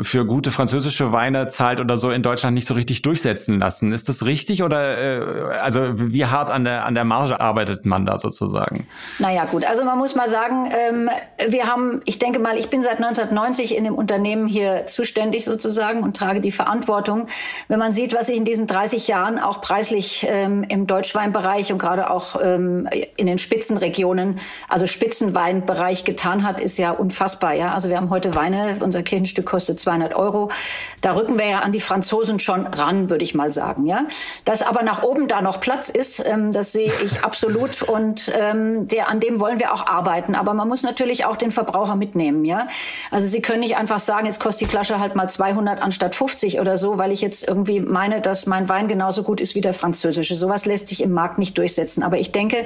für 0.02 0.26
gute 0.26 0.50
französische 0.50 1.12
Weine 1.12 1.48
zahlt 1.48 1.80
oder 1.80 1.98
so 1.98 2.10
in 2.10 2.22
Deutschland 2.22 2.54
nicht 2.54 2.66
so 2.66 2.74
richtig 2.74 3.02
durchsetzen 3.02 3.58
lassen. 3.58 3.92
Ist 3.92 4.08
das 4.08 4.24
richtig 4.24 4.62
oder 4.62 5.65
also 5.66 5.80
wie 5.96 6.24
hart 6.24 6.52
an 6.52 6.62
der, 6.62 6.84
an 6.86 6.94
der 6.94 7.02
Marge 7.02 7.40
arbeitet 7.40 7.86
man 7.86 8.06
da 8.06 8.18
sozusagen? 8.18 8.86
Naja, 9.18 9.46
gut. 9.46 9.64
Also 9.64 9.82
man 9.82 9.98
muss 9.98 10.14
mal 10.14 10.28
sagen, 10.28 10.70
ähm, 10.70 11.10
wir 11.48 11.66
haben, 11.66 12.02
ich 12.04 12.20
denke 12.20 12.38
mal, 12.38 12.56
ich 12.56 12.70
bin 12.70 12.82
seit 12.82 12.98
1990 12.98 13.76
in 13.76 13.82
dem 13.82 13.96
Unternehmen 13.96 14.46
hier 14.46 14.86
zuständig 14.86 15.44
sozusagen 15.44 16.04
und 16.04 16.16
trage 16.16 16.40
die 16.40 16.52
Verantwortung. 16.52 17.26
Wenn 17.66 17.80
man 17.80 17.90
sieht, 17.90 18.14
was 18.14 18.28
sich 18.28 18.36
in 18.36 18.44
diesen 18.44 18.68
30 18.68 19.08
Jahren 19.08 19.40
auch 19.40 19.60
preislich 19.60 20.24
ähm, 20.30 20.62
im 20.68 20.86
Deutschweinbereich 20.86 21.72
und 21.72 21.78
gerade 21.78 22.10
auch 22.10 22.36
ähm, 22.40 22.88
in 23.16 23.26
den 23.26 23.38
Spitzenregionen, 23.38 24.38
also 24.68 24.86
Spitzenweinbereich 24.86 26.04
getan 26.04 26.44
hat, 26.44 26.60
ist 26.60 26.78
ja 26.78 26.92
unfassbar. 26.92 27.54
Ja, 27.54 27.74
also 27.74 27.88
wir 27.88 27.96
haben 27.96 28.10
heute 28.10 28.36
Weine, 28.36 28.76
unser 28.78 29.02
Kirchenstück 29.02 29.46
kostet 29.46 29.80
200 29.80 30.14
Euro. 30.14 30.52
Da 31.00 31.16
rücken 31.16 31.36
wir 31.40 31.46
ja 31.48 31.58
an 31.58 31.72
die 31.72 31.80
Franzosen 31.80 32.38
schon 32.38 32.68
ran, 32.68 33.10
würde 33.10 33.24
ich 33.24 33.34
mal 33.34 33.50
sagen. 33.50 33.86
Ja, 33.86 34.04
dass 34.44 34.62
aber 34.62 34.84
nach 34.84 35.02
oben 35.02 35.26
da 35.26 35.42
noch 35.42 35.55
noch 35.56 35.60
Platz 35.60 35.88
ist, 35.88 36.24
ähm, 36.26 36.52
das 36.52 36.72
sehe 36.72 36.92
ich 37.04 37.24
absolut 37.24 37.82
und 37.88 38.30
ähm, 38.34 38.86
der, 38.88 39.08
an 39.08 39.20
dem 39.20 39.40
wollen 39.40 39.58
wir 39.58 39.72
auch 39.72 39.86
arbeiten. 39.86 40.34
Aber 40.34 40.54
man 40.54 40.68
muss 40.68 40.82
natürlich 40.82 41.24
auch 41.24 41.36
den 41.36 41.50
Verbraucher 41.50 41.96
mitnehmen, 41.96 42.44
ja. 42.44 42.68
Also 43.10 43.26
Sie 43.26 43.42
können 43.42 43.60
nicht 43.60 43.76
einfach 43.76 43.98
sagen, 43.98 44.26
jetzt 44.26 44.40
kostet 44.40 44.68
die 44.68 44.70
Flasche 44.70 45.00
halt 45.00 45.14
mal 45.14 45.28
200 45.28 45.82
anstatt 45.82 46.14
50 46.14 46.60
oder 46.60 46.76
so, 46.76 46.98
weil 46.98 47.12
ich 47.12 47.20
jetzt 47.22 47.46
irgendwie 47.46 47.80
meine, 47.80 48.20
dass 48.20 48.46
mein 48.46 48.68
Wein 48.68 48.88
genauso 48.88 49.22
gut 49.22 49.40
ist 49.40 49.54
wie 49.54 49.60
der 49.60 49.72
französische. 49.72 50.34
Sowas 50.34 50.66
lässt 50.66 50.88
sich 50.88 51.02
im 51.02 51.12
Markt 51.12 51.38
nicht 51.38 51.56
durchsetzen. 51.58 52.02
Aber 52.02 52.18
ich 52.18 52.32
denke, 52.32 52.64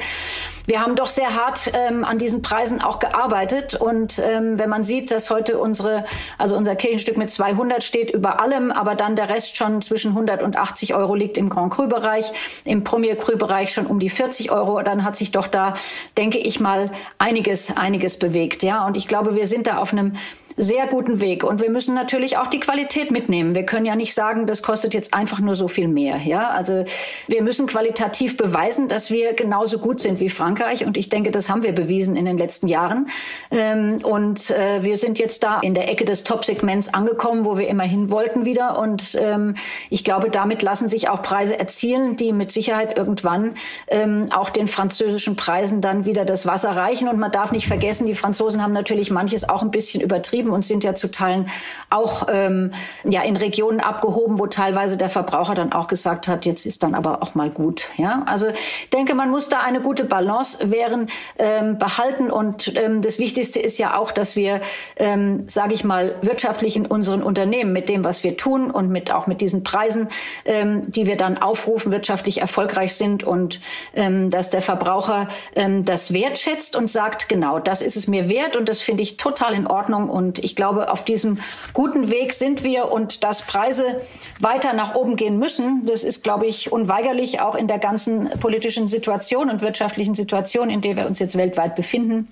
wir 0.67 0.81
haben 0.81 0.97
doch 0.97 1.09
sehr 1.09 1.35
hart 1.35 1.71
ähm, 1.75 2.05
an 2.05 2.19
diesen 2.19 2.43
Preisen 2.43 2.81
auch 2.81 2.99
gearbeitet 2.99 3.75
und 3.75 4.19
ähm, 4.19 4.59
wenn 4.59 4.69
man 4.69 4.83
sieht, 4.83 5.11
dass 5.11 5.31
heute 5.31 5.59
unsere, 5.59 6.05
also 6.39 6.57
unser 6.57 6.77
Kirchenstück 6.77 7.17
mit 7.17 7.31
200 7.31 7.83
steht 7.83 8.11
über 8.11 8.41
allem, 8.41 8.71
aber 8.71 8.95
dann 8.95 9.17
der 9.17 9.29
Rest 9.29 9.57
schon 9.57 9.83
zwischen 9.83 10.11
100 10.11 10.43
und 10.43 10.57
80 10.57 10.95
Euro 10.95 11.15
liegt 11.15 11.39
im 11.39 11.49
Grand 11.49 11.73
Cru 11.73 11.87
Bereich, 11.87 12.33
im 12.65 12.80
im 12.81 12.85
Premier 12.85 13.15
Cru 13.17 13.37
Bereich 13.37 13.73
schon 13.73 13.87
um 13.87 14.01
die 14.01 14.09
40 14.09 14.51
Euro. 14.51 14.81
Dann 14.83 15.05
hat 15.05 15.15
sich 15.15 15.33
doch 15.33 15.47
da, 15.47 15.75
denke 16.17 16.39
ich 16.39 16.61
mal, 16.61 16.91
einiges, 17.19 17.77
einiges 17.77 18.19
bewegt. 18.19 18.63
Ja, 18.63 18.87
und 18.87 18.97
ich 18.97 19.07
glaube, 19.07 19.37
wir 19.37 19.47
sind 19.47 19.67
da 19.67 19.79
auf 19.79 19.93
einem 19.93 20.15
sehr 20.61 20.87
guten 20.87 21.21
Weg. 21.21 21.43
Und 21.43 21.61
wir 21.61 21.71
müssen 21.71 21.95
natürlich 21.95 22.37
auch 22.37 22.47
die 22.47 22.61
Qualität 22.61 23.11
mitnehmen. 23.11 23.55
Wir 23.55 23.65
können 23.65 23.87
ja 23.87 23.97
nicht 23.97 24.15
sagen, 24.15 24.47
das 24.47 24.63
kostet 24.63 24.93
jetzt 24.93 25.15
einfach 25.15 25.41
nur 25.41 25.55
so 25.55 25.69
viel 25.69 25.89
mehr. 25.89 26.19
Ja, 26.19 26.51
also 26.51 26.85
wir 27.29 27.43
müssen 27.43 27.67
qualitativ 27.67 28.37
beweisen, 28.37 28.89
dass 28.89 29.11
wir 29.11 29.33
genauso 29.33 29.79
gut 29.79 30.01
sind 30.01 30.21
wie 30.21 30.29
Frankreich. 30.29 30.85
Und 30.85 30.99
ich 30.99 31.09
denke, 31.09 31.31
das 31.31 31.49
haben 31.49 31.63
wir 31.63 31.73
bewiesen 31.73 32.15
in 32.15 32.27
den 32.27 32.37
letzten 32.37 32.69
Jahren. 32.69 33.09
Ähm, 33.51 34.01
und 34.03 34.51
äh, 34.51 34.83
wir 34.83 34.97
sind 34.99 35.19
jetzt 35.19 35.43
da 35.43 35.61
in 35.61 35.73
der 35.73 35.91
Ecke 35.91 36.05
des 36.05 36.25
Top-Segments 36.25 36.93
angekommen, 36.93 37.47
wo 37.47 37.57
wir 37.57 37.67
immer 37.67 37.85
hin 37.85 38.11
wollten 38.11 38.45
wieder. 38.45 38.79
Und 38.79 39.17
ähm, 39.19 39.55
ich 39.89 40.05
glaube, 40.05 40.29
damit 40.29 40.61
lassen 40.61 40.91
sich 40.91 41.09
auch 41.09 41.23
Preise 41.23 41.59
erzielen, 41.59 42.17
die 42.17 42.35
mit 42.35 42.53
Sicherheit 42.53 42.99
irgendwann 42.99 43.55
ähm, 43.89 44.27
auch 44.35 44.51
den 44.51 44.69
französischen 44.69 45.37
Preisen 45.37 45.81
dann 45.81 46.05
wieder 46.05 46.27
das 46.27 46.47
Wasser 46.47 46.71
reichen. 46.71 47.09
Und 47.09 47.19
man 47.19 47.33
darf 47.33 47.51
nicht 47.51 47.67
vergessen, 47.67 48.07
die 48.07 48.15
Franzosen 48.15 48.63
haben 48.63 48.75
natürlich 48.75 49.11
manches 49.11 49.49
auch 49.49 49.63
ein 49.63 49.71
bisschen 49.71 50.03
übertrieben 50.03 50.50
betrieben 50.51 50.53
und 50.53 50.65
sind 50.65 50.85
ja 50.85 50.95
zu 50.95 51.11
Teilen 51.11 51.49
auch 51.89 52.27
ähm, 52.31 52.73
ja 53.05 53.23
in 53.23 53.37
Regionen 53.37 53.81
abgehoben, 53.81 54.39
wo 54.39 54.47
teilweise 54.47 54.97
der 54.97 55.09
Verbraucher 55.09 55.55
dann 55.55 55.73
auch 55.73 55.89
gesagt 55.89 56.29
hat, 56.29 56.47
jetzt 56.47 56.67
ist 56.67 56.83
dann 56.83 56.95
aber 56.95 57.23
auch 57.23 57.35
mal 57.35 57.51
gut. 57.51 57.89
Ja, 57.97 58.23
also 58.27 58.47
denke, 58.93 59.15
man 59.15 59.31
muss 59.31 59.49
da 59.49 59.61
eine 59.61 59.81
gute 59.81 60.05
Balance 60.05 60.71
wären 60.71 61.09
ähm, 61.39 61.79
behalten 61.79 62.31
und 62.31 62.73
ähm, 62.77 63.01
das 63.03 63.19
Wichtigste 63.19 63.61
ist 63.61 63.79
ja 63.79 63.97
auch, 63.97 64.13
dass 64.13 64.37
wir, 64.37 64.61
ähm, 64.97 65.49
sage 65.49 65.75
ich 65.75 65.85
mal, 65.85 66.15
wirtschaftlich 66.23 66.77
in 66.77 66.87
unseren 66.87 67.23
Unternehmen 67.23 67.73
mit 67.73 67.89
dem, 67.89 68.05
was 68.05 68.23
wir 68.25 68.37
tun 68.37 68.71
und 68.71 68.91
mit 68.91 69.11
auch 69.11 69.27
mit 69.27 69.41
diesen 69.41 69.63
Preisen, 69.63 70.09
ähm, 70.45 70.91
die 70.91 71.07
wir 71.07 71.17
dann 71.17 71.39
aufrufen, 71.39 71.91
wirtschaftlich 71.93 72.41
erfolgreich 72.41 72.95
sind 72.95 73.25
und 73.25 73.61
ähm, 73.95 74.31
dass 74.31 74.51
der 74.51 74.63
Verbraucher 74.63 75.29
ähm, 75.55 75.85
das 75.85 76.13
wertschätzt 76.13 76.77
und 76.77 76.89
sagt, 76.91 77.29
genau, 77.29 77.59
das 77.59 77.83
ist 77.83 77.97
es 77.97 78.07
mir 78.07 78.29
wert 78.29 78.57
und 78.57 78.69
das 78.69 78.81
finde 78.81 79.03
ich 79.03 79.17
total 79.17 79.55
in 79.55 79.67
Ordnung 79.67 80.09
und 80.09 80.40
ich 80.45 80.57
glaube, 80.57 80.91
auf 80.91 81.05
diesem 81.05 81.39
guten 81.73 82.11
Weg 82.11 82.33
sind 82.33 82.65
wir 82.65 82.91
und 82.91 83.25
dass 83.25 83.43
Preise 83.43 84.01
weiter 84.41 84.73
nach 84.73 84.95
oben 84.95 85.17
gehen 85.17 85.39
müssen, 85.39 85.87
das 85.87 86.05
ist, 86.05 86.25
glaube 86.25 86.47
ich, 86.47 86.73
unweigerlich 86.73 87.41
auch 87.41 87.55
in 87.55 87.69
der 87.69 87.79
ganzen 87.79 88.31
politischen 88.41 88.89
Situation 88.89 89.51
und 89.51 89.63
wirtschaftlichen 89.63 90.15
Situation, 90.15 90.71
in 90.71 90.81
der 90.81 90.97
wir 90.97 91.07
uns 91.07 91.19
jetzt 91.19 91.37
weltweit 91.37 91.77
befinden 91.77 92.29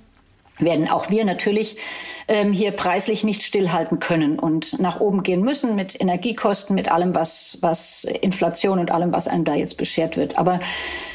werden 0.59 0.89
auch 0.89 1.11
wir 1.11 1.25
natürlich 1.25 1.77
ähm, 2.29 2.53
hier 2.53 2.73
preislich 2.73 3.25
nicht 3.25 3.43
stillhalten 3.43 3.99
können 3.99 4.39
und 4.39 4.79
nach 4.79 5.01
oben 5.01 5.23
gehen 5.23 5.41
müssen 5.41 5.75
mit 5.75 5.99
Energiekosten, 5.99 6.75
mit 6.75 6.93
allem, 6.93 7.15
was, 7.15 7.59
was 7.63 8.05
Inflation 8.05 8.79
und 8.79 8.91
allem, 8.91 9.13
was 9.13 9.29
einem 9.29 9.45
da 9.45 9.55
jetzt 9.55 9.79
beschert 9.79 10.17
wird. 10.19 10.39
Aber 10.39 10.61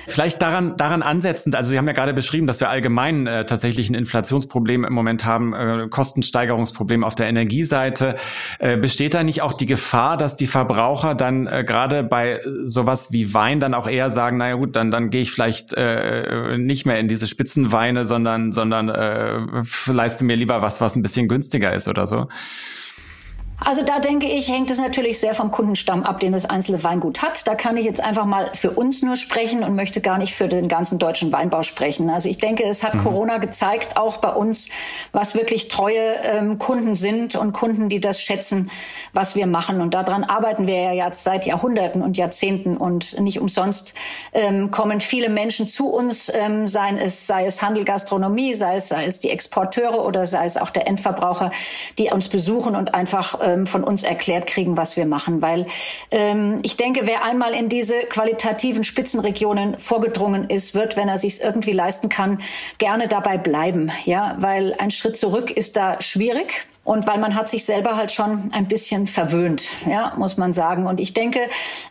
vielleicht 0.07 0.41
daran, 0.41 0.75
daran 0.75 1.03
ansetzend, 1.03 1.55
also 1.55 1.69
Sie 1.69 1.77
haben 1.77 1.85
ja 1.85 1.93
gerade 1.93 2.13
beschrieben, 2.13 2.47
dass 2.47 2.59
wir 2.59 2.69
allgemein 2.69 3.27
äh, 3.27 3.45
tatsächlich 3.45 3.89
ein 3.89 3.93
Inflationsproblem 3.93 4.85
im 4.85 4.93
Moment 4.93 5.23
haben, 5.23 5.53
äh, 5.53 5.87
Kostensteigerungsproblem 5.87 7.03
auf 7.03 7.13
der 7.13 7.27
Energieseite. 7.27 8.17
Äh, 8.57 8.77
besteht 8.77 9.13
da 9.13 9.23
nicht 9.23 9.43
auch 9.43 9.53
die 9.53 9.67
Gefahr, 9.67 10.17
dass 10.17 10.35
die 10.35 10.47
Verbraucher 10.47 11.13
dann 11.13 11.45
äh, 11.45 11.63
gerade 11.63 12.03
bei 12.03 12.41
sowas 12.65 13.11
wie 13.11 13.35
Wein 13.35 13.59
dann 13.59 13.75
auch 13.75 13.87
eher 13.87 14.09
sagen, 14.09 14.37
naja 14.37 14.55
gut, 14.55 14.75
dann, 14.75 14.89
dann 14.89 15.11
gehe 15.11 15.21
ich 15.21 15.31
vielleicht 15.31 15.73
äh, 15.73 16.57
nicht 16.57 16.87
mehr 16.87 16.99
in 16.99 17.07
diese 17.07 17.27
Spitzenweine, 17.27 18.07
sondern, 18.07 18.51
sondern 18.51 18.89
äh, 18.89 19.32
leiste 19.87 20.25
mir 20.25 20.35
lieber 20.35 20.61
was, 20.61 20.81
was 20.81 20.95
ein 20.95 21.01
bisschen 21.01 21.27
günstiger 21.27 21.73
ist 21.73 21.87
oder 21.87 22.07
so. 22.07 22.27
Also 23.65 23.81
da 23.81 23.99
denke 23.99 24.27
ich, 24.27 24.49
hängt 24.49 24.69
es 24.71 24.79
natürlich 24.79 25.19
sehr 25.19 25.33
vom 25.33 25.49
Kundenstamm 25.49 26.03
ab, 26.03 26.19
den 26.19 26.33
das 26.33 26.45
einzelne 26.45 26.83
Weingut 26.83 27.21
hat. 27.21 27.47
Da 27.47 27.55
kann 27.55 27.77
ich 27.77 27.85
jetzt 27.85 28.03
einfach 28.03 28.25
mal 28.25 28.51
für 28.53 28.71
uns 28.71 29.01
nur 29.01 29.15
sprechen 29.15 29.63
und 29.63 29.75
möchte 29.75 30.01
gar 30.01 30.17
nicht 30.17 30.33
für 30.33 30.49
den 30.49 30.67
ganzen 30.67 30.99
deutschen 30.99 31.31
Weinbau 31.31 31.63
sprechen. 31.63 32.09
Also 32.09 32.27
ich 32.27 32.39
denke, 32.39 32.63
es 32.65 32.83
hat 32.83 32.95
mhm. 32.95 32.99
Corona 32.99 33.37
gezeigt, 33.37 33.95
auch 33.95 34.17
bei 34.17 34.29
uns, 34.29 34.67
was 35.13 35.35
wirklich 35.35 35.69
treue 35.69 36.15
ähm, 36.23 36.57
Kunden 36.57 36.95
sind 36.95 37.37
und 37.37 37.53
Kunden, 37.53 37.87
die 37.87 38.01
das 38.01 38.21
schätzen, 38.21 38.69
was 39.13 39.35
wir 39.35 39.47
machen. 39.47 39.79
Und 39.79 39.93
daran 39.93 40.25
arbeiten 40.25 40.67
wir 40.67 40.75
ja 40.75 40.91
jetzt 40.91 41.23
seit 41.23 41.45
Jahrhunderten 41.45 42.01
und 42.01 42.17
Jahrzehnten 42.17 42.75
und 42.75 43.17
nicht 43.21 43.39
umsonst 43.39 43.93
ähm, 44.33 44.71
kommen 44.71 44.99
viele 44.99 45.29
Menschen 45.29 45.69
zu 45.69 45.87
uns, 45.89 46.31
ähm, 46.33 46.67
sei 46.67 46.97
es, 46.97 47.27
sei 47.27 47.45
es 47.45 47.61
Handel, 47.61 47.85
Gastronomie, 47.85 48.55
sei 48.55 48.75
es, 48.75 48.89
sei 48.89 49.05
es 49.05 49.21
die 49.21 49.29
Exporteure 49.29 50.05
oder 50.05 50.25
sei 50.25 50.45
es 50.45 50.57
auch 50.57 50.69
der 50.69 50.87
Endverbraucher, 50.87 51.51
die 51.97 52.09
uns 52.09 52.27
besuchen 52.27 52.75
und 52.75 52.93
einfach 52.93 53.39
äh, 53.39 53.52
ähm, 53.53 53.65
von 53.65 53.83
uns 53.83 54.03
erklärt 54.03 54.47
kriegen, 54.47 54.77
was 54.77 54.97
wir 54.97 55.05
machen. 55.05 55.41
Weil 55.41 55.67
ähm, 56.11 56.59
ich 56.63 56.77
denke, 56.77 57.01
wer 57.05 57.23
einmal 57.23 57.53
in 57.53 57.69
diese 57.69 57.99
qualitativen 58.01 58.83
Spitzenregionen 58.83 59.77
vorgedrungen 59.79 60.49
ist, 60.49 60.75
wird, 60.75 60.97
wenn 60.97 61.09
er 61.09 61.17
sich 61.17 61.41
irgendwie 61.41 61.73
leisten 61.73 62.09
kann, 62.09 62.41
gerne 62.77 63.07
dabei 63.07 63.37
bleiben. 63.37 63.91
Ja, 64.05 64.35
weil 64.39 64.73
ein 64.79 64.91
Schritt 64.91 65.17
zurück 65.17 65.51
ist 65.51 65.77
da 65.77 66.01
schwierig 66.01 66.65
und 66.85 67.07
weil 67.07 67.17
man 67.17 67.35
hat 67.35 67.47
sich 67.47 67.63
selber 67.65 67.95
halt 67.95 68.11
schon 68.11 68.49
ein 68.51 68.67
bisschen 68.67 69.07
verwöhnt, 69.07 69.69
ja, 69.87 70.13
muss 70.17 70.35
man 70.35 70.51
sagen. 70.51 70.85
Und 70.85 70.99
ich 70.99 71.13
denke, 71.13 71.39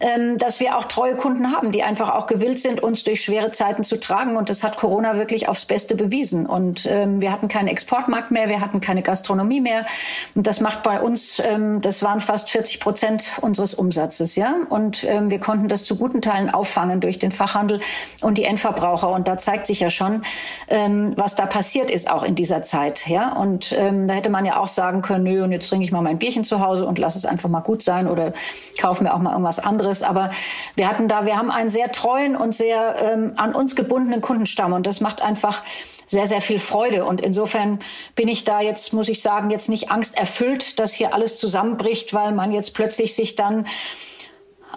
ähm, 0.00 0.36
dass 0.36 0.60
wir 0.60 0.76
auch 0.76 0.84
treue 0.84 1.16
Kunden 1.16 1.50
haben, 1.50 1.70
die 1.70 1.82
einfach 1.82 2.10
auch 2.10 2.26
gewillt 2.26 2.60
sind, 2.60 2.82
uns 2.82 3.02
durch 3.02 3.22
schwere 3.22 3.50
Zeiten 3.52 3.84
zu 3.84 3.98
tragen. 3.98 4.36
Und 4.36 4.50
das 4.50 4.62
hat 4.62 4.76
Corona 4.76 5.16
wirklich 5.16 5.48
aufs 5.48 5.64
Beste 5.64 5.96
bewiesen. 5.96 6.44
Und 6.44 6.84
ähm, 6.84 7.22
wir 7.22 7.32
hatten 7.32 7.48
keinen 7.48 7.68
Exportmarkt 7.68 8.32
mehr, 8.32 8.50
wir 8.50 8.60
hatten 8.60 8.82
keine 8.82 9.00
Gastronomie 9.00 9.62
mehr. 9.62 9.86
Und 10.34 10.46
das 10.46 10.60
macht 10.60 10.82
bei 10.82 11.00
uns, 11.00 11.40
ähm, 11.42 11.80
das 11.80 12.02
waren 12.02 12.20
fast 12.20 12.50
40 12.50 12.78
Prozent 12.80 13.30
unseres 13.40 13.72
Umsatzes, 13.72 14.36
ja. 14.36 14.56
Und 14.68 15.02
wir 15.02 15.40
konnten 15.40 15.68
das 15.68 15.84
zu 15.84 15.96
guten 15.96 16.20
Teilen 16.20 16.50
auffangen 16.50 17.00
durch 17.00 17.18
den 17.18 17.30
Fachhandel 17.30 17.80
und 18.20 18.38
die 18.38 18.44
Endverbraucher. 18.44 19.10
Und 19.10 19.28
da 19.28 19.38
zeigt 19.38 19.66
sich 19.66 19.80
ja 19.80 19.90
schon, 19.90 20.22
was 20.68 21.34
da 21.34 21.46
passiert 21.46 21.90
ist 21.90 22.10
auch 22.10 22.22
in 22.22 22.34
dieser 22.34 22.62
Zeit, 22.62 23.08
ja. 23.08 23.32
Und 23.32 23.72
da 23.72 24.14
hätte 24.14 24.30
man 24.30 24.44
ja 24.44 24.58
auch 24.58 24.68
sagen 24.68 24.81
sagen 24.82 25.00
können, 25.00 25.22
nö, 25.22 25.44
und 25.44 25.52
jetzt 25.52 25.68
trinke 25.68 25.84
ich 25.84 25.92
mal 25.92 26.02
mein 26.02 26.18
Bierchen 26.18 26.42
zu 26.42 26.58
Hause 26.58 26.86
und 26.86 26.98
lass 26.98 27.14
es 27.14 27.24
einfach 27.24 27.48
mal 27.48 27.60
gut 27.60 27.84
sein 27.84 28.08
oder 28.08 28.32
kaufe 28.80 29.04
mir 29.04 29.14
auch 29.14 29.20
mal 29.20 29.30
irgendwas 29.30 29.60
anderes. 29.60 30.02
Aber 30.02 30.30
wir 30.74 30.88
hatten 30.88 31.06
da, 31.06 31.24
wir 31.24 31.36
haben 31.36 31.52
einen 31.52 31.68
sehr 31.68 31.92
treuen 31.92 32.34
und 32.36 32.52
sehr 32.52 32.96
ähm, 32.98 33.34
an 33.36 33.54
uns 33.54 33.76
gebundenen 33.76 34.20
Kundenstamm 34.20 34.72
und 34.72 34.84
das 34.88 35.00
macht 35.00 35.22
einfach 35.22 35.62
sehr, 36.06 36.26
sehr 36.26 36.40
viel 36.40 36.58
Freude. 36.58 37.04
Und 37.04 37.20
insofern 37.20 37.78
bin 38.16 38.26
ich 38.26 38.42
da 38.42 38.60
jetzt, 38.60 38.92
muss 38.92 39.08
ich 39.08 39.22
sagen, 39.22 39.50
jetzt 39.50 39.68
nicht 39.68 39.92
angsterfüllt, 39.92 40.80
dass 40.80 40.92
hier 40.92 41.14
alles 41.14 41.36
zusammenbricht, 41.36 42.12
weil 42.12 42.32
man 42.32 42.50
jetzt 42.50 42.74
plötzlich 42.74 43.14
sich 43.14 43.36
dann 43.36 43.66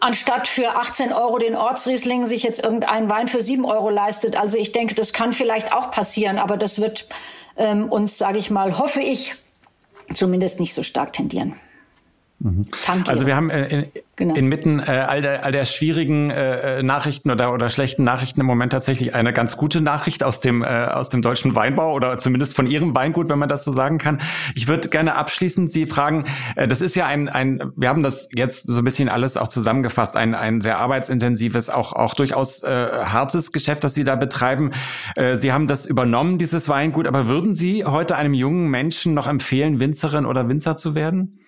anstatt 0.01 0.47
für 0.47 0.75
18 0.75 1.13
Euro 1.13 1.39
den 1.39 1.55
Ortsriesling 1.55 2.27
sich 2.27 2.43
jetzt 2.43 2.63
irgendeinen 2.63 3.09
Wein 3.09 3.27
für 3.27 3.41
7 3.41 3.65
Euro 3.65 3.89
leistet. 3.89 4.39
Also 4.39 4.57
ich 4.57 4.71
denke, 4.71 4.93
das 4.93 5.13
kann 5.13 5.33
vielleicht 5.33 5.73
auch 5.73 5.89
passieren, 5.89 6.37
aber 6.37 6.57
das 6.57 6.79
wird 6.79 7.07
ähm, 7.57 7.91
uns, 7.91 8.17
sage 8.17 8.37
ich 8.37 8.51
mal, 8.51 8.77
hoffe 8.77 9.01
ich, 9.01 9.35
zumindest 10.13 10.59
nicht 10.59 10.73
so 10.73 10.83
stark 10.83 11.13
tendieren. 11.13 11.55
Mhm. 12.45 12.61
Also 13.07 13.25
wir 13.25 13.35
haben 13.35 13.49
äh, 13.49 13.67
in, 13.67 13.85
genau. 14.15 14.35
inmitten 14.35 14.77
äh, 14.79 14.83
all, 14.83 15.23
der, 15.23 15.43
all 15.45 15.51
der 15.51 15.65
schwierigen 15.65 16.29
äh, 16.29 16.83
Nachrichten 16.83 17.31
oder, 17.31 17.51
oder 17.51 17.69
schlechten 17.69 18.03
Nachrichten 18.03 18.39
im 18.39 18.45
Moment 18.45 18.71
tatsächlich 18.71 19.15
eine 19.15 19.33
ganz 19.33 19.57
gute 19.57 19.81
Nachricht 19.81 20.23
aus 20.23 20.41
dem, 20.41 20.61
äh, 20.61 20.67
aus 20.67 21.09
dem 21.09 21.23
deutschen 21.23 21.55
Weinbau 21.55 21.93
oder 21.93 22.19
zumindest 22.19 22.55
von 22.55 22.67
Ihrem 22.67 22.93
Weingut, 22.93 23.29
wenn 23.29 23.39
man 23.39 23.49
das 23.49 23.63
so 23.63 23.71
sagen 23.71 23.97
kann. 23.97 24.21
Ich 24.53 24.67
würde 24.67 24.89
gerne 24.89 25.15
abschließend 25.15 25.71
Sie 25.71 25.87
fragen, 25.87 26.25
äh, 26.55 26.67
das 26.67 26.81
ist 26.81 26.95
ja 26.95 27.07
ein, 27.07 27.29
ein, 27.29 27.71
wir 27.75 27.89
haben 27.89 28.03
das 28.03 28.29
jetzt 28.35 28.67
so 28.67 28.77
ein 28.77 28.83
bisschen 28.83 29.09
alles 29.09 29.37
auch 29.37 29.47
zusammengefasst, 29.47 30.15
ein, 30.15 30.35
ein 30.35 30.61
sehr 30.61 30.77
arbeitsintensives, 30.77 31.71
auch, 31.71 31.93
auch 31.93 32.13
durchaus 32.13 32.61
äh, 32.61 32.69
hartes 32.69 33.53
Geschäft, 33.53 33.83
das 33.83 33.95
Sie 33.95 34.03
da 34.03 34.15
betreiben. 34.15 34.69
Äh, 35.15 35.35
Sie 35.35 35.51
haben 35.51 35.65
das 35.65 35.87
übernommen, 35.87 36.37
dieses 36.37 36.69
Weingut, 36.69 37.07
aber 37.07 37.27
würden 37.27 37.55
Sie 37.55 37.85
heute 37.85 38.17
einem 38.17 38.35
jungen 38.35 38.69
Menschen 38.69 39.15
noch 39.15 39.27
empfehlen, 39.27 39.79
Winzerin 39.79 40.27
oder 40.27 40.47
Winzer 40.47 40.75
zu 40.75 40.93
werden? 40.93 41.39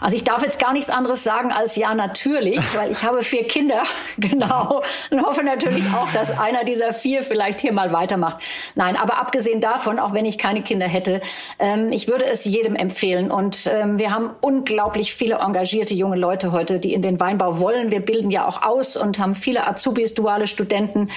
Also 0.00 0.16
ich 0.16 0.24
darf 0.24 0.42
jetzt 0.42 0.58
gar 0.58 0.72
nichts 0.72 0.90
anderes 0.90 1.24
sagen 1.24 1.52
als 1.52 1.76
ja 1.76 1.94
natürlich, 1.94 2.60
weil 2.76 2.90
ich 2.90 3.02
habe 3.04 3.22
vier 3.22 3.46
Kinder, 3.46 3.82
genau, 4.18 4.82
und 5.10 5.24
hoffe 5.24 5.42
natürlich 5.42 5.84
auch, 5.92 6.10
dass 6.12 6.38
einer 6.38 6.64
dieser 6.64 6.92
vier 6.92 7.22
vielleicht 7.22 7.60
hier 7.60 7.72
mal 7.72 7.92
weitermacht. 7.92 8.42
Nein, 8.74 8.96
aber 8.96 9.18
abgesehen 9.18 9.60
davon, 9.60 9.98
auch 9.98 10.12
wenn 10.12 10.24
ich 10.24 10.38
keine 10.38 10.62
Kinder 10.62 10.86
hätte, 10.86 11.20
ähm, 11.58 11.92
ich 11.92 12.08
würde 12.08 12.24
es 12.26 12.44
jedem 12.44 12.76
empfehlen. 12.76 13.30
Und 13.30 13.68
ähm, 13.72 13.98
wir 13.98 14.12
haben 14.12 14.30
unglaublich 14.40 15.14
viele 15.14 15.36
engagierte 15.36 15.94
junge 15.94 16.16
Leute 16.16 16.52
heute, 16.52 16.78
die 16.80 16.92
in 16.92 17.02
den 17.02 17.20
Weinbau 17.20 17.58
wollen. 17.58 17.90
Wir 17.90 18.00
bilden 18.00 18.30
ja 18.30 18.46
auch 18.46 18.62
aus 18.62 18.96
und 18.96 19.18
haben 19.18 19.34
viele 19.34 19.66
Azubis, 19.66 20.14
duale 20.14 20.46
Studenten 20.46 21.10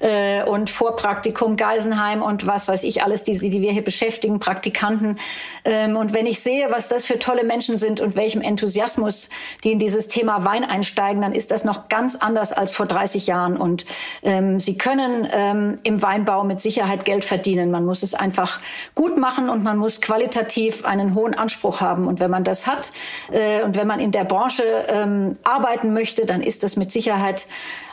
äh, 0.00 0.42
und 0.44 0.70
Vorpraktikum 0.70 1.56
Geisenheim 1.56 2.22
und 2.22 2.46
was 2.46 2.68
weiß 2.68 2.84
ich 2.84 3.02
alles, 3.02 3.24
die, 3.24 3.38
die 3.38 3.60
wir 3.60 3.72
hier 3.72 3.84
beschäftigen, 3.84 4.40
Praktikanten. 4.40 5.18
Ähm, 5.64 5.96
und 5.96 6.12
wenn 6.12 6.26
ich 6.26 6.40
sehe, 6.40 6.70
was 6.70 6.88
das 6.88 7.06
für 7.06 7.18
tolle 7.18 7.44
Menschen 7.44 7.78
sind 7.78 8.00
und 8.00 8.16
welchem 8.32 8.42
Enthusiasmus 8.42 9.28
die 9.62 9.72
in 9.72 9.78
dieses 9.78 10.08
Thema 10.08 10.44
Wein 10.44 10.64
einsteigen, 10.64 11.20
dann 11.22 11.34
ist 11.34 11.50
das 11.50 11.64
noch 11.64 11.88
ganz 11.88 12.16
anders 12.16 12.52
als 12.52 12.72
vor 12.72 12.86
30 12.86 13.26
Jahren. 13.26 13.56
Und 13.56 13.84
ähm, 14.22 14.58
sie 14.58 14.78
können 14.78 15.28
ähm, 15.30 15.78
im 15.82 16.00
Weinbau 16.00 16.44
mit 16.44 16.60
Sicherheit 16.60 17.04
Geld 17.04 17.24
verdienen. 17.24 17.70
Man 17.70 17.84
muss 17.84 18.02
es 18.02 18.14
einfach 18.14 18.60
gut 18.94 19.18
machen 19.18 19.50
und 19.50 19.62
man 19.62 19.76
muss 19.76 20.00
qualitativ 20.00 20.84
einen 20.84 21.14
hohen 21.14 21.34
Anspruch 21.34 21.80
haben. 21.80 22.06
Und 22.06 22.20
wenn 22.20 22.30
man 22.30 22.44
das 22.44 22.66
hat 22.66 22.92
äh, 23.30 23.62
und 23.62 23.76
wenn 23.76 23.86
man 23.86 24.00
in 24.00 24.12
der 24.12 24.24
Branche 24.24 24.62
ähm, 24.88 25.36
arbeiten 25.44 25.92
möchte, 25.92 26.24
dann 26.24 26.42
ist 26.42 26.62
das 26.62 26.76
mit 26.76 26.90
Sicherheit 26.90 27.46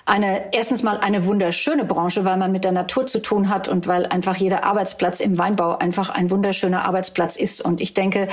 eine, 0.05 0.53
erstens 0.53 0.81
mal 0.81 0.97
eine 0.97 1.25
wunderschöne 1.25 1.85
Branche, 1.85 2.25
weil 2.25 2.37
man 2.37 2.51
mit 2.51 2.63
der 2.63 2.71
Natur 2.71 3.05
zu 3.05 3.21
tun 3.21 3.49
hat 3.49 3.67
und 3.67 3.87
weil 3.87 4.07
einfach 4.07 4.35
jeder 4.37 4.63
Arbeitsplatz 4.63 5.19
im 5.19 5.37
Weinbau 5.37 5.77
einfach 5.77 6.09
ein 6.09 6.31
wunderschöner 6.31 6.85
Arbeitsplatz 6.85 7.35
ist. 7.35 7.61
Und 7.61 7.79
ich 7.79 7.93
denke, 7.93 8.27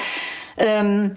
ähm, 0.57 1.15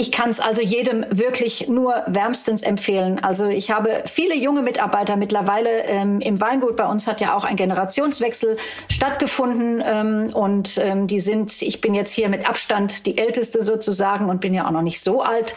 ich 0.00 0.10
kann 0.10 0.30
es 0.30 0.40
also 0.40 0.62
jedem 0.62 1.04
wirklich 1.10 1.68
nur 1.68 2.02
wärmstens 2.06 2.62
empfehlen. 2.62 3.22
Also 3.22 3.48
ich 3.48 3.70
habe 3.70 4.02
viele 4.06 4.34
junge 4.34 4.62
Mitarbeiter 4.62 5.16
mittlerweile 5.16 5.84
ähm, 5.84 6.22
im 6.22 6.40
Weingut. 6.40 6.76
Bei 6.76 6.86
uns 6.86 7.06
hat 7.06 7.20
ja 7.20 7.36
auch 7.36 7.44
ein 7.44 7.56
Generationswechsel 7.56 8.56
stattgefunden 8.88 9.82
ähm, 9.84 10.30
und 10.32 10.78
ähm, 10.82 11.06
die 11.06 11.20
sind, 11.20 11.60
ich 11.60 11.82
bin 11.82 11.92
jetzt 11.92 12.12
hier 12.12 12.30
mit 12.30 12.48
Abstand 12.48 13.04
die 13.04 13.18
älteste 13.18 13.62
sozusagen 13.62 14.30
und 14.30 14.40
bin 14.40 14.54
ja 14.54 14.66
auch 14.66 14.70
noch 14.70 14.80
nicht 14.80 15.02
so 15.02 15.20
alt. 15.20 15.54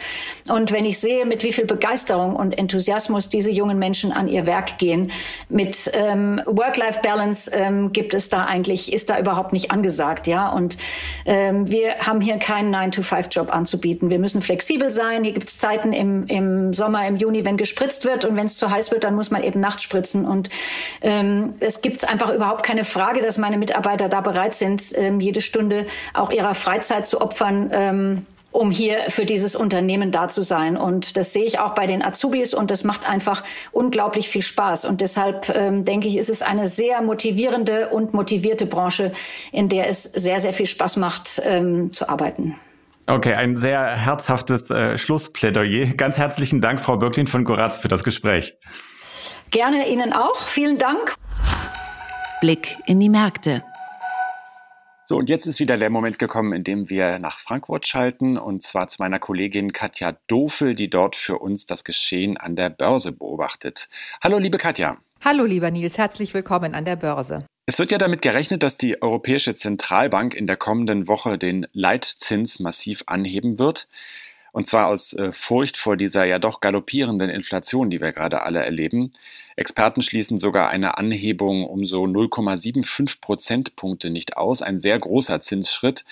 Und 0.49 0.73
wenn 0.73 0.83
ich 0.83 0.99
sehe, 0.99 1.25
mit 1.25 1.43
wie 1.43 1.53
viel 1.53 1.65
Begeisterung 1.65 2.35
und 2.35 2.51
Enthusiasmus 2.51 3.29
diese 3.29 3.49
jungen 3.49 3.79
Menschen 3.79 4.11
an 4.11 4.27
ihr 4.27 4.45
Werk 4.45 4.77
gehen, 4.77 5.11
mit 5.47 5.89
ähm, 5.93 6.41
Work-Life-Balance 6.45 7.49
ähm, 7.53 7.93
gibt 7.93 8.13
es 8.13 8.27
da 8.27 8.43
eigentlich, 8.43 8.91
ist 8.91 9.09
da 9.09 9.17
überhaupt 9.19 9.53
nicht 9.53 9.71
angesagt, 9.71 10.27
ja. 10.27 10.49
Und 10.49 10.75
ähm, 11.25 11.71
wir 11.71 11.99
haben 11.99 12.19
hier 12.19 12.35
keinen 12.39 12.75
9-to-5-Job 12.75 13.49
anzubieten. 13.53 14.09
Wir 14.09 14.19
müssen 14.19 14.32
müssen 14.33 14.41
flexibel 14.41 14.89
sein. 14.89 15.23
Hier 15.23 15.33
gibt 15.33 15.49
es 15.49 15.57
Zeiten 15.59 15.93
im, 15.93 16.25
im 16.25 16.73
Sommer, 16.73 17.07
im 17.07 17.17
Juni, 17.17 17.45
wenn 17.45 17.57
gespritzt 17.57 18.05
wird 18.05 18.25
und 18.25 18.35
wenn 18.35 18.47
es 18.47 18.57
zu 18.57 18.71
heiß 18.71 18.91
wird, 18.91 19.03
dann 19.03 19.15
muss 19.15 19.29
man 19.29 19.43
eben 19.43 19.59
nachts 19.59 19.83
spritzen. 19.83 20.25
Und 20.25 20.49
ähm, 21.01 21.53
es 21.59 21.81
gibt 21.81 22.07
einfach 22.09 22.33
überhaupt 22.33 22.63
keine 22.63 22.83
Frage, 22.83 23.21
dass 23.21 23.37
meine 23.37 23.57
Mitarbeiter 23.57 24.09
da 24.09 24.21
bereit 24.21 24.55
sind, 24.55 24.91
ähm, 24.95 25.19
jede 25.19 25.41
Stunde 25.41 25.85
auch 26.13 26.31
ihrer 26.31 26.55
Freizeit 26.55 27.05
zu 27.05 27.21
opfern. 27.21 27.69
Ähm, 27.71 28.25
um 28.51 28.69
hier 28.69 28.99
für 29.07 29.25
dieses 29.25 29.55
Unternehmen 29.55 30.11
da 30.11 30.27
zu 30.27 30.43
sein. 30.43 30.77
Und 30.77 31.17
das 31.17 31.33
sehe 31.33 31.43
ich 31.43 31.57
auch 31.57 31.73
bei 31.73 31.87
den 31.87 32.03
Azubis 32.03 32.53
und 32.53 32.69
das 32.69 32.83
macht 32.83 33.09
einfach 33.09 33.43
unglaublich 33.71 34.29
viel 34.29 34.43
Spaß. 34.43 34.85
Und 34.85 35.01
deshalb 35.01 35.49
ähm, 35.55 35.85
denke 35.85 36.07
ich, 36.07 36.17
ist 36.17 36.29
es 36.29 36.43
eine 36.43 36.67
sehr 36.67 37.01
motivierende 37.01 37.89
und 37.89 38.13
motivierte 38.13 38.67
Branche, 38.67 39.11
in 39.51 39.69
der 39.69 39.89
es 39.89 40.03
sehr, 40.03 40.39
sehr 40.39 40.53
viel 40.53 40.67
Spaß 40.67 40.97
macht 40.97 41.41
ähm, 41.43 41.93
zu 41.93 42.07
arbeiten. 42.07 42.59
Okay, 43.05 43.33
ein 43.33 43.57
sehr 43.57 43.97
herzhaftes 43.97 44.69
äh, 44.71 44.97
Schlussplädoyer. 44.97 45.87
Ganz 45.95 46.17
herzlichen 46.17 46.61
Dank, 46.61 46.79
Frau 46.79 46.95
Birklin 46.95 47.27
von 47.27 47.43
Goraz, 47.43 47.77
für 47.77 47.89
das 47.89 48.05
Gespräch. 48.05 48.57
Gerne 49.51 49.89
Ihnen 49.89 50.13
auch. 50.13 50.35
Vielen 50.35 50.77
Dank. 50.77 51.13
Blick 52.39 52.77
in 52.85 53.01
die 53.01 53.09
Märkte. 53.09 53.63
So, 55.05 55.17
und 55.17 55.29
jetzt 55.29 55.47
ist 55.47 55.59
wieder 55.59 55.77
der 55.77 55.89
Moment 55.89 56.17
gekommen, 56.17 56.53
in 56.53 56.63
dem 56.63 56.89
wir 56.89 57.19
nach 57.19 57.39
Frankfurt 57.39 57.85
schalten, 57.87 58.37
und 58.37 58.63
zwar 58.63 58.87
zu 58.87 58.95
meiner 58.99 59.19
Kollegin 59.19 59.73
Katja 59.73 60.15
Dofel, 60.27 60.75
die 60.75 60.89
dort 60.89 61.17
für 61.17 61.39
uns 61.39 61.65
das 61.65 61.83
Geschehen 61.83 62.37
an 62.37 62.55
der 62.55 62.69
Börse 62.69 63.11
beobachtet. 63.11 63.89
Hallo, 64.23 64.37
liebe 64.37 64.57
Katja. 64.57 64.95
Hallo, 65.23 65.43
lieber 65.43 65.71
Nils, 65.71 65.97
herzlich 65.97 66.33
willkommen 66.33 66.73
an 66.73 66.85
der 66.85 66.95
Börse. 66.95 67.45
Es 67.65 67.79
wird 67.79 67.91
ja 67.93 67.97
damit 67.97 68.21
gerechnet, 68.21 68.61
dass 68.61 68.77
die 68.77 69.01
Europäische 69.01 69.55
Zentralbank 69.55 70.33
in 70.33 70.47
der 70.47 70.57
kommenden 70.57 71.07
Woche 71.07 71.37
den 71.37 71.65
Leitzins 71.71 72.59
massiv 72.59 73.03
anheben 73.05 73.57
wird. 73.57 73.87
Und 74.51 74.67
zwar 74.67 74.87
aus 74.87 75.13
äh, 75.13 75.31
Furcht 75.31 75.77
vor 75.77 75.95
dieser 75.95 76.25
ja 76.25 76.39
doch 76.39 76.59
galoppierenden 76.59 77.29
Inflation, 77.29 77.89
die 77.89 78.01
wir 78.01 78.11
gerade 78.11 78.41
alle 78.41 78.59
erleben. 78.59 79.13
Experten 79.55 80.01
schließen 80.01 80.39
sogar 80.39 80.69
eine 80.69 80.97
Anhebung 80.97 81.65
um 81.65 81.85
so 81.85 82.03
0,75 82.03 83.21
Prozentpunkte 83.21 84.09
nicht 84.09 84.35
aus. 84.35 84.61
Ein 84.61 84.81
sehr 84.81 84.99
großer 84.99 85.39
Zinsschritt. 85.39 86.03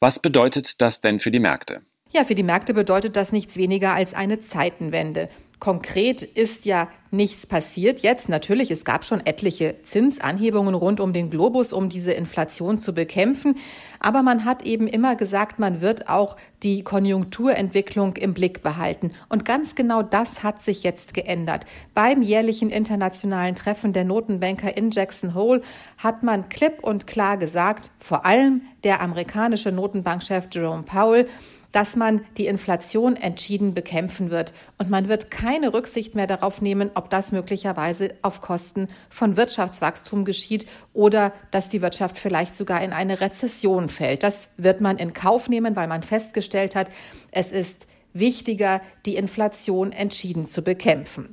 Was 0.00 0.18
bedeutet 0.18 0.80
das 0.80 1.02
denn 1.02 1.20
für 1.20 1.30
die 1.30 1.38
Märkte? 1.38 1.82
Ja, 2.12 2.24
für 2.24 2.34
die 2.34 2.42
Märkte 2.42 2.72
bedeutet 2.72 3.14
das 3.14 3.30
nichts 3.30 3.58
weniger 3.58 3.92
als 3.92 4.14
eine 4.14 4.40
Zeitenwende. 4.40 5.28
Konkret 5.60 6.22
ist 6.22 6.64
ja 6.66 6.88
nichts 7.10 7.46
passiert 7.46 8.00
jetzt. 8.00 8.28
Natürlich, 8.28 8.70
es 8.70 8.84
gab 8.84 9.04
schon 9.04 9.24
etliche 9.24 9.76
Zinsanhebungen 9.84 10.74
rund 10.74 11.00
um 11.00 11.12
den 11.12 11.30
Globus, 11.30 11.72
um 11.72 11.88
diese 11.88 12.12
Inflation 12.12 12.76
zu 12.76 12.92
bekämpfen. 12.92 13.56
Aber 14.00 14.22
man 14.22 14.44
hat 14.44 14.62
eben 14.62 14.88
immer 14.88 15.16
gesagt, 15.16 15.58
man 15.58 15.80
wird 15.80 16.08
auch 16.08 16.36
die 16.62 16.82
Konjunkturentwicklung 16.82 18.16
im 18.16 18.34
Blick 18.34 18.62
behalten. 18.62 19.12
Und 19.28 19.44
ganz 19.44 19.74
genau 19.74 20.02
das 20.02 20.42
hat 20.42 20.62
sich 20.62 20.82
jetzt 20.82 21.14
geändert. 21.14 21.64
Beim 21.94 22.20
jährlichen 22.20 22.70
internationalen 22.70 23.54
Treffen 23.54 23.92
der 23.92 24.04
Notenbanker 24.04 24.76
in 24.76 24.90
Jackson 24.90 25.34
Hole 25.34 25.60
hat 25.98 26.22
man 26.22 26.48
klipp 26.48 26.82
und 26.82 27.06
klar 27.06 27.36
gesagt, 27.36 27.92
vor 28.00 28.26
allem 28.26 28.62
der 28.82 29.00
amerikanische 29.00 29.70
Notenbankchef 29.70 30.48
Jerome 30.52 30.82
Powell, 30.82 31.28
dass 31.74 31.96
man 31.96 32.24
die 32.36 32.46
Inflation 32.46 33.16
entschieden 33.16 33.74
bekämpfen 33.74 34.30
wird. 34.30 34.52
Und 34.78 34.90
man 34.90 35.08
wird 35.08 35.32
keine 35.32 35.74
Rücksicht 35.74 36.14
mehr 36.14 36.28
darauf 36.28 36.62
nehmen, 36.62 36.92
ob 36.94 37.10
das 37.10 37.32
möglicherweise 37.32 38.14
auf 38.22 38.40
Kosten 38.40 38.86
von 39.10 39.36
Wirtschaftswachstum 39.36 40.24
geschieht 40.24 40.68
oder 40.92 41.32
dass 41.50 41.68
die 41.68 41.82
Wirtschaft 41.82 42.16
vielleicht 42.16 42.54
sogar 42.54 42.80
in 42.80 42.92
eine 42.92 43.20
Rezession 43.20 43.88
fällt. 43.88 44.22
Das 44.22 44.50
wird 44.56 44.80
man 44.80 44.98
in 44.98 45.14
Kauf 45.14 45.48
nehmen, 45.48 45.74
weil 45.74 45.88
man 45.88 46.04
festgestellt 46.04 46.76
hat, 46.76 46.90
es 47.32 47.50
ist 47.50 47.88
wichtiger, 48.12 48.80
die 49.04 49.16
Inflation 49.16 49.90
entschieden 49.90 50.46
zu 50.46 50.62
bekämpfen. 50.62 51.30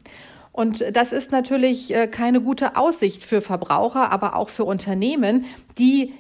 Und 0.52 0.84
das 0.96 1.12
ist 1.12 1.32
natürlich 1.32 1.94
äh, 1.94 2.08
keine 2.08 2.42
gute 2.42 2.76
Aussicht 2.76 3.24
für 3.24 3.42
Verbraucher, 3.42 4.12
aber 4.12 4.36
auch 4.36 4.50
für 4.50 4.66
Unternehmen, 4.66 5.46
die 5.78 6.14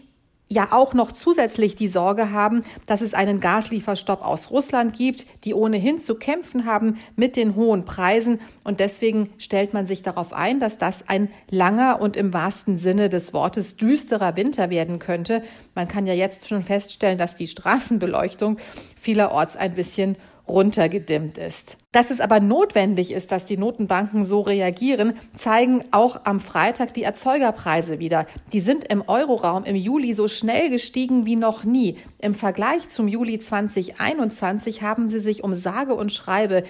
ja 0.51 0.67
auch 0.71 0.93
noch 0.93 1.13
zusätzlich 1.13 1.77
die 1.77 1.87
Sorge 1.87 2.31
haben, 2.31 2.65
dass 2.85 2.99
es 2.99 3.13
einen 3.13 3.39
Gaslieferstopp 3.39 4.21
aus 4.21 4.51
Russland 4.51 4.93
gibt, 4.93 5.25
die 5.45 5.53
ohnehin 5.53 6.01
zu 6.01 6.15
kämpfen 6.15 6.65
haben 6.65 6.97
mit 7.15 7.37
den 7.37 7.55
hohen 7.55 7.85
Preisen. 7.85 8.41
Und 8.65 8.81
deswegen 8.81 9.29
stellt 9.37 9.73
man 9.73 9.87
sich 9.87 10.03
darauf 10.03 10.33
ein, 10.33 10.59
dass 10.59 10.77
das 10.77 11.05
ein 11.07 11.29
langer 11.49 12.01
und 12.01 12.17
im 12.17 12.33
wahrsten 12.33 12.77
Sinne 12.77 13.07
des 13.07 13.33
Wortes 13.33 13.77
düsterer 13.77 14.35
Winter 14.35 14.69
werden 14.69 14.99
könnte. 14.99 15.41
Man 15.73 15.87
kann 15.87 16.05
ja 16.05 16.13
jetzt 16.13 16.49
schon 16.49 16.63
feststellen, 16.63 17.17
dass 17.17 17.33
die 17.33 17.47
Straßenbeleuchtung 17.47 18.57
vielerorts 18.97 19.55
ein 19.55 19.73
bisschen 19.73 20.17
runtergedimmt 20.51 21.37
ist. 21.37 21.77
Dass 21.91 22.11
es 22.11 22.19
aber 22.19 22.39
notwendig 22.39 23.11
ist, 23.11 23.31
dass 23.31 23.45
die 23.45 23.57
Notenbanken 23.57 24.25
so 24.25 24.41
reagieren, 24.41 25.13
zeigen 25.35 25.83
auch 25.91 26.21
am 26.25 26.39
Freitag 26.39 26.93
die 26.93 27.03
Erzeugerpreise 27.03 27.99
wieder. 27.99 28.27
Die 28.53 28.59
sind 28.59 28.85
im 28.85 29.03
Euroraum 29.07 29.63
im 29.63 29.75
Juli 29.75 30.13
so 30.13 30.27
schnell 30.27 30.69
gestiegen 30.69 31.25
wie 31.25 31.35
noch 31.35 31.63
nie. 31.63 31.97
Im 32.19 32.35
Vergleich 32.35 32.89
zum 32.89 33.07
Juli 33.07 33.39
2021 33.39 34.83
haben 34.83 35.09
sie 35.09 35.19
sich 35.19 35.43
um 35.43 35.55
sage 35.55 35.95
und 35.95 36.13
schreibe 36.13 36.63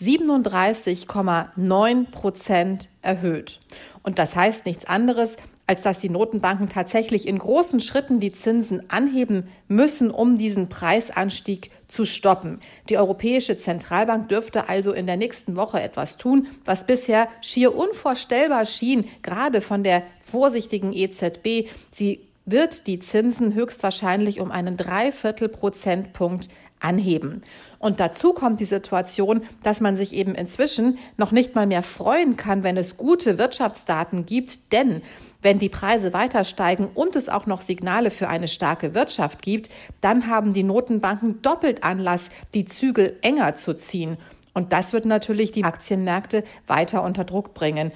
37,9 0.00 2.10
Prozent 2.10 2.88
erhöht. 3.02 3.60
Und 4.02 4.18
das 4.18 4.34
heißt 4.36 4.64
nichts 4.66 4.84
anderes, 4.86 5.36
als 5.72 5.80
dass 5.80 6.00
die 6.00 6.10
Notenbanken 6.10 6.68
tatsächlich 6.68 7.26
in 7.26 7.38
großen 7.38 7.80
Schritten 7.80 8.20
die 8.20 8.30
Zinsen 8.30 8.90
anheben 8.90 9.48
müssen, 9.68 10.10
um 10.10 10.36
diesen 10.36 10.68
Preisanstieg 10.68 11.70
zu 11.88 12.04
stoppen. 12.04 12.60
Die 12.90 12.98
Europäische 12.98 13.56
Zentralbank 13.56 14.28
dürfte 14.28 14.68
also 14.68 14.92
in 14.92 15.06
der 15.06 15.16
nächsten 15.16 15.56
Woche 15.56 15.80
etwas 15.80 16.18
tun, 16.18 16.46
was 16.66 16.84
bisher 16.84 17.26
schier 17.40 17.74
unvorstellbar 17.74 18.66
schien, 18.66 19.06
gerade 19.22 19.62
von 19.62 19.82
der 19.82 20.02
vorsichtigen 20.20 20.92
EZB. 20.92 21.70
Sie 21.90 22.20
wird 22.44 22.86
die 22.86 22.98
Zinsen 22.98 23.54
höchstwahrscheinlich 23.54 24.40
um 24.40 24.50
einen 24.50 24.76
Dreiviertelprozentpunkt 24.76 26.50
anheben. 26.82 27.42
Und 27.78 28.00
dazu 28.00 28.32
kommt 28.32 28.60
die 28.60 28.64
Situation, 28.64 29.42
dass 29.62 29.80
man 29.80 29.96
sich 29.96 30.12
eben 30.14 30.34
inzwischen 30.34 30.98
noch 31.16 31.32
nicht 31.32 31.54
mal 31.54 31.66
mehr 31.66 31.82
freuen 31.82 32.36
kann, 32.36 32.62
wenn 32.62 32.76
es 32.76 32.96
gute 32.96 33.38
Wirtschaftsdaten 33.38 34.26
gibt, 34.26 34.72
denn 34.72 35.02
wenn 35.42 35.58
die 35.58 35.68
Preise 35.68 36.12
weiter 36.12 36.44
steigen 36.44 36.88
und 36.94 37.16
es 37.16 37.28
auch 37.28 37.46
noch 37.46 37.60
Signale 37.60 38.10
für 38.10 38.28
eine 38.28 38.48
starke 38.48 38.94
Wirtschaft 38.94 39.42
gibt, 39.42 39.70
dann 40.00 40.28
haben 40.28 40.52
die 40.52 40.62
Notenbanken 40.62 41.42
doppelt 41.42 41.82
Anlass, 41.82 42.30
die 42.54 42.64
Zügel 42.64 43.18
enger 43.22 43.56
zu 43.56 43.74
ziehen. 43.74 44.18
Und 44.54 44.72
das 44.72 44.92
wird 44.92 45.04
natürlich 45.04 45.50
die 45.50 45.64
Aktienmärkte 45.64 46.44
weiter 46.66 47.02
unter 47.02 47.24
Druck 47.24 47.54
bringen. 47.54 47.92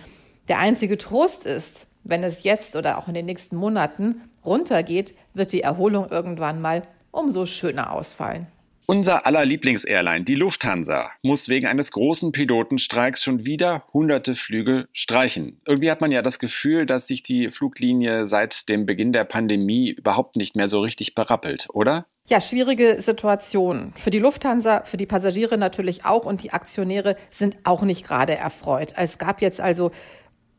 Der 0.49 0.59
einzige 0.59 0.99
Trost 0.99 1.45
ist, 1.45 1.87
wenn 2.03 2.23
es 2.23 2.45
jetzt 2.45 2.77
oder 2.77 2.99
auch 2.99 3.09
in 3.09 3.15
den 3.15 3.27
nächsten 3.27 3.57
Monaten 3.57 4.23
runtergeht, 4.45 5.15
wird 5.35 5.53
die 5.53 5.63
Erholung 5.63 6.09
irgendwann 6.09 6.61
mal 6.61 6.83
umso 7.11 7.47
schöner 7.47 7.93
ausfallen. 7.93 8.47
Unser 8.89 9.27
aller 9.27 9.45
Lieblingsairline, 9.45 10.25
die 10.25 10.37
Lufthansa, 10.37 11.11
muss 11.23 11.49
wegen 11.49 11.67
eines 11.67 11.91
großen 11.91 12.31
Pilotenstreiks 12.31 13.25
schon 13.25 13.45
wieder 13.45 13.83
hunderte 13.93 14.37
Flüge 14.37 14.87
streichen. 14.93 15.61
Irgendwie 15.67 15.91
hat 15.91 16.01
man 16.01 16.13
ja 16.13 16.23
das 16.23 16.39
Gefühl, 16.39 16.87
dass 16.87 17.09
sich 17.09 17.25
die 17.25 17.51
Fluglinie 17.51 18.29
seit 18.29 18.69
dem 18.69 18.87
Beginn 18.87 19.13
der 19.13 19.25
Pandemie 19.25 19.91
überhaupt 19.91 20.37
nicht 20.37 20.55
mehr 20.55 20.69
so 20.69 20.79
richtig 20.79 21.17
berappelt, 21.17 21.67
oder? 21.73 22.07
Ja, 22.29 22.41
schwierige 22.41 23.03
Situation. 23.03 23.93
Für 23.97 24.11
die 24.11 24.21
Lufthansa, 24.21 24.83
für 24.85 24.97
die 24.97 25.07
Passagiere 25.07 25.59
natürlich 25.59 26.05
auch 26.05 26.25
und 26.25 26.45
die 26.45 26.53
Aktionäre 26.53 27.17
sind 27.33 27.57
auch 27.65 27.83
nicht 27.83 28.07
gerade 28.07 28.37
erfreut. 28.37 28.95
Es 28.97 29.19
gab 29.19 29.43
jetzt 29.43 29.61
also 29.61 29.91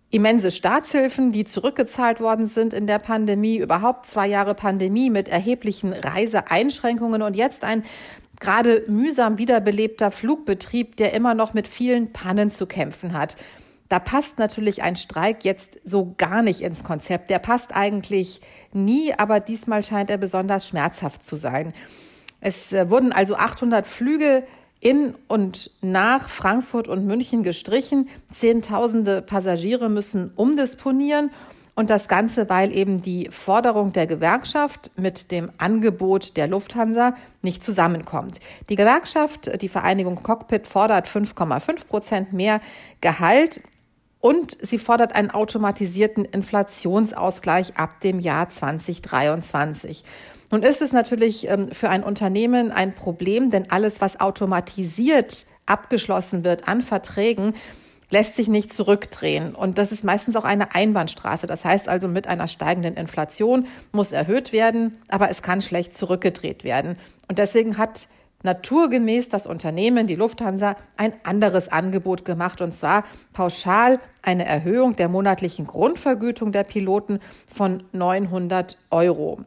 immense 0.10 0.52
Staatshilfen, 0.52 1.32
die 1.32 1.44
zurückgezahlt 1.44 2.22
worden 2.22 2.48
sind 2.48 2.74
in 2.74 2.88
der 2.88 3.00
Pandemie, 3.00 3.58
überhaupt 3.58 4.06
zwei 4.06 4.28
Jahre 4.28 4.56
Pandemie 4.56 5.10
mit 5.10 5.28
erheblichen 5.28 5.94
Reiseeinschränkungen 5.94 7.22
und 7.22 7.36
jetzt 7.36 7.64
ein 7.64 7.84
gerade 8.40 8.84
mühsam 8.88 9.38
wiederbelebter 9.38 10.12
Flugbetrieb, 10.12 10.96
der 10.98 11.14
immer 11.14 11.34
noch 11.34 11.54
mit 11.54 11.68
vielen 11.68 12.14
Pannen 12.14 12.52
zu 12.52 12.68
kämpfen 12.68 13.14
hat. 13.14 13.36
Da 13.90 14.00
passt 14.00 14.38
natürlich 14.38 14.84
ein 14.84 14.96
Streik 14.96 15.46
jetzt 15.46 15.80
so 15.86 16.14
gar 16.18 16.42
nicht 16.42 16.62
ins 16.62 16.84
Konzept. 16.84 17.30
Der 17.30 17.40
passt 17.40 17.76
eigentlich 17.76 18.42
nie, 18.74 19.14
aber 19.14 19.40
diesmal 19.40 19.82
scheint 19.82 20.10
er 20.10 20.18
besonders 20.18 20.68
schmerzhaft 20.68 21.26
zu 21.26 21.36
sein. 21.36 21.74
Es 22.42 22.74
äh, 22.74 22.90
wurden 22.90 23.12
also 23.12 23.36
800 23.36 23.88
Flüge 23.88 24.44
in 24.80 25.16
und 25.28 25.72
nach 25.82 26.30
Frankfurt 26.30 26.88
und 26.88 27.06
München 27.06 27.44
gestrichen. 27.44 28.10
Zehntausende 28.32 29.22
Passagiere 29.22 29.90
müssen 29.90 30.32
umdisponieren. 30.36 31.32
Und 31.76 31.92
das 31.92 32.08
Ganze, 32.08 32.50
weil 32.50 32.76
eben 32.76 33.04
die 33.04 33.30
Forderung 33.30 33.94
der 33.94 34.08
Gewerkschaft 34.08 34.90
mit 34.96 35.30
dem 35.32 35.52
Angebot 35.60 36.36
der 36.36 36.48
Lufthansa 36.48 37.14
nicht 37.44 37.64
zusammenkommt. 37.64 38.40
Die 38.70 38.76
Gewerkschaft, 38.76 39.62
die 39.62 39.70
Vereinigung 39.70 40.24
Cockpit, 40.24 40.66
fordert 40.66 41.08
5,5 41.08 41.86
Prozent 41.86 42.34
mehr 42.34 42.62
Gehalt 43.00 43.62
und 44.20 44.58
sie 44.60 44.80
fordert 44.80 45.14
einen 45.16 45.30
automatisierten 45.30 46.26
Inflationsausgleich 46.26 47.78
ab 47.78 48.02
dem 48.02 48.20
Jahr 48.20 48.50
2023. 48.50 50.04
Nun 50.50 50.64
ist 50.64 50.82
es 50.82 50.94
natürlich 50.94 51.50
ähm, 51.50 51.72
für 51.72 51.90
ein 51.90 52.04
Unternehmen 52.04 52.72
ein 52.72 52.94
Problem, 52.94 53.52
denn 53.52 53.70
alles, 53.70 54.00
was 54.02 54.20
automatisiert 54.20 55.46
abgeschlossen 55.66 56.44
wird 56.44 56.68
an 56.68 56.82
Verträgen, 56.82 57.54
lässt 58.10 58.36
sich 58.36 58.48
nicht 58.48 58.72
zurückdrehen. 58.72 59.54
Und 59.54 59.78
das 59.78 59.92
ist 59.92 60.04
meistens 60.04 60.36
auch 60.38 60.46
eine 60.46 60.74
Einbahnstraße. 60.74 61.46
Das 61.48 61.66
heißt 61.66 61.90
also, 61.90 62.08
mit 62.08 62.28
einer 62.28 62.48
steigenden 62.48 62.96
Inflation 62.96 63.68
muss 63.92 64.14
erhöht 64.14 64.54
werden, 64.54 64.98
aber 65.10 65.30
es 65.30 65.42
kann 65.42 65.62
schlecht 65.62 65.94
zurückgedreht 65.94 66.64
werden. 66.64 66.98
Und 67.28 67.38
deswegen 67.38 67.78
hat 67.78 68.08
naturgemäß 68.44 69.28
das 69.28 69.48
Unternehmen, 69.48 70.08
die 70.08 70.16
Lufthansa, 70.16 70.78
ein 70.96 71.14
anderes 71.24 71.70
Angebot 71.70 72.24
gemacht, 72.24 72.62
und 72.62 72.72
zwar 72.72 73.04
pauschal 73.34 74.00
eine 74.22 74.46
Erhöhung 74.46 74.96
der 74.96 75.10
monatlichen 75.10 75.68
Grundvergütung 75.68 76.54
der 76.54 76.64
Piloten 76.64 77.20
von 77.48 77.84
900 77.92 78.78
Euro. 78.92 79.42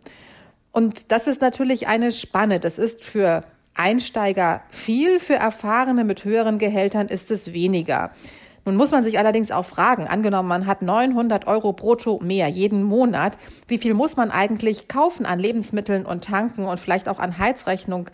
Und 0.73 1.11
das 1.13 1.27
ist 1.27 1.41
natürlich 1.41 1.89
eine 1.89 2.13
Spanne. 2.13 2.61
Das 2.61 2.79
ist 2.79 3.05
für 3.05 3.45
Einsteiger 3.75 4.63
viel, 4.71 5.19
für 5.19 5.35
Erfahrene 5.35 6.05
mit 6.05 6.25
höheren 6.25 6.59
Gehältern 6.59 7.09
ist 7.09 7.31
es 7.31 7.53
weniger. 7.53 8.11
Nun 8.65 8.77
muss 8.77 8.91
man 8.91 9.03
sich 9.03 9.19
allerdings 9.19 9.51
auch 9.51 9.65
fragen, 9.65 10.07
angenommen, 10.07 10.49
man 10.49 10.67
hat 10.67 10.83
900 10.83 11.47
Euro 11.47 11.73
brutto 11.73 12.21
mehr 12.23 12.47
jeden 12.49 12.83
Monat, 12.83 13.39
wie 13.69 13.79
viel 13.79 13.95
muss 13.95 14.17
man 14.17 14.31
eigentlich 14.31 14.87
kaufen 14.87 15.25
an 15.25 15.39
Lebensmitteln 15.39 16.05
und 16.05 16.25
Tanken 16.25 16.67
und 16.67 16.79
vielleicht 16.79 17.09
auch 17.09 17.19
an 17.19 17.39
Heizrechnung 17.39 18.11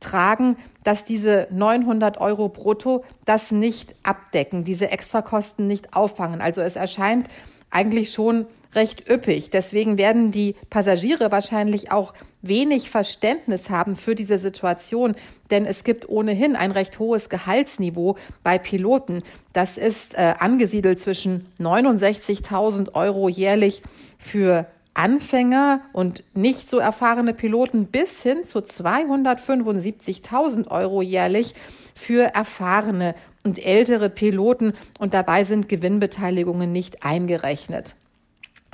tragen, 0.00 0.56
dass 0.84 1.04
diese 1.04 1.46
900 1.50 2.18
Euro 2.18 2.48
brutto 2.48 3.04
das 3.24 3.52
nicht 3.52 3.94
abdecken, 4.02 4.64
diese 4.64 4.90
Extrakosten 4.90 5.66
nicht 5.66 5.94
auffangen. 5.94 6.40
Also 6.40 6.60
es 6.60 6.76
erscheint 6.76 7.28
eigentlich 7.70 8.10
schon 8.10 8.46
recht 8.76 9.10
üppig. 9.10 9.50
Deswegen 9.50 9.98
werden 9.98 10.30
die 10.30 10.54
Passagiere 10.70 11.32
wahrscheinlich 11.32 11.90
auch 11.90 12.14
wenig 12.42 12.90
Verständnis 12.90 13.70
haben 13.70 13.96
für 13.96 14.14
diese 14.14 14.38
Situation, 14.38 15.16
denn 15.50 15.66
es 15.66 15.82
gibt 15.82 16.08
ohnehin 16.08 16.54
ein 16.54 16.70
recht 16.70 16.98
hohes 16.98 17.28
Gehaltsniveau 17.28 18.16
bei 18.44 18.58
Piloten. 18.58 19.22
Das 19.52 19.78
ist 19.78 20.14
äh, 20.14 20.34
angesiedelt 20.38 21.00
zwischen 21.00 21.46
69.000 21.58 22.94
Euro 22.94 23.28
jährlich 23.28 23.82
für 24.18 24.66
Anfänger 24.94 25.80
und 25.92 26.22
nicht 26.34 26.70
so 26.70 26.78
erfahrene 26.78 27.34
Piloten 27.34 27.86
bis 27.86 28.22
hin 28.22 28.44
zu 28.44 28.60
275.000 28.60 30.68
Euro 30.68 31.02
jährlich 31.02 31.54
für 31.94 32.34
erfahrene 32.34 33.14
und 33.44 33.58
ältere 33.64 34.08
Piloten 34.08 34.72
und 34.98 35.12
dabei 35.12 35.44
sind 35.44 35.68
Gewinnbeteiligungen 35.68 36.72
nicht 36.72 37.04
eingerechnet. 37.04 37.94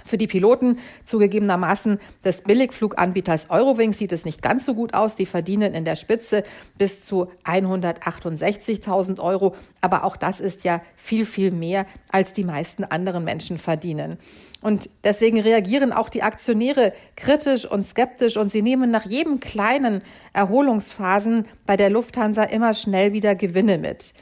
Für 0.04 0.18
die 0.18 0.26
Piloten 0.26 0.78
zugegebenermaßen 1.04 1.98
des 2.24 2.42
Billigfluganbieters 2.42 3.50
Eurowings 3.50 3.98
sieht 3.98 4.12
es 4.12 4.24
nicht 4.24 4.42
ganz 4.42 4.66
so 4.66 4.74
gut 4.74 4.94
aus. 4.94 5.16
Die 5.16 5.26
verdienen 5.26 5.74
in 5.74 5.84
der 5.84 5.96
Spitze 5.96 6.44
bis 6.78 7.04
zu 7.04 7.28
168.000 7.44 9.20
Euro. 9.20 9.54
Aber 9.80 10.04
auch 10.04 10.16
das 10.16 10.40
ist 10.40 10.64
ja 10.64 10.82
viel, 10.96 11.24
viel 11.24 11.50
mehr, 11.50 11.86
als 12.10 12.32
die 12.32 12.44
meisten 12.44 12.84
anderen 12.84 13.24
Menschen 13.24 13.58
verdienen. 13.58 14.18
Und 14.62 14.90
deswegen 15.02 15.40
reagieren 15.40 15.92
auch 15.92 16.08
die 16.08 16.22
Aktionäre 16.22 16.92
kritisch 17.16 17.68
und 17.68 17.84
skeptisch 17.84 18.36
und 18.36 18.50
sie 18.50 18.62
nehmen 18.62 18.90
nach 18.90 19.04
jedem 19.04 19.40
kleinen 19.40 20.02
Erholungsphasen 20.32 21.46
bei 21.66 21.76
der 21.76 21.90
Lufthansa 21.90 22.44
immer 22.44 22.72
schnell 22.74 23.12
wieder 23.12 23.34
Gewinne 23.34 23.78
mit. 23.78 24.14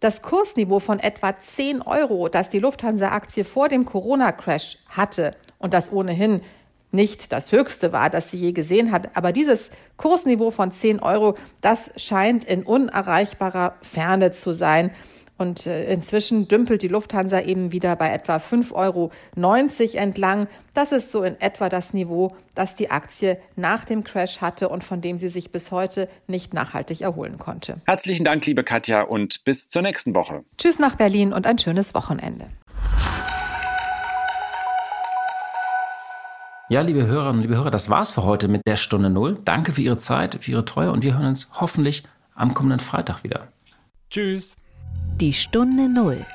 Das 0.00 0.22
Kursniveau 0.22 0.80
von 0.80 0.98
etwa 0.98 1.38
10 1.38 1.82
Euro, 1.82 2.28
das 2.28 2.48
die 2.48 2.58
Lufthansa-Aktie 2.58 3.44
vor 3.44 3.68
dem 3.68 3.84
Corona-Crash 3.84 4.78
hatte 4.88 5.34
und 5.58 5.72
das 5.72 5.90
ohnehin 5.90 6.42
nicht 6.94 7.32
das 7.32 7.50
höchste 7.52 7.92
war, 7.92 8.08
das 8.08 8.30
sie 8.30 8.36
je 8.36 8.52
gesehen 8.52 8.92
hat, 8.92 9.16
aber 9.16 9.32
dieses 9.32 9.70
Kursniveau 9.96 10.50
von 10.50 10.70
10 10.70 11.00
Euro, 11.00 11.36
das 11.60 11.90
scheint 11.96 12.44
in 12.44 12.62
unerreichbarer 12.62 13.74
Ferne 13.82 14.30
zu 14.30 14.52
sein. 14.52 14.92
Und 15.36 15.66
äh, 15.66 15.92
inzwischen 15.92 16.46
dümpelt 16.46 16.82
die 16.82 16.88
Lufthansa 16.88 17.40
eben 17.40 17.72
wieder 17.72 17.96
bei 17.96 18.10
etwa 18.10 18.36
5,90 18.36 18.72
Euro 18.74 19.10
entlang. 19.98 20.46
Das 20.74 20.92
ist 20.92 21.10
so 21.10 21.24
in 21.24 21.40
etwa 21.40 21.68
das 21.68 21.92
Niveau, 21.92 22.36
das 22.54 22.76
die 22.76 22.90
Aktie 22.90 23.38
nach 23.56 23.84
dem 23.84 24.04
Crash 24.04 24.40
hatte 24.40 24.68
und 24.68 24.84
von 24.84 25.00
dem 25.00 25.18
sie 25.18 25.28
sich 25.28 25.50
bis 25.50 25.72
heute 25.72 26.08
nicht 26.28 26.54
nachhaltig 26.54 27.00
erholen 27.00 27.38
konnte. 27.38 27.80
Herzlichen 27.86 28.24
Dank, 28.24 28.46
liebe 28.46 28.62
Katja, 28.62 29.02
und 29.02 29.44
bis 29.44 29.68
zur 29.68 29.82
nächsten 29.82 30.14
Woche. 30.14 30.44
Tschüss 30.56 30.78
nach 30.78 30.94
Berlin 30.94 31.32
und 31.32 31.46
ein 31.46 31.58
schönes 31.58 31.94
Wochenende. 31.94 32.46
Ja, 36.68 36.80
liebe 36.80 37.06
Hörerinnen 37.06 37.36
und 37.36 37.42
liebe 37.42 37.56
Hörer, 37.56 37.70
das 37.70 37.90
war's 37.90 38.10
für 38.10 38.24
heute 38.24 38.48
mit 38.48 38.62
der 38.66 38.76
Stunde 38.76 39.10
Null. 39.10 39.38
Danke 39.44 39.72
für 39.72 39.82
Ihre 39.82 39.98
Zeit, 39.98 40.38
für 40.42 40.50
Ihre 40.52 40.64
Treue 40.64 40.92
und 40.92 41.02
wir 41.02 41.14
hören 41.14 41.26
uns 41.26 41.48
hoffentlich 41.52 42.04
am 42.34 42.54
kommenden 42.54 42.80
Freitag 42.80 43.22
wieder. 43.22 43.48
Tschüss. 44.10 44.56
Die 45.12 45.32
Stunde 45.32 45.88
Null, 45.88 46.26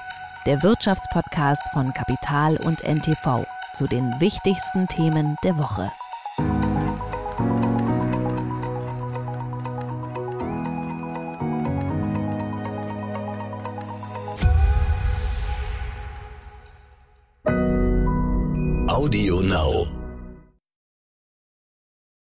der 0.46 0.64
Wirtschaftspodcast 0.64 1.64
von 1.74 1.94
Kapital 1.94 2.56
und 2.58 2.84
NTV 2.84 3.46
zu 3.74 3.88
den 3.88 4.20
wichtigsten 4.20 4.88
Themen 4.88 5.36
der 5.44 5.58
Woche. 5.58 5.92